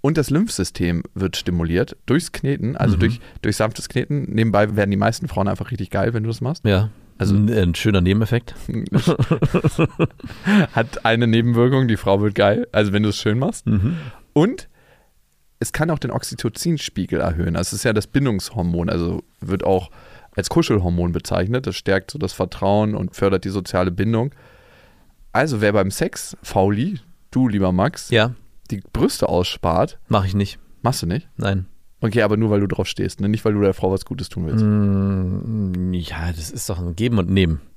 und 0.00 0.16
das 0.18 0.30
Lymphsystem 0.30 1.02
wird 1.14 1.36
stimuliert 1.36 1.96
durchs 2.06 2.32
Kneten, 2.32 2.76
also 2.76 2.96
Mhm. 2.96 3.00
durch, 3.00 3.20
durch 3.42 3.56
sanftes 3.56 3.88
Kneten. 3.88 4.22
Nebenbei 4.32 4.74
werden 4.76 4.90
die 4.90 4.96
meisten 4.96 5.28
Frauen 5.28 5.48
einfach 5.48 5.70
richtig 5.70 5.90
geil, 5.90 6.14
wenn 6.14 6.22
du 6.22 6.28
das 6.28 6.40
machst. 6.40 6.64
Ja. 6.64 6.90
Also- 7.18 7.34
ein, 7.34 7.50
ein 7.52 7.74
schöner 7.74 8.00
Nebeneffekt. 8.00 8.54
Hat 10.72 11.04
eine 11.04 11.26
Nebenwirkung, 11.26 11.88
die 11.88 11.96
Frau 11.96 12.20
wird 12.20 12.34
geil, 12.34 12.66
also 12.72 12.92
wenn 12.92 13.02
du 13.02 13.08
es 13.10 13.16
schön 13.16 13.38
machst. 13.38 13.66
Mhm. 13.66 13.96
Und 14.32 14.68
es 15.60 15.72
kann 15.72 15.90
auch 15.90 15.98
den 15.98 16.10
Oxytocinspiegel 16.12 17.20
erhöhen. 17.20 17.56
Also 17.56 17.68
es 17.70 17.80
ist 17.80 17.84
ja 17.84 17.92
das 17.92 18.06
Bindungshormon, 18.06 18.88
also 18.88 19.24
wird 19.40 19.64
auch 19.64 19.90
als 20.38 20.48
Kuschelhormon 20.48 21.12
bezeichnet. 21.12 21.66
Das 21.66 21.76
stärkt 21.76 22.10
so 22.10 22.18
das 22.18 22.32
Vertrauen 22.32 22.94
und 22.94 23.14
fördert 23.14 23.44
die 23.44 23.50
soziale 23.50 23.90
Bindung. 23.90 24.32
Also 25.32 25.60
wer 25.60 25.72
beim 25.74 25.90
Sex, 25.90 26.36
Fauli, 26.42 27.00
du 27.30 27.48
lieber 27.48 27.72
Max, 27.72 28.08
Ja, 28.10 28.32
die 28.70 28.80
Brüste 28.92 29.28
ausspart, 29.28 29.98
mache 30.08 30.26
ich 30.26 30.34
nicht. 30.34 30.58
machst 30.82 31.02
du 31.02 31.06
nicht? 31.06 31.28
Nein. 31.36 31.66
Okay, 32.00 32.22
aber 32.22 32.36
nur 32.36 32.50
weil 32.50 32.60
du 32.60 32.68
drauf 32.68 32.86
stehst, 32.86 33.20
ne? 33.20 33.28
nicht 33.28 33.44
weil 33.44 33.52
du 33.54 33.60
der 33.60 33.74
Frau 33.74 33.90
was 33.90 34.04
Gutes 34.04 34.28
tun 34.28 34.46
willst. 34.46 34.64
Mm, 34.64 35.92
Ja, 35.92 36.30
das 36.32 36.50
ist 36.50 36.70
doch 36.70 36.78
ein 36.78 36.94
Geben 36.94 37.18
und 37.18 37.28
Nehmen. 37.28 37.60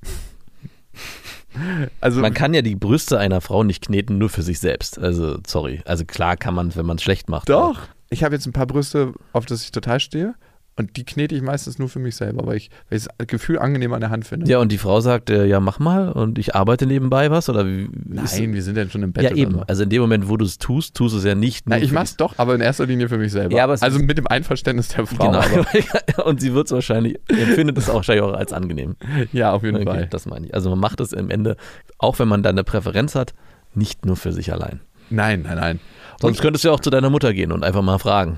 Also 1.99 2.21
Man 2.21 2.33
kann 2.33 2.53
ja 2.53 2.61
die 2.61 2.75
Brüste 2.75 3.19
einer 3.19 3.41
Frau 3.41 3.63
nicht 3.63 3.85
kneten, 3.85 4.17
nur 4.17 4.29
für 4.29 4.41
sich 4.41 4.59
selbst. 4.59 4.97
Also, 4.97 5.37
sorry. 5.45 5.81
Also 5.85 6.05
klar 6.05 6.37
kann 6.37 6.53
man, 6.55 6.73
wenn 6.77 6.85
man 6.85 6.95
es 6.95 7.03
schlecht 7.03 7.27
macht. 7.27 7.49
Doch. 7.49 7.81
Ich 8.09 8.23
habe 8.23 8.35
jetzt 8.35 8.45
ein 8.45 8.53
paar 8.53 8.67
Brüste, 8.67 9.13
auf 9.33 9.45
das 9.45 9.63
ich 9.63 9.71
total 9.71 9.99
stehe. 9.99 10.33
Und 10.81 10.97
die 10.97 11.05
knete 11.05 11.35
ich 11.35 11.41
meistens 11.43 11.77
nur 11.77 11.89
für 11.89 11.99
mich 11.99 12.15
selber, 12.15 12.45
weil 12.47 12.57
ich, 12.57 12.71
weil 12.89 12.97
ich 12.97 13.05
das 13.17 13.27
Gefühl 13.27 13.59
angenehm 13.59 13.93
an 13.93 14.01
der 14.01 14.09
Hand 14.09 14.25
finde. 14.25 14.49
Ja, 14.49 14.57
und 14.57 14.71
die 14.71 14.79
Frau 14.79 14.99
sagt, 14.99 15.29
äh, 15.29 15.45
ja, 15.45 15.59
mach 15.59 15.77
mal 15.77 16.09
und 16.11 16.39
ich 16.39 16.55
arbeite 16.55 16.87
nebenbei 16.87 17.29
was? 17.29 17.49
Oder 17.49 17.67
wie? 17.67 17.87
Nein, 18.05 18.53
wir 18.53 18.63
sind 18.63 18.77
ja 18.77 18.89
schon 18.89 19.03
im 19.03 19.13
Bett. 19.13 19.23
Ja, 19.23 19.35
eben. 19.35 19.53
So. 19.53 19.63
Also 19.67 19.83
in 19.83 19.89
dem 19.89 20.01
Moment, 20.01 20.27
wo 20.27 20.37
du 20.37 20.45
es 20.45 20.57
tust, 20.57 20.95
tust 20.95 21.13
du 21.13 21.19
es 21.19 21.23
ja 21.23 21.35
nicht. 21.35 21.69
Nur 21.69 21.77
ich 21.77 21.89
für 21.89 21.93
mach's 21.93 22.17
doch, 22.17 22.33
aber 22.37 22.55
in 22.55 22.61
erster 22.61 22.87
Linie 22.87 23.07
für 23.09 23.17
mich 23.19 23.31
selber. 23.31 23.55
Ja, 23.55 23.65
aber 23.65 23.77
also 23.79 23.99
mit 23.99 24.17
dem 24.17 24.25
Einverständnis 24.27 24.87
der 24.87 25.05
Frau. 25.05 25.27
Genau. 25.31 25.43
Und 26.25 26.41
sie 26.41 26.53
wird 26.53 26.65
es 26.65 26.71
wahrscheinlich, 26.71 27.19
empfindet 27.27 27.77
es 27.77 27.89
auch 27.89 27.95
wahrscheinlich 27.95 28.23
auch 28.23 28.33
als 28.33 28.53
angenehm. 28.53 28.95
ja, 29.31 29.51
auf 29.51 29.63
jeden 29.63 29.75
Okay, 29.77 29.85
Fall. 29.85 30.07
das 30.09 30.25
meine 30.25 30.47
ich. 30.47 30.55
Also 30.55 30.71
man 30.71 30.79
macht 30.79 30.99
es 30.99 31.13
im 31.13 31.29
Ende, 31.29 31.57
auch 31.99 32.17
wenn 32.17 32.27
man 32.27 32.41
da 32.41 32.49
eine 32.49 32.63
Präferenz 32.63 33.13
hat, 33.13 33.33
nicht 33.75 34.05
nur 34.05 34.15
für 34.15 34.31
sich 34.33 34.51
allein. 34.51 34.81
Nein, 35.09 35.43
nein, 35.43 35.57
nein. 35.57 35.79
Sonst 36.21 36.41
könntest 36.41 36.63
du 36.63 36.69
ja 36.69 36.73
auch 36.73 36.79
zu 36.79 36.89
deiner 36.89 37.09
Mutter 37.09 37.33
gehen 37.33 37.51
und 37.51 37.63
einfach 37.63 37.81
mal 37.81 37.97
fragen. 37.97 38.37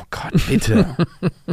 Oh 0.00 0.04
Gott, 0.10 0.32
bitte. 0.48 0.96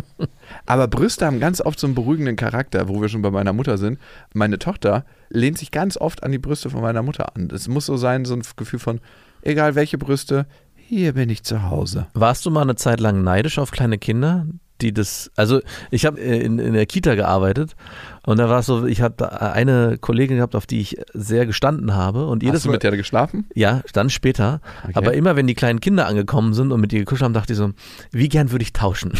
Aber 0.65 0.87
Brüste 0.87 1.25
haben 1.25 1.39
ganz 1.39 1.61
oft 1.61 1.79
so 1.79 1.87
einen 1.87 1.95
beruhigenden 1.95 2.35
Charakter, 2.35 2.87
wo 2.87 3.01
wir 3.01 3.09
schon 3.09 3.21
bei 3.21 3.31
meiner 3.31 3.53
Mutter 3.53 3.77
sind. 3.77 3.99
Meine 4.33 4.59
Tochter 4.59 5.05
lehnt 5.29 5.57
sich 5.57 5.71
ganz 5.71 5.97
oft 5.97 6.23
an 6.23 6.31
die 6.31 6.37
Brüste 6.37 6.69
von 6.69 6.81
meiner 6.81 7.03
Mutter 7.03 7.35
an. 7.35 7.49
Es 7.53 7.67
muss 7.67 7.85
so 7.85 7.97
sein, 7.97 8.25
so 8.25 8.35
ein 8.35 8.43
Gefühl 8.55 8.79
von, 8.79 9.01
egal 9.41 9.75
welche 9.75 9.97
Brüste, 9.97 10.45
hier 10.75 11.13
bin 11.13 11.29
ich 11.29 11.43
zu 11.43 11.69
Hause. 11.69 12.07
Warst 12.13 12.45
du 12.45 12.51
mal 12.51 12.61
eine 12.61 12.75
Zeit 12.75 12.99
lang 12.99 13.23
neidisch 13.23 13.59
auf 13.59 13.71
kleine 13.71 13.97
Kinder, 13.97 14.47
die 14.81 14.93
das, 14.93 15.29
also 15.35 15.61
ich 15.91 16.05
habe 16.05 16.19
in, 16.19 16.57
in 16.57 16.73
der 16.73 16.85
Kita 16.85 17.15
gearbeitet 17.15 17.75
und 18.29 18.37
da 18.37 18.47
war 18.47 18.59
es 18.59 18.65
so, 18.67 18.85
ich 18.85 19.01
hatte 19.01 19.41
eine 19.41 19.97
Kollegin 19.99 20.37
gehabt, 20.37 20.55
auf 20.55 20.67
die 20.67 20.79
ich 20.81 20.97
sehr 21.13 21.45
gestanden 21.45 21.95
habe 21.95 22.27
und 22.27 22.43
jedes 22.43 22.57
Hast 22.57 22.65
du 22.65 22.69
Mal, 22.69 22.73
mit 22.73 22.83
der 22.83 22.95
geschlafen? 22.95 23.45
ja, 23.55 23.81
dann 23.93 24.09
später, 24.09 24.61
Okay. 24.83 24.93
aber 24.95 25.13
immer 25.13 25.35
wenn 25.35 25.47
die 25.47 25.55
kleinen 25.55 25.79
Kinder 25.79 26.05
angekommen 26.07 26.53
sind 26.53 26.71
und 26.71 26.79
mit 26.79 26.93
ihr 26.93 26.99
gekuschelt 26.99 27.25
haben, 27.25 27.33
dachte 27.33 27.53
ich 27.53 27.57
so, 27.57 27.71
wie 28.11 28.29
gern 28.29 28.51
würde 28.51 28.63
ich 28.63 28.71
tauschen. 28.73 29.13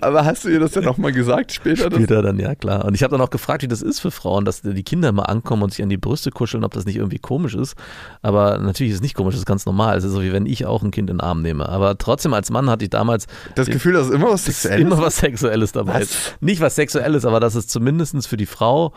Aber 0.00 0.24
hast 0.24 0.44
du 0.44 0.48
ihr 0.48 0.60
das 0.60 0.72
dann 0.72 0.84
nochmal 0.84 1.12
gesagt 1.12 1.52
später? 1.52 1.90
Später 1.90 2.22
dann, 2.22 2.38
ja 2.38 2.54
klar. 2.54 2.84
Und 2.84 2.94
ich 2.94 3.02
habe 3.02 3.10
dann 3.10 3.20
auch 3.20 3.30
gefragt, 3.30 3.62
wie 3.62 3.68
das 3.68 3.82
ist 3.82 4.00
für 4.00 4.10
Frauen, 4.10 4.44
dass 4.44 4.62
die 4.62 4.82
Kinder 4.82 5.12
mal 5.12 5.24
ankommen 5.24 5.62
und 5.62 5.70
sich 5.72 5.82
an 5.82 5.88
die 5.88 5.96
Brüste 5.98 6.30
kuscheln, 6.30 6.64
ob 6.64 6.72
das 6.72 6.86
nicht 6.86 6.96
irgendwie 6.96 7.18
komisch 7.18 7.54
ist. 7.54 7.74
Aber 8.22 8.58
natürlich 8.58 8.92
ist 8.92 8.96
es 8.98 9.02
nicht 9.02 9.14
komisch, 9.14 9.34
das 9.34 9.40
ist 9.40 9.46
ganz 9.46 9.66
normal. 9.66 9.98
Es 9.98 10.04
ist 10.04 10.12
so, 10.12 10.22
wie 10.22 10.32
wenn 10.32 10.46
ich 10.46 10.64
auch 10.66 10.82
ein 10.82 10.90
Kind 10.90 11.10
in 11.10 11.16
den 11.18 11.20
Arm 11.20 11.42
nehme. 11.42 11.68
Aber 11.68 11.98
trotzdem 11.98 12.32
als 12.32 12.50
Mann 12.50 12.70
hatte 12.70 12.84
ich 12.84 12.90
damals 12.90 13.26
Das 13.54 13.66
Gefühl, 13.68 13.92
dass 13.94 14.06
es 14.06 14.12
immer 14.14 14.30
was 14.30 14.44
Sexuelles 14.46 14.80
immer 14.80 14.98
was 14.98 15.16
Sexuelles 15.18 15.72
dabei. 15.72 15.94
Was? 15.94 16.02
ist. 16.02 16.36
Nicht 16.40 16.60
was 16.60 16.74
Sexuelles, 16.78 17.24
aber 17.24 17.40
dass 17.40 17.54
es 17.56 17.66
zumindest 17.66 18.26
für 18.28 18.36
die 18.36 18.46
Frau, 18.46 18.94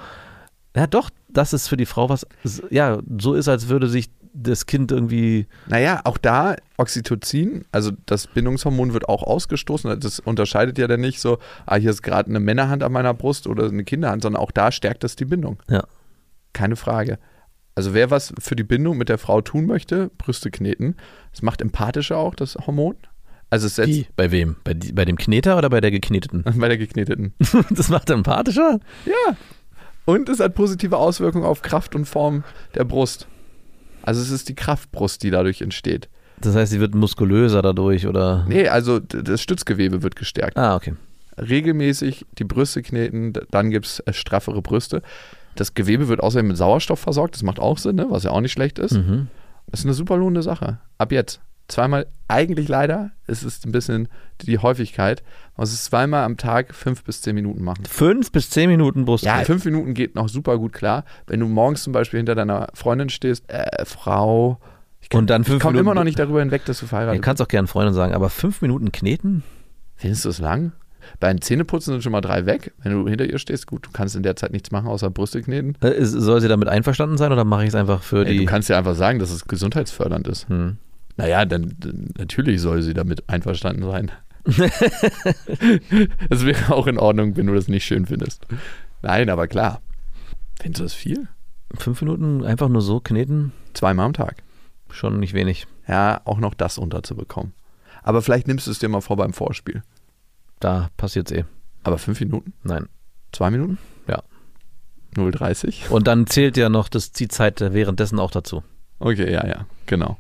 ja 0.76 0.86
doch, 0.86 1.10
dass 1.30 1.54
es 1.54 1.68
für 1.68 1.78
die 1.78 1.88
Frau 1.88 2.10
was, 2.10 2.28
ja, 2.70 3.00
so 3.20 3.34
ist, 3.34 3.48
als 3.48 3.70
würde 3.70 3.88
sich 3.88 4.12
das 4.34 4.66
Kind 4.66 4.92
irgendwie, 4.92 5.48
Naja, 5.68 6.02
auch 6.04 6.18
da 6.18 6.56
Oxytocin, 6.78 7.66
also 7.72 7.92
das 8.06 8.28
Bindungshormon 8.28 8.94
wird 8.94 9.10
auch 9.10 9.24
ausgestoßen. 9.24 10.00
Das 10.00 10.20
unterscheidet 10.20 10.78
ja 10.78 10.88
dann 10.88 11.02
nicht 11.02 11.20
so, 11.20 11.40
ah, 11.66 11.76
hier 11.76 11.90
ist 11.90 12.02
gerade 12.02 12.30
eine 12.30 12.40
Männerhand 12.40 12.84
an 12.84 12.92
meiner 12.92 13.14
Brust 13.14 13.48
oder 13.48 13.66
eine 13.68 13.84
Kinderhand, 13.84 14.22
sondern 14.22 14.42
auch 14.42 14.52
da 14.52 14.72
stärkt 14.72 15.04
das 15.04 15.16
die 15.16 15.26
Bindung. 15.26 15.62
ja. 15.70 15.84
Keine 16.54 16.76
Frage. 16.76 17.18
Also 17.76 17.94
wer 17.94 18.12
was 18.12 18.34
für 18.38 18.58
die 18.58 18.66
Bindung 18.66 18.98
mit 18.98 19.08
der 19.08 19.18
Frau 19.18 19.40
tun 19.40 19.66
möchte, 19.66 20.12
Brüste 20.18 20.52
kneten. 20.52 20.98
Das 21.32 21.42
macht 21.42 21.62
empathischer 21.62 22.18
auch, 22.18 22.36
das 22.36 22.56
Hormon. 22.56 22.98
Also 23.52 23.68
es 23.68 23.76
setzt 23.76 23.90
Wie? 23.90 24.08
Bei 24.16 24.32
wem? 24.32 24.56
Bei, 24.64 24.74
bei 24.74 25.06
dem 25.06 25.18
Kneter 25.18 25.58
oder 25.58 25.70
bei 25.70 25.82
der 25.82 25.92
gekneteten? 25.92 26.44
bei 26.58 26.70
der 26.70 26.78
gekneteten. 26.78 27.34
Das 27.70 27.90
macht 27.90 28.10
empathischer? 28.10 28.80
Ja. 29.06 29.36
Und 30.06 30.30
es 30.30 30.40
hat 30.40 30.56
positive 30.56 30.98
Auswirkungen 30.98 31.46
auf 31.46 31.62
Kraft 31.62 31.94
und 31.94 32.06
Form 32.06 32.44
der 32.74 32.86
Brust. 32.86 33.28
Also 34.02 34.22
es 34.22 34.32
ist 34.32 34.50
die 34.50 34.56
Kraftbrust, 34.56 35.22
die 35.22 35.30
dadurch 35.30 35.62
entsteht. 35.62 36.10
Das 36.40 36.56
heißt, 36.56 36.72
sie 36.72 36.80
wird 36.80 36.96
muskulöser 36.96 37.62
dadurch 37.62 38.08
oder? 38.08 38.46
Nee, 38.48 38.68
also 38.68 39.00
das 39.00 39.42
Stützgewebe 39.42 40.02
wird 40.02 40.16
gestärkt. 40.16 40.58
Ah, 40.58 40.76
okay. 40.76 40.96
Regelmäßig 41.38 42.26
die 42.40 42.46
Brüste 42.46 42.82
kneten, 42.82 43.34
dann 43.52 43.70
gibt 43.70 43.86
es 43.86 44.04
straffere 44.16 44.62
Brüste. 44.62 45.02
Das 45.56 45.74
Gewebe 45.76 46.08
wird 46.08 46.22
außerdem 46.22 46.48
mit 46.48 46.58
Sauerstoff 46.58 47.00
versorgt, 47.00 47.36
das 47.36 47.44
macht 47.44 47.60
auch 47.60 47.78
Sinn, 47.78 47.98
ne? 47.98 48.08
was 48.10 48.24
ja 48.24 48.32
auch 48.32 48.42
nicht 48.42 48.54
schlecht 48.54 48.80
ist. 48.80 48.94
Mhm. 48.94 49.28
Das 49.68 49.82
ist 49.82 49.86
eine 49.86 49.94
super 49.94 50.18
lohnende 50.18 50.42
Sache. 50.42 50.80
Ab 50.98 51.12
jetzt. 51.12 51.42
Zweimal, 51.72 52.06
eigentlich 52.28 52.68
leider, 52.68 53.12
es 53.28 53.44
ist 53.44 53.66
ein 53.66 53.72
bisschen 53.72 54.08
die 54.42 54.60
Häufigkeit. 54.60 55.24
Man 55.56 55.64
muss 55.64 55.74
es 55.74 55.86
zweimal 55.86 56.24
am 56.26 56.38
Tag 56.38 56.76
fünf 56.76 57.04
bis 57.04 57.22
zehn 57.22 57.34
Minuten 57.36 57.64
machen. 57.64 57.86
Fünf 57.86 58.32
bis 58.32 58.50
zehn 58.50 58.70
Minuten 58.70 59.06
Brust. 59.06 59.24
Ja, 59.24 59.44
fünf 59.46 59.64
Minuten 59.66 59.94
geht 59.94 60.16
noch 60.16 60.28
super 60.30 60.58
gut 60.58 60.74
klar. 60.74 61.06
Wenn 61.28 61.40
du 61.40 61.48
morgens 61.48 61.84
zum 61.84 61.94
Beispiel 61.94 62.18
hinter 62.20 62.36
deiner 62.36 62.68
Freundin 62.74 63.10
stehst, 63.10 63.50
äh, 63.50 63.86
Frau, 63.86 64.60
ich 65.00 65.14
Und 65.16 65.30
dann 65.30 65.44
fünf 65.46 65.62
komme 65.62 65.74
Minuten. 65.74 65.88
immer 65.88 65.96
noch 65.96 66.04
nicht 66.04 66.20
darüber 66.20 66.42
hinweg, 66.42 66.66
dass 66.66 66.80
du 66.80 66.86
Du 66.86 66.90
verheiratet 66.90 67.20
bist. 67.22 67.26
kannst 67.26 67.42
auch 67.42 67.48
gerne 67.48 67.68
Freundin 67.68 67.94
sagen, 67.94 68.14
aber 68.14 68.30
fünf 68.30 68.62
Minuten 68.62 68.92
kneten? 68.92 69.44
Findest 69.96 70.26
du 70.26 70.30
es 70.30 70.40
lang? 70.40 70.74
Bei 71.20 71.32
den 71.34 71.42
Zähneputzen 71.42 71.94
sind 71.94 72.04
schon 72.04 72.12
mal 72.12 72.22
drei 72.22 72.46
weg. 72.46 72.74
Wenn 72.84 72.92
du 72.92 73.08
hinter 73.08 73.26
ihr 73.26 73.40
stehst, 73.40 73.66
gut, 73.66 73.86
du 73.88 73.90
kannst 73.92 74.16
in 74.16 74.24
der 74.24 74.36
Zeit 74.36 74.52
nichts 74.52 74.72
machen, 74.72 74.88
außer 74.88 75.10
Brüste 75.10 75.42
kneten. 75.42 75.76
Äh, 75.82 76.04
Soll 76.06 76.42
sie 76.42 76.48
damit 76.48 76.68
einverstanden 76.68 77.18
sein 77.18 77.32
oder 77.32 77.44
mache 77.44 77.64
ich 77.64 77.70
es 77.70 77.76
einfach 77.76 78.04
für 78.04 78.26
Ey, 78.26 78.34
die. 78.34 78.40
du 78.40 78.46
kannst 78.46 78.70
ja 78.70 78.78
einfach 78.78 78.96
sagen, 78.96 79.20
dass 79.20 79.32
es 79.32 79.46
gesundheitsfördernd 79.46 80.28
ist. 80.28 80.48
Hm. 80.50 80.78
Naja, 81.18 81.46
dann, 81.46 81.76
dann 81.80 82.10
natürlich 82.18 82.62
soll 82.62 82.82
sie 82.82 82.94
damit 82.94 83.30
einverstanden 83.30 83.84
sein. 83.84 84.12
Es 86.30 86.46
wäre 86.46 86.74
auch 86.74 86.88
in 86.88 86.98
Ordnung, 86.98 87.38
wenn 87.38 87.48
du 87.48 87.54
das 87.54 87.68
nicht 87.68 87.86
schön 87.86 88.06
findest. 88.06 88.46
Nein, 89.02 89.30
aber 89.30 89.48
klar. 89.48 89.82
Findest 90.60 90.80
du 90.80 90.84
das 90.84 90.94
viel? 90.94 91.28
Fünf 91.78 92.02
Minuten 92.02 92.44
einfach 92.44 92.70
nur 92.70 92.82
so 92.82 93.00
kneten? 93.00 93.52
Zweimal 93.74 94.08
am 94.08 94.14
Tag. 94.14 94.44
Schon 94.90 95.20
nicht 95.20 95.34
wenig. 95.34 95.68
Ja, 95.88 96.22
auch 96.26 96.40
noch 96.40 96.54
das 96.54 96.78
unterzubekommen. 96.78 97.54
Aber 98.04 98.22
vielleicht 98.22 98.48
nimmst 98.48 98.68
du 98.68 98.72
es 98.72 98.80
dir 98.80 98.90
mal 98.90 99.02
vor 99.02 99.18
beim 99.18 99.34
Vorspiel. 99.34 99.84
Da 100.60 100.90
passiert's 100.98 101.32
eh. 101.32 101.46
Aber 101.84 101.98
fünf 101.98 102.20
Minuten? 102.20 102.54
Nein. 102.64 102.88
Zwei 103.32 103.50
Minuten? 103.52 103.78
Ja. 104.08 104.22
0,30? 105.16 105.90
Und 105.90 106.08
dann 106.08 106.28
zählt 106.28 106.58
ja 106.58 106.70
noch 106.70 106.90
das, 106.90 107.12
die 107.12 107.28
Zeit 107.28 107.62
währenddessen 107.62 108.20
auch 108.20 108.32
dazu. 108.32 108.64
Okay, 109.00 109.32
ja, 109.32 109.46
ja, 109.48 109.66
genau. 109.86 110.18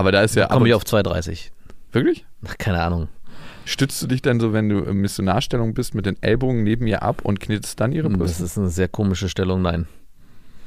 Aber 0.00 0.12
da 0.12 0.22
ist 0.22 0.34
ja. 0.34 0.46
Komme 0.46 0.66
ich 0.68 0.74
auf 0.74 0.82
2,30. 0.84 1.50
Wirklich? 1.92 2.24
Ach, 2.46 2.56
Keine 2.58 2.82
Ahnung. 2.82 3.08
Stützt 3.66 4.02
du 4.02 4.06
dich 4.06 4.22
dann 4.22 4.40
so, 4.40 4.52
wenn 4.52 4.68
du 4.68 4.78
in 4.80 4.96
Missionarstellung 4.96 5.74
bist, 5.74 5.94
mit 5.94 6.06
den 6.06 6.16
Ellbogen 6.22 6.64
neben 6.64 6.86
ihr 6.86 7.02
ab 7.02 7.20
und 7.22 7.38
knetest 7.40 7.78
dann 7.78 7.92
ihre 7.92 8.08
Das 8.08 8.18
Brüste? 8.18 8.44
ist 8.44 8.58
eine 8.58 8.70
sehr 8.70 8.88
komische 8.88 9.28
Stellung, 9.28 9.62
nein. 9.62 9.86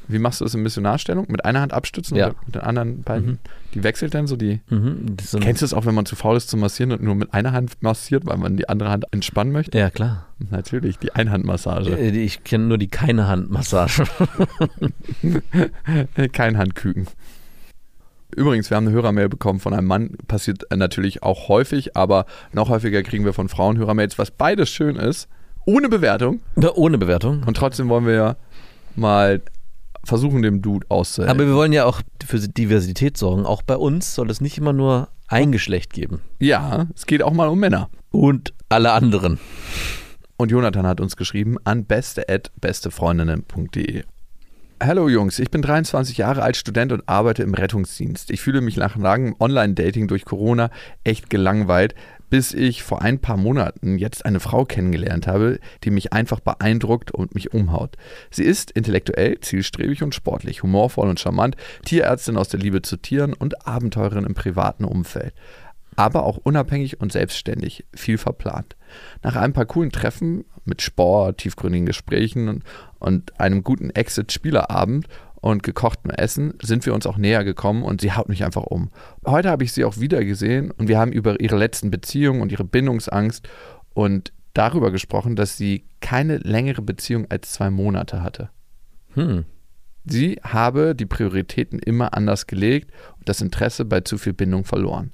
Wie 0.08 0.20
machst 0.20 0.42
du 0.42 0.46
das 0.46 0.54
in 0.54 0.62
Missionarstellung? 0.62 1.26
Mit 1.30 1.44
einer 1.46 1.62
Hand 1.62 1.74
abstützen 1.74 2.16
Ja. 2.18 2.28
oder 2.28 2.36
mit 2.46 2.56
den 2.56 2.62
anderen 2.62 3.02
beiden? 3.04 3.26
Mhm. 3.32 3.38
Die 3.74 3.84
wechselt 3.84 4.14
dann 4.14 4.28
so 4.28 4.36
die. 4.36 4.60
Mhm. 4.70 5.16
das 5.18 5.32
so 5.32 5.40
Kennst 5.40 5.62
du 5.62 5.66
es 5.66 5.74
auch, 5.74 5.86
wenn 5.86 5.96
man 5.96 6.06
zu 6.06 6.16
faul 6.18 6.36
ist 6.38 6.50
zu 6.50 6.58
massieren 6.58 6.92
und 6.92 7.02
nur 7.02 7.16
mit 7.16 7.34
einer 7.34 7.52
Hand 7.54 7.82
massiert, 7.82 8.26
weil 8.26 8.38
man 8.38 8.56
die 8.58 8.68
andere 8.70 8.90
Hand 8.90 9.06
entspannen 9.12 9.52
möchte? 9.54 9.78
Ja, 9.78 9.90
klar. 9.90 10.28
Natürlich, 10.52 11.00
die 11.00 11.14
Einhandmassage. 11.16 11.98
Äh, 11.98 12.10
Ich 12.10 12.44
kenne 12.44 12.66
nur 12.66 12.78
die 12.78 12.90
keine 12.90 13.28
Handmassage. 13.28 14.04
Kein 16.34 16.58
Handküken. 16.58 17.08
Übrigens, 18.36 18.70
wir 18.70 18.78
haben 18.78 18.88
eine 18.88 18.96
Hörermail 18.96 19.30
bekommen 19.30 19.60
von 19.60 19.74
einem 19.74 19.88
Mann, 19.88 20.12
passiert 20.28 20.70
äh, 20.72 20.76
natürlich 20.76 21.24
auch 21.24 21.48
häufig, 21.50 21.96
aber 21.96 22.26
noch 22.52 22.70
häufiger 22.70 23.04
kriegen 23.04 23.26
wir 23.26 23.34
von 23.34 23.50
Frauen 23.50 23.78
Hörermails, 23.78 24.18
was 24.18 24.32
beides 24.32 24.70
schön 24.70 24.96
ist, 24.96 25.28
ohne 25.66 25.90
Bewertung. 25.90 26.42
Ja, 26.56 26.72
Ohne 26.74 26.98
Bewertung. 26.98 27.44
Und 27.46 27.56
trotzdem 27.56 27.88
wollen 27.90 28.06
wir 28.06 28.14
ja 28.14 28.36
mal 28.96 29.42
versuchen, 30.04 30.42
dem 30.42 30.62
Dude 30.62 30.86
auszuhelfen. 30.90 31.38
Aber 31.40 31.48
wir 31.48 31.56
wollen 31.56 31.72
ja 31.72 31.86
auch 31.86 32.02
für 32.26 32.40
Diversität 32.40 33.16
sorgen. 33.18 33.46
Auch 33.46 33.62
bei 33.62 33.78
uns 33.78 34.14
soll 34.14 34.30
es 34.30 34.42
nicht 34.42 34.58
immer 34.58 34.74
nur 34.74 35.08
ein 35.28 35.54
Geschlecht 35.54 35.94
geben. 35.94 36.20
ja, 36.40 36.88
es 36.96 37.06
geht 37.06 37.24
auch 37.24 37.32
mal 37.32 37.48
um 37.48 37.60
Männer. 37.60 37.90
Und 38.12 38.54
alle 38.68 38.92
anderen. 38.92 39.40
Und 40.36 40.52
Jonathan 40.52 40.86
hat 40.86 41.00
uns 41.00 41.16
geschrieben 41.16 41.56
an 41.64 41.86
beste@bestefreundinnen.de. 41.86 44.04
Hallo 44.86 45.08
Jungs, 45.08 45.40
ich 45.40 45.50
bin 45.50 45.62
23 45.62 46.18
Jahre 46.18 46.42
alt, 46.42 46.58
Student 46.58 46.92
und 46.92 47.08
arbeite 47.08 47.42
im 47.42 47.54
Rettungsdienst. 47.54 48.30
Ich 48.32 48.42
fühle 48.42 48.60
mich 48.60 48.76
nach 48.76 48.98
langem 48.98 49.34
Online-Dating 49.40 50.10
durch 50.10 50.26
Corona 50.26 50.72
echt 51.06 51.30
gelangweilt, 51.30 51.96
bis 52.30 52.54
ich 52.54 52.84
vor 52.84 53.02
ein 53.02 53.20
paar 53.20 53.38
Monaten 53.38 53.98
jetzt 53.98 54.26
eine 54.26 54.42
Frau 54.42 54.66
kennengelernt 54.66 55.26
habe, 55.26 55.62
die 55.86 55.90
mich 55.90 56.12
einfach 56.12 56.42
beeindruckt 56.42 57.12
und 57.12 57.34
mich 57.34 57.54
umhaut. 57.54 57.96
Sie 58.30 58.44
ist 58.44 58.72
intellektuell, 58.72 59.40
zielstrebig 59.40 60.04
und 60.04 60.16
sportlich, 60.16 60.64
humorvoll 60.64 61.08
und 61.08 61.18
charmant, 61.22 61.56
Tierärztin 61.86 62.36
aus 62.36 62.50
der 62.50 62.60
Liebe 62.60 62.82
zu 62.82 62.98
Tieren 62.98 63.32
und 63.32 63.66
Abenteurerin 63.66 64.26
im 64.26 64.34
privaten 64.34 64.84
Umfeld 64.84 65.34
aber 65.96 66.24
auch 66.24 66.38
unabhängig 66.38 67.00
und 67.02 67.12
selbstständig, 67.12 67.86
viel 67.94 68.18
verplant. 68.18 68.76
Nach 69.22 69.36
ein 69.36 69.54
paar 69.54 69.66
coolen 69.66 69.92
Treffen 69.92 70.46
mit 70.66 70.82
Sport, 70.82 71.40
tiefgründigen 71.40 71.86
Gesprächen 71.86 72.48
und, 72.48 72.64
und 73.00 73.40
einem 73.40 73.64
guten 73.64 73.90
Exit-Spielerabend 73.90 75.08
und 75.42 75.62
gekochtem 75.62 76.12
Essen 76.12 76.54
sind 76.62 76.86
wir 76.86 76.94
uns 76.94 77.06
auch 77.06 77.18
näher 77.18 77.44
gekommen 77.44 77.84
und 77.84 78.00
sie 78.00 78.14
haut 78.14 78.30
mich 78.30 78.46
einfach 78.46 78.64
um. 78.64 78.92
Heute 79.26 79.50
habe 79.50 79.64
ich 79.66 79.74
sie 79.74 79.84
auch 79.84 80.00
wieder 80.00 80.24
gesehen 80.24 80.72
und 80.72 80.88
wir 80.88 80.98
haben 80.98 81.12
über 81.12 81.40
ihre 81.42 81.58
letzten 81.58 81.92
Beziehungen 81.92 82.42
und 82.42 82.52
ihre 82.52 82.64
Bindungsangst 82.64 83.48
und 83.94 84.32
darüber 84.54 84.92
gesprochen, 84.92 85.36
dass 85.36 85.58
sie 85.58 85.84
keine 86.00 86.38
längere 86.38 86.82
Beziehung 86.82 87.30
als 87.30 87.52
zwei 87.52 87.70
Monate 87.70 88.24
hatte. 88.24 88.50
Hm. 89.16 89.46
Sie 90.06 90.40
habe 90.44 90.96
die 90.96 91.06
Prioritäten 91.06 91.80
immer 91.80 92.14
anders 92.14 92.48
gelegt 92.48 92.92
und 93.18 93.28
das 93.28 93.42
Interesse 93.42 93.86
bei 93.86 94.02
zu 94.02 94.18
viel 94.18 94.34
Bindung 94.34 94.66
verloren. 94.66 95.12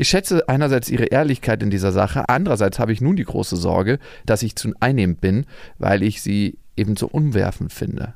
Ich 0.00 0.08
schätze 0.08 0.48
einerseits 0.48 0.88
ihre 0.88 1.06
Ehrlichkeit 1.06 1.60
in 1.60 1.70
dieser 1.70 1.90
Sache, 1.90 2.28
andererseits 2.28 2.78
habe 2.78 2.92
ich 2.92 3.00
nun 3.00 3.16
die 3.16 3.24
große 3.24 3.56
Sorge, 3.56 3.98
dass 4.26 4.44
ich 4.44 4.54
zu 4.54 4.72
einnehmend 4.78 5.20
bin, 5.20 5.44
weil 5.78 6.04
ich 6.04 6.22
sie 6.22 6.56
eben 6.76 6.96
so 6.96 7.08
umwerfend 7.08 7.72
finde. 7.72 8.14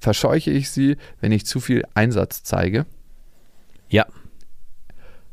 Verscheuche 0.00 0.50
ich 0.50 0.70
sie, 0.70 0.96
wenn 1.20 1.30
ich 1.30 1.46
zu 1.46 1.60
viel 1.60 1.84
Einsatz 1.94 2.42
zeige? 2.42 2.84
Ja. 3.88 4.06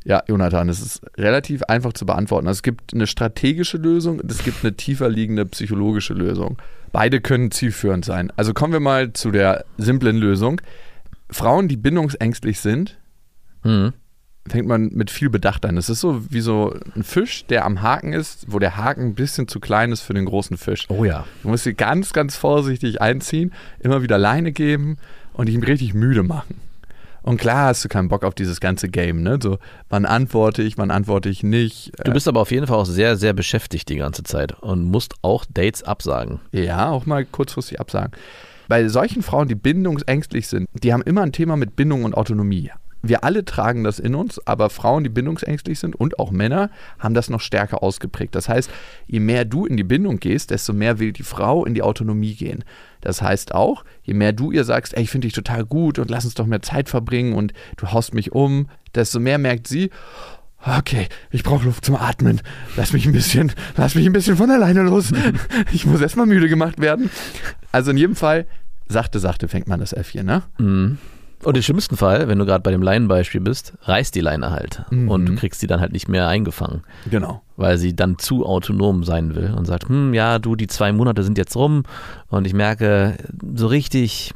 Ja, 0.03 0.21
Jonathan, 0.27 0.69
es 0.69 0.81
ist 0.81 1.01
relativ 1.17 1.63
einfach 1.63 1.93
zu 1.93 2.05
beantworten. 2.05 2.47
Also 2.47 2.59
es 2.59 2.63
gibt 2.63 2.93
eine 2.93 3.07
strategische 3.07 3.77
Lösung 3.77 4.19
und 4.19 4.29
es 4.29 4.43
gibt 4.43 4.63
eine 4.63 4.75
tiefer 4.75 5.09
liegende 5.09 5.47
psychologische 5.47 6.13
Lösung. 6.13 6.61
Beide 6.91 7.21
können 7.21 7.49
zielführend 7.49 8.05
sein. 8.05 8.31
Also 8.35 8.53
kommen 8.53 8.73
wir 8.73 8.79
mal 8.79 9.13
zu 9.13 9.31
der 9.31 9.65
simplen 9.79 10.17
Lösung. 10.17 10.61
Frauen, 11.31 11.67
die 11.67 11.77
bindungsängstlich 11.77 12.59
sind, 12.59 12.99
Hm. 13.63 13.93
Fängt 14.47 14.67
man 14.67 14.89
mit 14.93 15.11
viel 15.11 15.29
Bedacht 15.29 15.65
an. 15.65 15.77
Es 15.77 15.89
ist 15.89 15.99
so 15.99 16.23
wie 16.31 16.41
so 16.41 16.73
ein 16.95 17.03
Fisch, 17.03 17.45
der 17.45 17.65
am 17.65 17.81
Haken 17.81 18.13
ist, 18.13 18.45
wo 18.47 18.59
der 18.59 18.77
Haken 18.77 19.07
ein 19.07 19.15
bisschen 19.15 19.47
zu 19.47 19.59
klein 19.59 19.91
ist 19.91 20.01
für 20.01 20.13
den 20.13 20.25
großen 20.25 20.57
Fisch. 20.57 20.87
Oh 20.89 21.05
ja. 21.05 21.25
Du 21.43 21.49
musst 21.49 21.63
sie 21.63 21.73
ganz, 21.73 22.13
ganz 22.13 22.35
vorsichtig 22.35 23.01
einziehen, 23.01 23.53
immer 23.79 24.01
wieder 24.01 24.17
Leine 24.17 24.51
geben 24.51 24.97
und 25.33 25.47
ihn 25.47 25.63
richtig 25.63 25.93
müde 25.93 26.23
machen. 26.23 26.55
Und 27.23 27.37
klar 27.37 27.67
hast 27.67 27.85
du 27.85 27.87
keinen 27.87 28.07
Bock 28.07 28.23
auf 28.23 28.33
dieses 28.33 28.59
ganze 28.59 28.89
Game, 28.89 29.21
ne? 29.21 29.37
So, 29.41 29.59
wann 29.89 30.05
antworte 30.05 30.63
ich, 30.63 30.79
wann 30.79 30.89
antworte 30.89 31.29
ich 31.29 31.43
nicht. 31.43 31.91
Du 32.03 32.11
bist 32.11 32.27
aber 32.27 32.39
auf 32.39 32.49
jeden 32.49 32.65
Fall 32.65 32.77
auch 32.77 32.85
sehr, 32.85 33.15
sehr 33.15 33.33
beschäftigt 33.33 33.89
die 33.89 33.97
ganze 33.97 34.23
Zeit 34.23 34.53
und 34.59 34.85
musst 34.85 35.13
auch 35.21 35.45
Dates 35.45 35.83
absagen. 35.83 36.39
Ja, 36.51 36.89
auch 36.89 37.05
mal 37.05 37.23
kurzfristig 37.25 37.79
absagen. 37.79 38.13
Bei 38.67 38.87
solchen 38.87 39.21
Frauen, 39.21 39.47
die 39.47 39.55
bindungsängstlich 39.55 40.47
sind, 40.47 40.67
die 40.73 40.93
haben 40.93 41.03
immer 41.03 41.21
ein 41.21 41.31
Thema 41.33 41.57
mit 41.57 41.75
Bindung 41.75 42.05
und 42.05 42.15
Autonomie. 42.15 42.71
Wir 43.01 43.23
alle 43.23 43.43
tragen 43.45 43.83
das 43.83 43.99
in 43.99 44.13
uns, 44.13 44.45
aber 44.45 44.69
Frauen, 44.69 45.03
die 45.03 45.09
bindungsängstlich 45.09 45.79
sind 45.79 45.95
und 45.95 46.19
auch 46.19 46.31
Männer, 46.31 46.69
haben 46.99 47.13
das 47.15 47.29
noch 47.29 47.41
stärker 47.41 47.81
ausgeprägt. 47.81 48.35
Das 48.35 48.47
heißt, 48.47 48.69
je 49.07 49.19
mehr 49.19 49.45
du 49.45 49.65
in 49.65 49.75
die 49.75 49.83
Bindung 49.83 50.19
gehst, 50.19 50.51
desto 50.51 50.73
mehr 50.73 50.99
will 50.99 51.11
die 51.11 51.23
Frau 51.23 51.65
in 51.65 51.73
die 51.73 51.81
Autonomie 51.81 52.35
gehen. 52.35 52.63
Das 53.01 53.21
heißt 53.21 53.55
auch, 53.55 53.83
je 54.03 54.13
mehr 54.13 54.33
du 54.33 54.51
ihr 54.51 54.63
sagst, 54.63 54.95
ey, 54.95 55.03
ich 55.03 55.09
finde 55.09 55.27
dich 55.27 55.33
total 55.33 55.65
gut 55.65 55.97
und 55.97 56.11
lass 56.11 56.25
uns 56.25 56.35
doch 56.35 56.45
mehr 56.45 56.61
Zeit 56.61 56.89
verbringen 56.89 57.33
und 57.33 57.53
du 57.77 57.91
haust 57.91 58.13
mich 58.13 58.31
um, 58.33 58.67
desto 58.93 59.19
mehr 59.19 59.39
merkt 59.39 59.67
sie, 59.67 59.89
okay, 60.63 61.07
ich 61.31 61.43
brauche 61.43 61.65
Luft 61.65 61.85
zum 61.85 61.95
Atmen. 61.95 62.41
Lass 62.75 62.93
mich 62.93 63.07
ein 63.07 63.13
bisschen, 63.13 63.51
lass 63.77 63.95
mich 63.95 64.05
ein 64.05 64.13
bisschen 64.13 64.37
von 64.37 64.51
alleine 64.51 64.83
los. 64.83 65.11
Ich 65.71 65.85
muss 65.85 66.01
erstmal 66.01 66.27
müde 66.27 66.49
gemacht 66.49 66.79
werden. 66.79 67.09
Also 67.71 67.91
in 67.91 67.97
jedem 67.97 68.15
Fall, 68.15 68.45
sachte, 68.87 69.19
sachte 69.19 69.47
fängt 69.47 69.67
man 69.67 69.79
das 69.79 69.93
Äffchen, 69.93 70.25
ne? 70.25 70.43
Mhm. 70.59 70.97
Und 71.43 71.57
im 71.57 71.63
schlimmsten 71.63 71.97
Fall, 71.97 72.27
wenn 72.27 72.37
du 72.37 72.45
gerade 72.45 72.61
bei 72.61 72.71
dem 72.71 72.81
Leinenbeispiel 72.81 73.41
bist, 73.41 73.73
reißt 73.83 74.13
die 74.13 74.21
Leine 74.21 74.51
halt. 74.51 74.83
Mhm. 74.91 75.09
Und 75.09 75.25
du 75.25 75.35
kriegst 75.35 75.59
sie 75.59 75.67
dann 75.67 75.79
halt 75.81 75.91
nicht 75.91 76.07
mehr 76.07 76.27
eingefangen, 76.27 76.83
Genau. 77.09 77.41
weil 77.57 77.77
sie 77.77 77.95
dann 77.95 78.19
zu 78.19 78.45
autonom 78.45 79.03
sein 79.03 79.33
will 79.35 79.51
und 79.57 79.65
sagt, 79.65 79.89
hm, 79.89 80.13
ja, 80.13 80.37
du, 80.39 80.55
die 80.55 80.67
zwei 80.67 80.91
Monate 80.91 81.23
sind 81.23 81.37
jetzt 81.37 81.55
rum 81.55 81.83
und 82.29 82.45
ich 82.45 82.53
merke, 82.53 83.17
so 83.55 83.67
richtig 83.67 84.33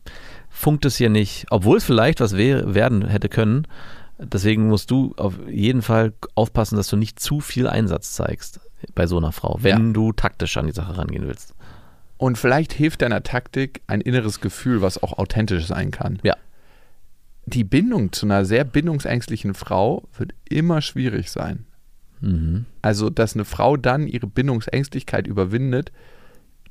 funkt 0.49 0.85
es 0.85 0.95
hier 0.95 1.09
nicht, 1.09 1.45
obwohl 1.51 1.77
es 1.77 1.83
vielleicht 1.83 2.21
was 2.21 2.35
werden 2.35 3.07
hätte 3.07 3.29
können. 3.29 3.67
Deswegen 4.17 4.67
musst 4.69 4.89
du 4.91 5.13
auf 5.17 5.33
jeden 5.49 5.81
Fall 5.81 6.13
aufpassen, 6.35 6.77
dass 6.77 6.87
du 6.87 6.95
nicht 6.95 7.19
zu 7.19 7.41
viel 7.41 7.67
Einsatz 7.67 8.13
zeigst 8.13 8.61
bei 8.95 9.05
so 9.07 9.17
einer 9.17 9.31
Frau, 9.33 9.57
wenn 9.61 9.87
Ja. 9.87 9.93
du 9.93 10.13
taktisch 10.13 10.55
an 10.57 10.67
die 10.67 10.71
Sache 10.73 10.97
rangehen 10.97 11.27
willst. 11.27 11.53
Und 12.17 12.37
vielleicht 12.37 12.71
hilft 12.71 13.01
deiner 13.01 13.23
Taktik 13.23 13.81
ein 13.87 13.99
inneres 13.99 14.39
Gefühl, 14.39 14.81
was 14.81 15.03
auch 15.03 15.17
authentisch 15.17 15.67
sein 15.67 15.91
kann. 15.91 16.19
Ja. 16.23 16.35
Die 17.45 17.63
Bindung 17.63 18.11
zu 18.11 18.25
einer 18.25 18.45
sehr 18.45 18.63
bindungsängstlichen 18.63 19.53
Frau 19.53 20.07
wird 20.17 20.33
immer 20.49 20.81
schwierig 20.81 21.31
sein. 21.31 21.65
Mhm. 22.21 22.65
Also, 22.81 23.09
dass 23.09 23.35
eine 23.35 23.45
Frau 23.45 23.77
dann 23.77 24.07
ihre 24.07 24.27
Bindungsängstlichkeit 24.27 25.27
überwindet, 25.27 25.91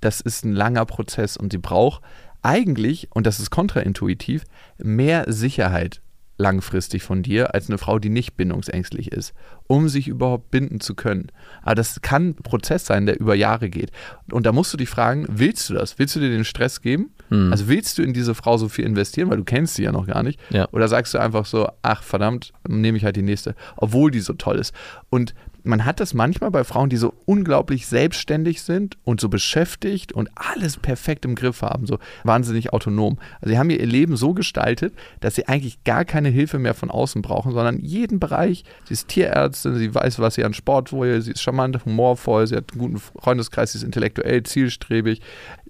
das 0.01 0.21
ist 0.21 0.45
ein 0.45 0.53
langer 0.53 0.85
Prozess 0.85 1.37
und 1.37 1.53
sie 1.53 1.59
braucht 1.59 2.03
eigentlich, 2.43 3.09
und 3.15 3.27
das 3.27 3.41
ist 3.41 3.51
kontraintuitiv, 3.51 4.45
mehr 4.79 5.25
Sicherheit 5.29 6.03
langfristig 6.37 7.03
von 7.03 7.23
dir 7.23 7.55
als 7.55 7.69
eine 7.69 7.79
Frau, 7.79 7.99
die 7.99 8.09
nicht 8.09 8.37
bindungsängstlich 8.37 9.13
ist, 9.13 9.35
um 9.67 9.89
sich 9.89 10.09
überhaupt 10.09 10.51
binden 10.51 10.81
zu 10.81 10.95
können. 10.95 11.29
Aber 11.63 11.77
das 11.77 12.01
kann 12.03 12.31
ein 12.31 12.35
Prozess 12.37 12.87
sein, 12.87 13.07
der 13.07 13.21
über 13.21 13.35
Jahre 13.35 13.71
geht. 13.71 13.93
Und 14.31 14.45
da 14.47 14.53
musst 14.53 14.73
du 14.73 14.77
dich 14.77 14.89
fragen, 14.89 15.27
willst 15.29 15.71
du 15.71 15.75
das? 15.75 15.99
Willst 15.99 16.17
du 16.17 16.21
dir 16.21 16.31
den 16.31 16.45
Stress 16.45 16.81
geben? 16.81 17.11
Hm. 17.29 17.53
Also 17.53 17.69
willst 17.69 17.99
du 17.99 18.03
in 18.03 18.13
diese 18.13 18.35
Frau 18.35 18.57
so 18.57 18.69
viel 18.69 18.85
investieren, 18.85 19.31
weil 19.31 19.37
du 19.37 19.45
kennst 19.45 19.77
sie 19.77 19.85
ja 19.85 19.93
noch 19.93 20.07
gar 20.07 20.23
nicht? 20.23 20.41
Ja. 20.51 20.69
Oder 20.73 20.89
sagst 20.89 21.15
du 21.15 21.19
einfach 21.19 21.47
so, 21.47 21.69
ach 21.83 22.03
verdammt, 22.03 22.53
nehme 22.67 22.99
ich 22.99 23.05
halt 23.05 23.17
die 23.17 23.23
nächste, 23.23 23.55
obwohl 23.77 24.11
die 24.11 24.21
so 24.21 24.33
toll 24.33 24.59
ist. 24.59 24.75
Und 25.11 25.35
man 25.65 25.85
hat 25.85 25.99
das 25.99 26.15
manchmal 26.15 26.51
bei 26.51 26.63
Frauen, 26.63 26.91
die 26.91 26.99
so 26.99 27.15
unglaublich 27.25 27.87
selbstständig 27.87 28.63
sind 28.63 28.97
und 29.03 29.21
so 29.21 29.29
beschäftigt 29.29 30.13
und 30.13 30.31
alles 30.35 30.77
perfekt 30.77 31.25
im 31.25 31.35
Griff 31.35 31.63
haben, 31.63 31.87
so 31.87 31.99
wahnsinnig 32.23 32.73
autonom. 32.73 33.19
Also 33.41 33.53
sie 33.53 33.59
haben 33.59 33.71
ihr 33.71 33.85
Leben 33.85 34.17
so 34.17 34.35
gestaltet, 34.35 34.95
dass 35.21 35.35
sie 35.35 35.49
eigentlich 35.49 35.83
gar 35.85 36.05
keine 36.05 36.29
Hilfe 36.29 36.59
mehr 36.59 36.75
von 36.75 36.91
außen 36.91 37.23
brauchen, 37.23 37.53
sondern 37.53 37.81
jeden 37.81 38.21
Bereich. 38.21 38.65
Sie 38.85 38.93
ist 38.93 39.09
Tierärztin, 39.09 39.77
sie 39.77 39.95
weiß, 39.95 40.19
was 40.19 40.35
sie 40.35 40.45
an 40.45 40.55
Sport 40.55 40.93
will, 40.93 41.23
sie 41.23 41.33
ist 41.33 41.43
charmant, 41.43 41.85
humorvoll, 41.85 42.47
sie 42.47 42.57
hat 42.57 42.73
einen 42.73 42.81
guten 42.81 42.99
Freundeskreis, 42.99 43.73
sie 43.73 43.79
ist 43.79 43.85
intellektuell, 43.85 44.43
zielstrebig. 44.43 45.23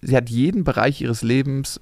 Sie 0.03 0.16
hat 0.16 0.28
jeden 0.28 0.64
Bereich 0.64 1.01
ihres 1.01 1.22
Lebens 1.22 1.80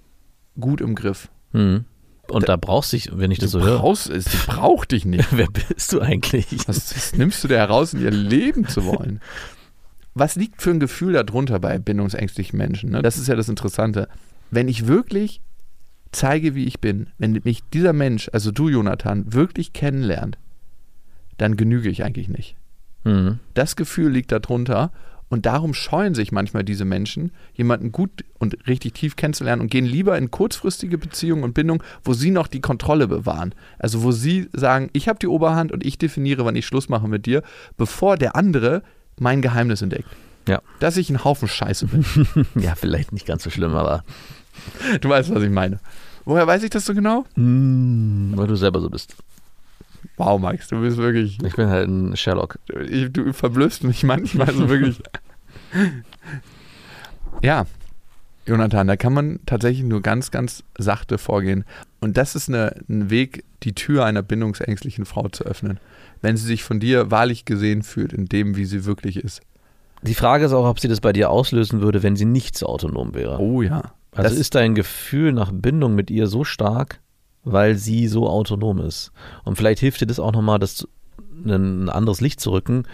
gut 0.60 0.82
im 0.82 0.94
Griff. 0.94 1.28
Mhm. 1.52 1.86
Und 2.28 2.48
da 2.48 2.56
brauchst 2.56 2.92
du 2.92 2.96
dich, 2.96 3.10
wenn 3.12 3.30
ich 3.30 3.38
das 3.38 3.50
so 3.50 3.60
höre, 3.60 3.78
brauchst 3.78 4.08
es, 4.08 4.24
braucht 4.46 4.92
dich 4.92 5.04
nicht. 5.04 5.28
wer 5.36 5.48
bist 5.48 5.92
du 5.92 6.00
eigentlich? 6.00 6.46
Was, 6.66 6.94
was 6.94 7.14
nimmst 7.14 7.42
du 7.42 7.48
dir 7.48 7.58
heraus, 7.58 7.94
in 7.94 8.00
ihr 8.00 8.10
Leben 8.10 8.66
zu 8.68 8.84
wollen? 8.84 9.20
Was 10.14 10.36
liegt 10.36 10.62
für 10.62 10.70
ein 10.70 10.80
Gefühl 10.80 11.14
darunter 11.14 11.58
bei 11.58 11.78
bindungsängstlichen 11.78 12.56
Menschen? 12.56 12.90
Ne? 12.90 13.02
Das 13.02 13.18
ist 13.18 13.28
ja 13.28 13.34
das 13.34 13.48
Interessante. 13.48 14.08
Wenn 14.50 14.68
ich 14.68 14.86
wirklich 14.86 15.40
zeige, 16.12 16.54
wie 16.54 16.66
ich 16.66 16.80
bin, 16.80 17.08
wenn 17.18 17.40
mich 17.44 17.62
dieser 17.72 17.92
Mensch, 17.92 18.28
also 18.32 18.50
du, 18.50 18.68
Jonathan, 18.68 19.32
wirklich 19.32 19.72
kennenlernt, 19.72 20.38
dann 21.38 21.56
genüge 21.56 21.88
ich 21.88 22.04
eigentlich 22.04 22.28
nicht. 22.28 22.56
Mhm. 23.04 23.40
Das 23.54 23.74
Gefühl 23.76 24.10
liegt 24.12 24.30
darunter 24.30 24.92
und 25.32 25.46
darum 25.46 25.72
scheuen 25.72 26.14
sich 26.14 26.30
manchmal 26.30 26.62
diese 26.62 26.84
Menschen, 26.84 27.32
jemanden 27.54 27.90
gut 27.90 28.10
und 28.38 28.66
richtig 28.66 28.92
tief 28.92 29.16
kennenzulernen 29.16 29.62
und 29.62 29.70
gehen 29.70 29.86
lieber 29.86 30.18
in 30.18 30.30
kurzfristige 30.30 30.98
Beziehungen 30.98 31.42
und 31.42 31.54
Bindungen, 31.54 31.82
wo 32.04 32.12
sie 32.12 32.30
noch 32.30 32.48
die 32.48 32.60
Kontrolle 32.60 33.08
bewahren. 33.08 33.54
Also 33.78 34.02
wo 34.02 34.12
sie 34.12 34.50
sagen, 34.52 34.90
ich 34.92 35.08
habe 35.08 35.18
die 35.18 35.28
Oberhand 35.28 35.72
und 35.72 35.86
ich 35.86 35.96
definiere, 35.96 36.44
wann 36.44 36.54
ich 36.54 36.66
Schluss 36.66 36.90
mache 36.90 37.08
mit 37.08 37.24
dir, 37.24 37.42
bevor 37.78 38.18
der 38.18 38.36
andere 38.36 38.82
mein 39.18 39.40
Geheimnis 39.40 39.80
entdeckt. 39.80 40.08
Ja. 40.46 40.60
Dass 40.80 40.98
ich 40.98 41.08
ein 41.08 41.24
Haufen 41.24 41.48
Scheiße 41.48 41.86
bin. 41.86 42.04
Ja, 42.60 42.74
vielleicht 42.74 43.12
nicht 43.12 43.24
ganz 43.24 43.42
so 43.42 43.48
schlimm, 43.48 43.74
aber 43.74 44.04
du 45.00 45.08
weißt, 45.08 45.34
was 45.34 45.42
ich 45.42 45.48
meine. 45.48 45.80
Woher 46.26 46.46
weiß 46.46 46.62
ich 46.62 46.68
das 46.68 46.84
so 46.84 46.92
genau? 46.92 47.24
mm, 47.36 48.36
weil 48.36 48.48
du 48.48 48.56
selber 48.56 48.82
so 48.82 48.90
bist. 48.90 49.16
Wow, 50.16 50.40
Max, 50.40 50.68
du 50.68 50.80
bist 50.80 50.98
wirklich, 50.98 51.38
Ich 51.42 51.54
bin 51.56 51.68
halt 51.68 51.88
ein 51.88 52.16
Sherlock. 52.16 52.58
ich, 52.88 53.12
du 53.12 53.32
verblüffst 53.32 53.82
mich 53.84 54.02
manchmal 54.04 54.52
so 54.52 54.68
wirklich. 54.68 55.00
Ja, 57.42 57.66
Jonathan, 58.46 58.86
da 58.88 58.96
kann 58.96 59.12
man 59.12 59.40
tatsächlich 59.46 59.84
nur 59.84 60.02
ganz, 60.02 60.30
ganz 60.30 60.64
sachte 60.76 61.18
vorgehen. 61.18 61.64
Und 62.00 62.16
das 62.16 62.34
ist 62.34 62.48
eine, 62.48 62.74
ein 62.88 63.08
Weg, 63.10 63.44
die 63.62 63.72
Tür 63.74 64.04
einer 64.04 64.22
bindungsängstlichen 64.22 65.04
Frau 65.04 65.28
zu 65.28 65.44
öffnen. 65.44 65.78
Wenn 66.20 66.36
sie 66.36 66.46
sich 66.46 66.62
von 66.64 66.80
dir 66.80 67.10
wahrlich 67.10 67.44
gesehen 67.44 67.82
fühlt, 67.82 68.12
in 68.12 68.26
dem, 68.26 68.56
wie 68.56 68.64
sie 68.64 68.84
wirklich 68.84 69.16
ist. 69.16 69.40
Die 70.02 70.14
Frage 70.14 70.44
ist 70.46 70.52
auch, 70.52 70.68
ob 70.68 70.80
sie 70.80 70.88
das 70.88 71.00
bei 71.00 71.12
dir 71.12 71.30
auslösen 71.30 71.80
würde, 71.80 72.02
wenn 72.02 72.16
sie 72.16 72.24
nicht 72.24 72.58
so 72.58 72.66
autonom 72.66 73.14
wäre. 73.14 73.38
Oh 73.38 73.62
ja. 73.62 73.92
also 74.12 74.28
das- 74.28 74.32
ist 74.34 74.54
dein 74.56 74.74
Gefühl 74.74 75.32
nach 75.32 75.52
Bindung 75.52 75.94
mit 75.94 76.10
ihr 76.10 76.26
so 76.26 76.42
stark, 76.44 76.98
weil 77.44 77.76
sie 77.76 78.08
so 78.08 78.28
autonom 78.28 78.80
ist. 78.80 79.12
Und 79.44 79.56
vielleicht 79.56 79.80
hilft 79.80 80.00
dir 80.00 80.06
das 80.06 80.20
auch 80.20 80.32
nochmal, 80.32 80.58
das 80.58 80.86
ein 81.44 81.88
anderes 81.88 82.20
Licht 82.20 82.40
zu 82.40 82.52
rücken, 82.52 82.84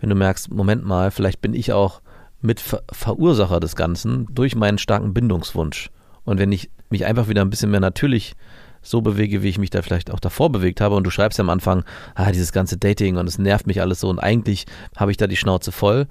wenn 0.00 0.10
du 0.10 0.16
merkst, 0.16 0.52
Moment 0.52 0.84
mal, 0.84 1.10
vielleicht 1.10 1.40
bin 1.40 1.54
ich 1.54 1.72
auch 1.72 2.00
mit 2.40 2.60
Ver 2.60 2.82
Verursacher 2.92 3.60
des 3.60 3.74
Ganzen 3.74 4.28
durch 4.32 4.54
meinen 4.54 4.78
starken 4.78 5.14
Bindungswunsch. 5.14 5.90
Und 6.24 6.38
wenn 6.38 6.52
ich 6.52 6.70
mich 6.90 7.04
einfach 7.04 7.28
wieder 7.28 7.42
ein 7.42 7.50
bisschen 7.50 7.70
mehr 7.70 7.80
natürlich 7.80 8.36
so 8.82 9.00
bewege, 9.00 9.42
wie 9.42 9.48
ich 9.48 9.58
mich 9.58 9.70
da 9.70 9.82
vielleicht 9.82 10.12
auch 10.12 10.20
davor 10.20 10.50
bewegt 10.52 10.80
habe, 10.80 10.94
und 10.94 11.04
du 11.04 11.10
schreibst 11.10 11.38
ja 11.38 11.42
am 11.42 11.50
Anfang, 11.50 11.84
ah, 12.14 12.30
dieses 12.30 12.52
ganze 12.52 12.76
Dating 12.76 13.16
und 13.16 13.26
es 13.26 13.38
nervt 13.38 13.66
mich 13.66 13.80
alles 13.80 14.00
so 14.00 14.08
und 14.08 14.20
eigentlich 14.20 14.66
habe 14.94 15.10
ich 15.10 15.16
da 15.16 15.26
die 15.26 15.36
Schnauze 15.36 15.72
voll, 15.72 16.06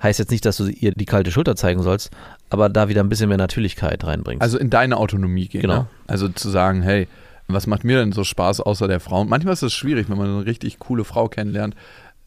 heißt 0.00 0.18
jetzt 0.18 0.30
nicht, 0.30 0.44
dass 0.44 0.56
du 0.56 0.68
ihr 0.68 0.92
die 0.92 1.04
kalte 1.04 1.30
Schulter 1.32 1.56
zeigen 1.56 1.82
sollst, 1.82 2.10
aber 2.50 2.68
da 2.68 2.88
wieder 2.88 3.02
ein 3.02 3.08
bisschen 3.08 3.28
mehr 3.28 3.38
Natürlichkeit 3.38 4.04
reinbringst. 4.04 4.42
Also 4.42 4.58
in 4.58 4.70
deine 4.70 4.96
Autonomie 4.98 5.48
gehen. 5.48 5.62
Genau. 5.62 5.80
Ne? 5.80 5.86
Also 6.06 6.28
zu 6.28 6.48
sagen, 6.48 6.82
hey, 6.82 7.08
was 7.52 7.66
macht 7.66 7.84
mir 7.84 7.98
denn 7.98 8.12
so 8.12 8.24
Spaß 8.24 8.60
außer 8.60 8.88
der 8.88 9.00
Frau? 9.00 9.20
Und 9.20 9.30
manchmal 9.30 9.52
ist 9.54 9.62
es 9.62 9.72
schwierig, 9.74 10.08
wenn 10.08 10.18
man 10.18 10.28
eine 10.28 10.46
richtig 10.46 10.78
coole 10.78 11.04
Frau 11.04 11.28
kennenlernt. 11.28 11.74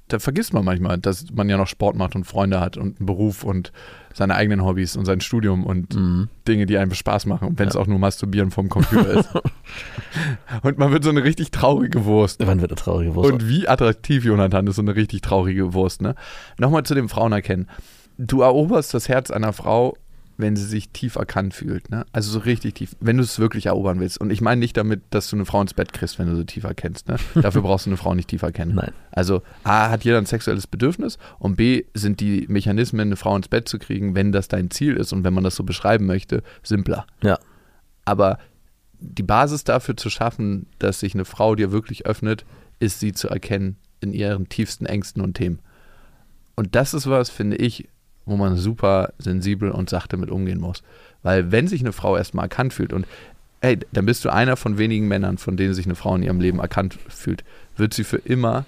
Da 0.07 0.19
vergisst 0.19 0.53
man 0.53 0.63
manchmal, 0.63 0.99
dass 0.99 1.25
man 1.33 1.49
ja 1.49 1.57
noch 1.57 1.65
Sport 1.67 1.95
macht 1.95 2.15
und 2.15 2.25
Freunde 2.25 2.59
hat 2.59 2.77
und 2.77 2.97
einen 2.99 3.07
Beruf 3.07 3.43
und 3.43 3.71
seine 4.13 4.35
eigenen 4.35 4.63
Hobbys 4.63 4.95
und 4.95 5.05
sein 5.05 5.19
Studium 5.19 5.65
und 5.65 5.95
Mhm. 5.95 6.29
Dinge, 6.47 6.67
die 6.67 6.77
einem 6.77 6.93
Spaß 6.93 7.25
machen, 7.25 7.57
wenn 7.57 7.67
es 7.67 7.75
auch 7.75 7.87
nur 7.87 7.97
Masturbieren 7.97 8.51
vom 8.51 8.69
Computer 8.69 9.07
ist. 9.19 9.29
und 10.61 10.77
man 10.77 10.91
wird 10.91 11.03
so 11.03 11.09
eine 11.09 11.23
richtig 11.23 11.49
traurige 11.49 12.05
Wurst. 12.05 12.45
Wann 12.45 12.61
wird 12.61 12.71
er 12.71 12.77
traurige 12.77 13.15
Wurst? 13.15 13.31
Und 13.31 13.49
wie 13.49 13.67
attraktiv, 13.67 14.23
Jonathan, 14.25 14.67
ist 14.67 14.75
so 14.75 14.83
eine 14.83 14.95
richtig 14.95 15.21
traurige 15.21 15.73
Wurst, 15.73 16.03
ne? 16.03 16.13
Nochmal 16.59 16.83
zu 16.83 16.93
dem 16.93 17.09
Frauenerkennen. 17.09 17.67
Du 18.17 18.41
eroberst 18.41 18.93
das 18.93 19.09
Herz 19.09 19.31
einer 19.31 19.53
Frau, 19.53 19.97
wenn 20.37 20.55
sie 20.55 20.65
sich 20.65 20.89
tief 20.89 21.15
erkannt 21.15 21.53
fühlt, 21.53 21.89
ne? 21.89 22.05
Also 22.11 22.31
so 22.31 22.39
richtig 22.39 22.75
tief, 22.75 22.95
wenn 22.99 23.17
du 23.17 23.23
es 23.23 23.39
wirklich 23.39 23.67
erobern 23.67 23.99
willst. 23.99 24.19
Und 24.19 24.31
ich 24.31 24.41
meine 24.41 24.59
nicht 24.59 24.75
damit, 24.75 25.01
dass 25.09 25.29
du 25.29 25.35
eine 25.35 25.45
Frau 25.45 25.61
ins 25.61 25.73
Bett 25.73 25.93
kriegst, 25.93 26.19
wenn 26.19 26.27
du 26.27 26.35
sie 26.35 26.45
tiefer 26.45 26.73
kennst, 26.73 27.07
ne? 27.07 27.17
Dafür 27.41 27.61
brauchst 27.61 27.85
du 27.85 27.89
eine 27.89 27.97
Frau 27.97 28.13
nicht 28.13 28.27
tiefer 28.27 28.51
kennen. 28.51 28.75
Nein. 28.75 28.91
Also 29.11 29.43
A, 29.63 29.89
hat 29.89 30.03
jeder 30.03 30.17
ein 30.17 30.25
sexuelles 30.25 30.67
Bedürfnis 30.67 31.17
und 31.39 31.55
B, 31.55 31.85
sind 31.93 32.19
die 32.19 32.45
Mechanismen, 32.49 33.07
eine 33.07 33.15
Frau 33.15 33.35
ins 33.35 33.47
Bett 33.47 33.69
zu 33.69 33.79
kriegen, 33.79 34.15
wenn 34.15 34.31
das 34.31 34.47
dein 34.47 34.71
Ziel 34.71 34.95
ist 34.95 35.13
und 35.13 35.23
wenn 35.23 35.33
man 35.33 35.43
das 35.43 35.55
so 35.55 35.63
beschreiben 35.63 36.05
möchte, 36.05 36.43
simpler. 36.63 37.05
Ja. 37.21 37.39
Aber 38.03 38.39
die 38.99 39.23
Basis 39.23 39.63
dafür 39.63 39.95
zu 39.95 40.09
schaffen, 40.09 40.67
dass 40.79 40.99
sich 40.99 41.13
eine 41.13 41.25
Frau 41.25 41.55
dir 41.55 41.71
wirklich 41.71 42.05
öffnet, 42.05 42.45
ist 42.79 42.99
sie 42.99 43.13
zu 43.13 43.29
erkennen 43.29 43.77
in 44.01 44.13
ihren 44.13 44.49
tiefsten 44.49 44.85
Ängsten 44.85 45.21
und 45.21 45.35
Themen. 45.35 45.59
Und 46.55 46.75
das 46.75 46.93
ist 46.93 47.09
was, 47.09 47.29
finde 47.29 47.57
ich, 47.57 47.89
wo 48.25 48.37
man 48.37 48.57
super 48.57 49.13
sensibel 49.17 49.71
und 49.71 49.89
sachte 49.89 50.17
mit 50.17 50.29
umgehen 50.29 50.59
muss. 50.59 50.83
Weil 51.23 51.51
wenn 51.51 51.67
sich 51.67 51.81
eine 51.81 51.93
Frau 51.93 52.17
erstmal 52.17 52.45
erkannt 52.45 52.73
fühlt 52.73 52.93
und 52.93 53.05
hey, 53.61 53.79
dann 53.91 54.05
bist 54.05 54.23
du 54.25 54.31
einer 54.31 54.57
von 54.57 54.77
wenigen 54.77 55.07
Männern, 55.07 55.37
von 55.37 55.57
denen 55.57 55.73
sich 55.73 55.85
eine 55.85 55.95
Frau 55.95 56.15
in 56.15 56.23
ihrem 56.23 56.39
Leben 56.39 56.59
erkannt 56.59 56.97
fühlt, 57.07 57.43
wird 57.77 57.93
sie 57.93 58.03
für 58.03 58.17
immer 58.17 58.65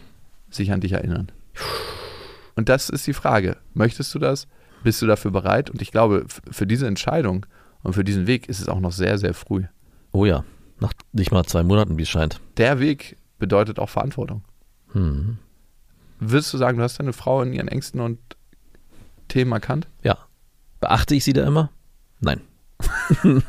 sich 0.49 0.71
an 0.71 0.81
dich 0.81 0.93
erinnern. 0.93 1.31
Und 2.55 2.69
das 2.69 2.89
ist 2.89 3.05
die 3.05 3.13
Frage. 3.13 3.57
Möchtest 3.73 4.13
du 4.15 4.19
das? 4.19 4.47
Bist 4.83 5.01
du 5.01 5.05
dafür 5.05 5.31
bereit? 5.31 5.69
Und 5.69 5.81
ich 5.81 5.91
glaube, 5.91 6.25
für 6.49 6.65
diese 6.65 6.87
Entscheidung 6.87 7.45
und 7.83 7.93
für 7.93 8.03
diesen 8.03 8.25
Weg 8.25 8.49
ist 8.49 8.59
es 8.59 8.67
auch 8.67 8.79
noch 8.79 8.91
sehr, 8.91 9.17
sehr 9.17 9.33
früh. 9.33 9.65
Oh 10.11 10.25
ja. 10.25 10.43
Nach 10.79 10.93
nicht 11.11 11.31
mal 11.31 11.43
zwei 11.45 11.63
Monaten, 11.63 11.97
wie 11.97 12.03
es 12.03 12.09
scheint. 12.09 12.39
Der 12.57 12.79
Weg 12.79 13.17
bedeutet 13.39 13.79
auch 13.79 13.89
Verantwortung. 13.89 14.43
Hm. 14.93 15.37
Würdest 16.19 16.53
du 16.53 16.57
sagen, 16.57 16.77
du 16.77 16.83
hast 16.83 16.99
deine 16.99 17.13
Frau 17.13 17.41
in 17.41 17.53
ihren 17.53 17.67
Ängsten 17.67 18.01
und 18.01 18.19
Themen 19.27 19.51
erkannt? 19.51 19.87
Ja. 20.03 20.17
Beachte 20.79 21.15
ich 21.15 21.23
sie 21.23 21.33
da 21.33 21.45
immer? 21.45 21.71
Nein. 22.19 22.41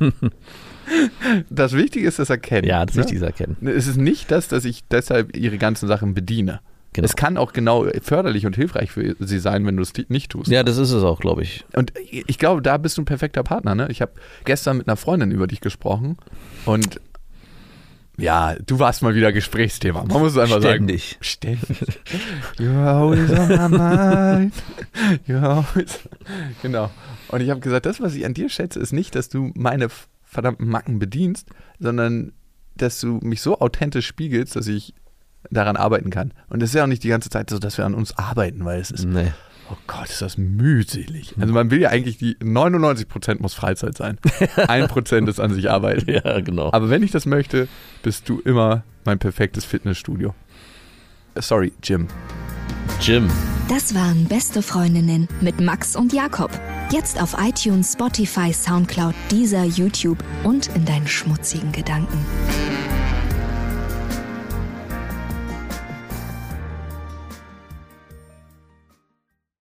Das 1.51 1.73
Wichtige 1.73 2.09
ist 2.09 2.19
das 2.19 2.31
Erkennen. 2.31 2.67
Ja, 2.67 2.85
das 2.87 2.97
ne? 2.97 3.03
Wichtigste 3.03 3.27
erkennen. 3.27 3.57
Es 3.63 3.87
ist 3.87 3.99
nicht 3.99 4.31
das, 4.31 4.49
dass 4.49 4.65
ich 4.65 4.87
deshalb 4.89 5.37
ihre 5.37 5.59
ganzen 5.59 5.87
Sachen 5.87 6.15
bediene. 6.15 6.61
Genau. 6.95 7.05
Es 7.05 7.17
kann 7.17 7.37
auch 7.37 7.53
genau 7.53 7.87
förderlich 8.03 8.47
und 8.47 8.57
hilfreich 8.57 8.91
für 8.91 9.15
sie 9.21 9.39
sein, 9.39 9.67
wenn 9.67 9.77
du 9.77 9.83
es 9.83 9.93
nicht 10.09 10.33
tust. 10.33 10.51
Ja, 10.51 10.63
das 10.63 10.79
ist 10.79 10.91
es 10.91 11.05
auch, 11.05 11.21
glaube 11.21 11.43
ich. 11.43 11.65
Und 11.75 11.93
ich 12.11 12.39
glaube, 12.39 12.63
da 12.63 12.79
bist 12.79 12.97
du 12.97 13.03
ein 13.03 13.05
perfekter 13.05 13.43
Partner. 13.43 13.75
Ne? 13.75 13.89
Ich 13.91 14.01
habe 14.01 14.13
gestern 14.45 14.79
mit 14.79 14.89
einer 14.89 14.97
Freundin 14.97 15.31
über 15.31 15.47
dich 15.47 15.61
gesprochen 15.61 16.17
und 16.65 17.01
ja, 18.19 18.55
du 18.57 18.79
warst 18.79 19.03
mal 19.03 19.15
wieder 19.15 19.33
Gesprächsthema. 19.33 20.05
Man 20.05 20.21
muss 20.21 20.33
es 20.33 20.39
einfach 20.39 20.59
Ständig. 20.59 21.11
sagen. 21.11 21.25
Ständig. 21.25 22.01
You're 22.59 22.85
always 22.87 23.31
on 23.31 23.49
my 23.49 23.69
mind. 23.79 24.55
You're 25.27 25.43
always. 25.43 26.01
Genau. 26.63 26.91
Und 27.29 27.41
ich 27.41 27.51
habe 27.51 27.61
gesagt, 27.61 27.87
das, 27.87 28.01
was 28.01 28.15
ich 28.15 28.25
an 28.27 28.35
dir 28.35 28.49
schätze, 28.49 28.81
ist 28.81 28.93
nicht, 28.93 29.15
dass 29.15 29.29
du 29.29 29.53
meine 29.55 29.89
verdammten 30.25 30.69
Macken 30.69 30.99
bedienst, 30.99 31.49
sondern 31.79 32.33
dass 32.77 33.01
du 33.01 33.19
mich 33.23 33.41
so 33.41 33.61
authentisch 33.61 34.07
spiegelst, 34.07 34.57
dass 34.57 34.67
ich 34.67 34.95
daran 35.51 35.77
arbeiten 35.77 36.11
kann. 36.11 36.33
Und 36.49 36.63
es 36.63 36.71
ist 36.71 36.75
ja 36.75 36.83
auch 36.85 36.89
nicht 36.89 37.05
die 37.05 37.09
ganze 37.09 37.31
Zeit 37.31 37.49
so, 37.51 37.59
dass 37.59 37.79
wir 37.79 37.87
an 37.87 37.95
uns 37.95 38.17
arbeiten, 38.19 38.65
weil 38.65 38.81
es 38.81 38.91
ist 38.91 39.05
Nee. 39.05 39.33
Oh 39.71 39.77
Gott, 39.87 40.09
ist 40.09 40.23
das 40.23 40.39
mühselig. 40.39 41.35
Also 41.41 41.53
man 41.53 41.71
will 41.71 41.81
ja 41.81 41.91
eigentlich 41.91 42.19
die 42.19 42.37
99% 42.37 43.41
muss 43.41 43.55
Freizeit 43.55 43.97
sein. 43.97 44.19
1% 44.57 45.29
ist 45.29 45.41
an 45.41 45.53
sich 45.53 45.71
Arbeit. 45.71 46.07
Ja, 46.09 46.41
genau. 46.41 46.71
Aber 46.73 46.91
wenn 46.91 47.03
ich 47.03 47.11
das 47.11 47.27
möchte, 47.27 47.69
bist 48.03 48.29
du 48.29 48.41
immer 48.41 48.83
mein 49.05 49.19
perfektes 49.19 49.65
Fitnessstudio. 49.65 50.35
Sorry, 51.37 51.73
Jim. 51.83 52.09
Jim. 53.01 53.29
Das 53.69 53.95
waren 53.95 54.25
Beste 54.25 54.63
Freundinnen 54.63 55.29
mit 55.41 55.61
Max 55.61 55.95
und 55.95 56.13
Jakob. 56.13 56.51
Jetzt 56.91 57.21
auf 57.21 57.37
iTunes, 57.39 57.93
Spotify, 57.93 58.53
Soundcloud, 58.53 59.15
dieser 59.31 59.65
YouTube 59.65 60.19
und 60.43 60.69
in 60.75 60.85
deinen 60.85 61.07
schmutzigen 61.07 61.71
Gedanken. 61.73 62.19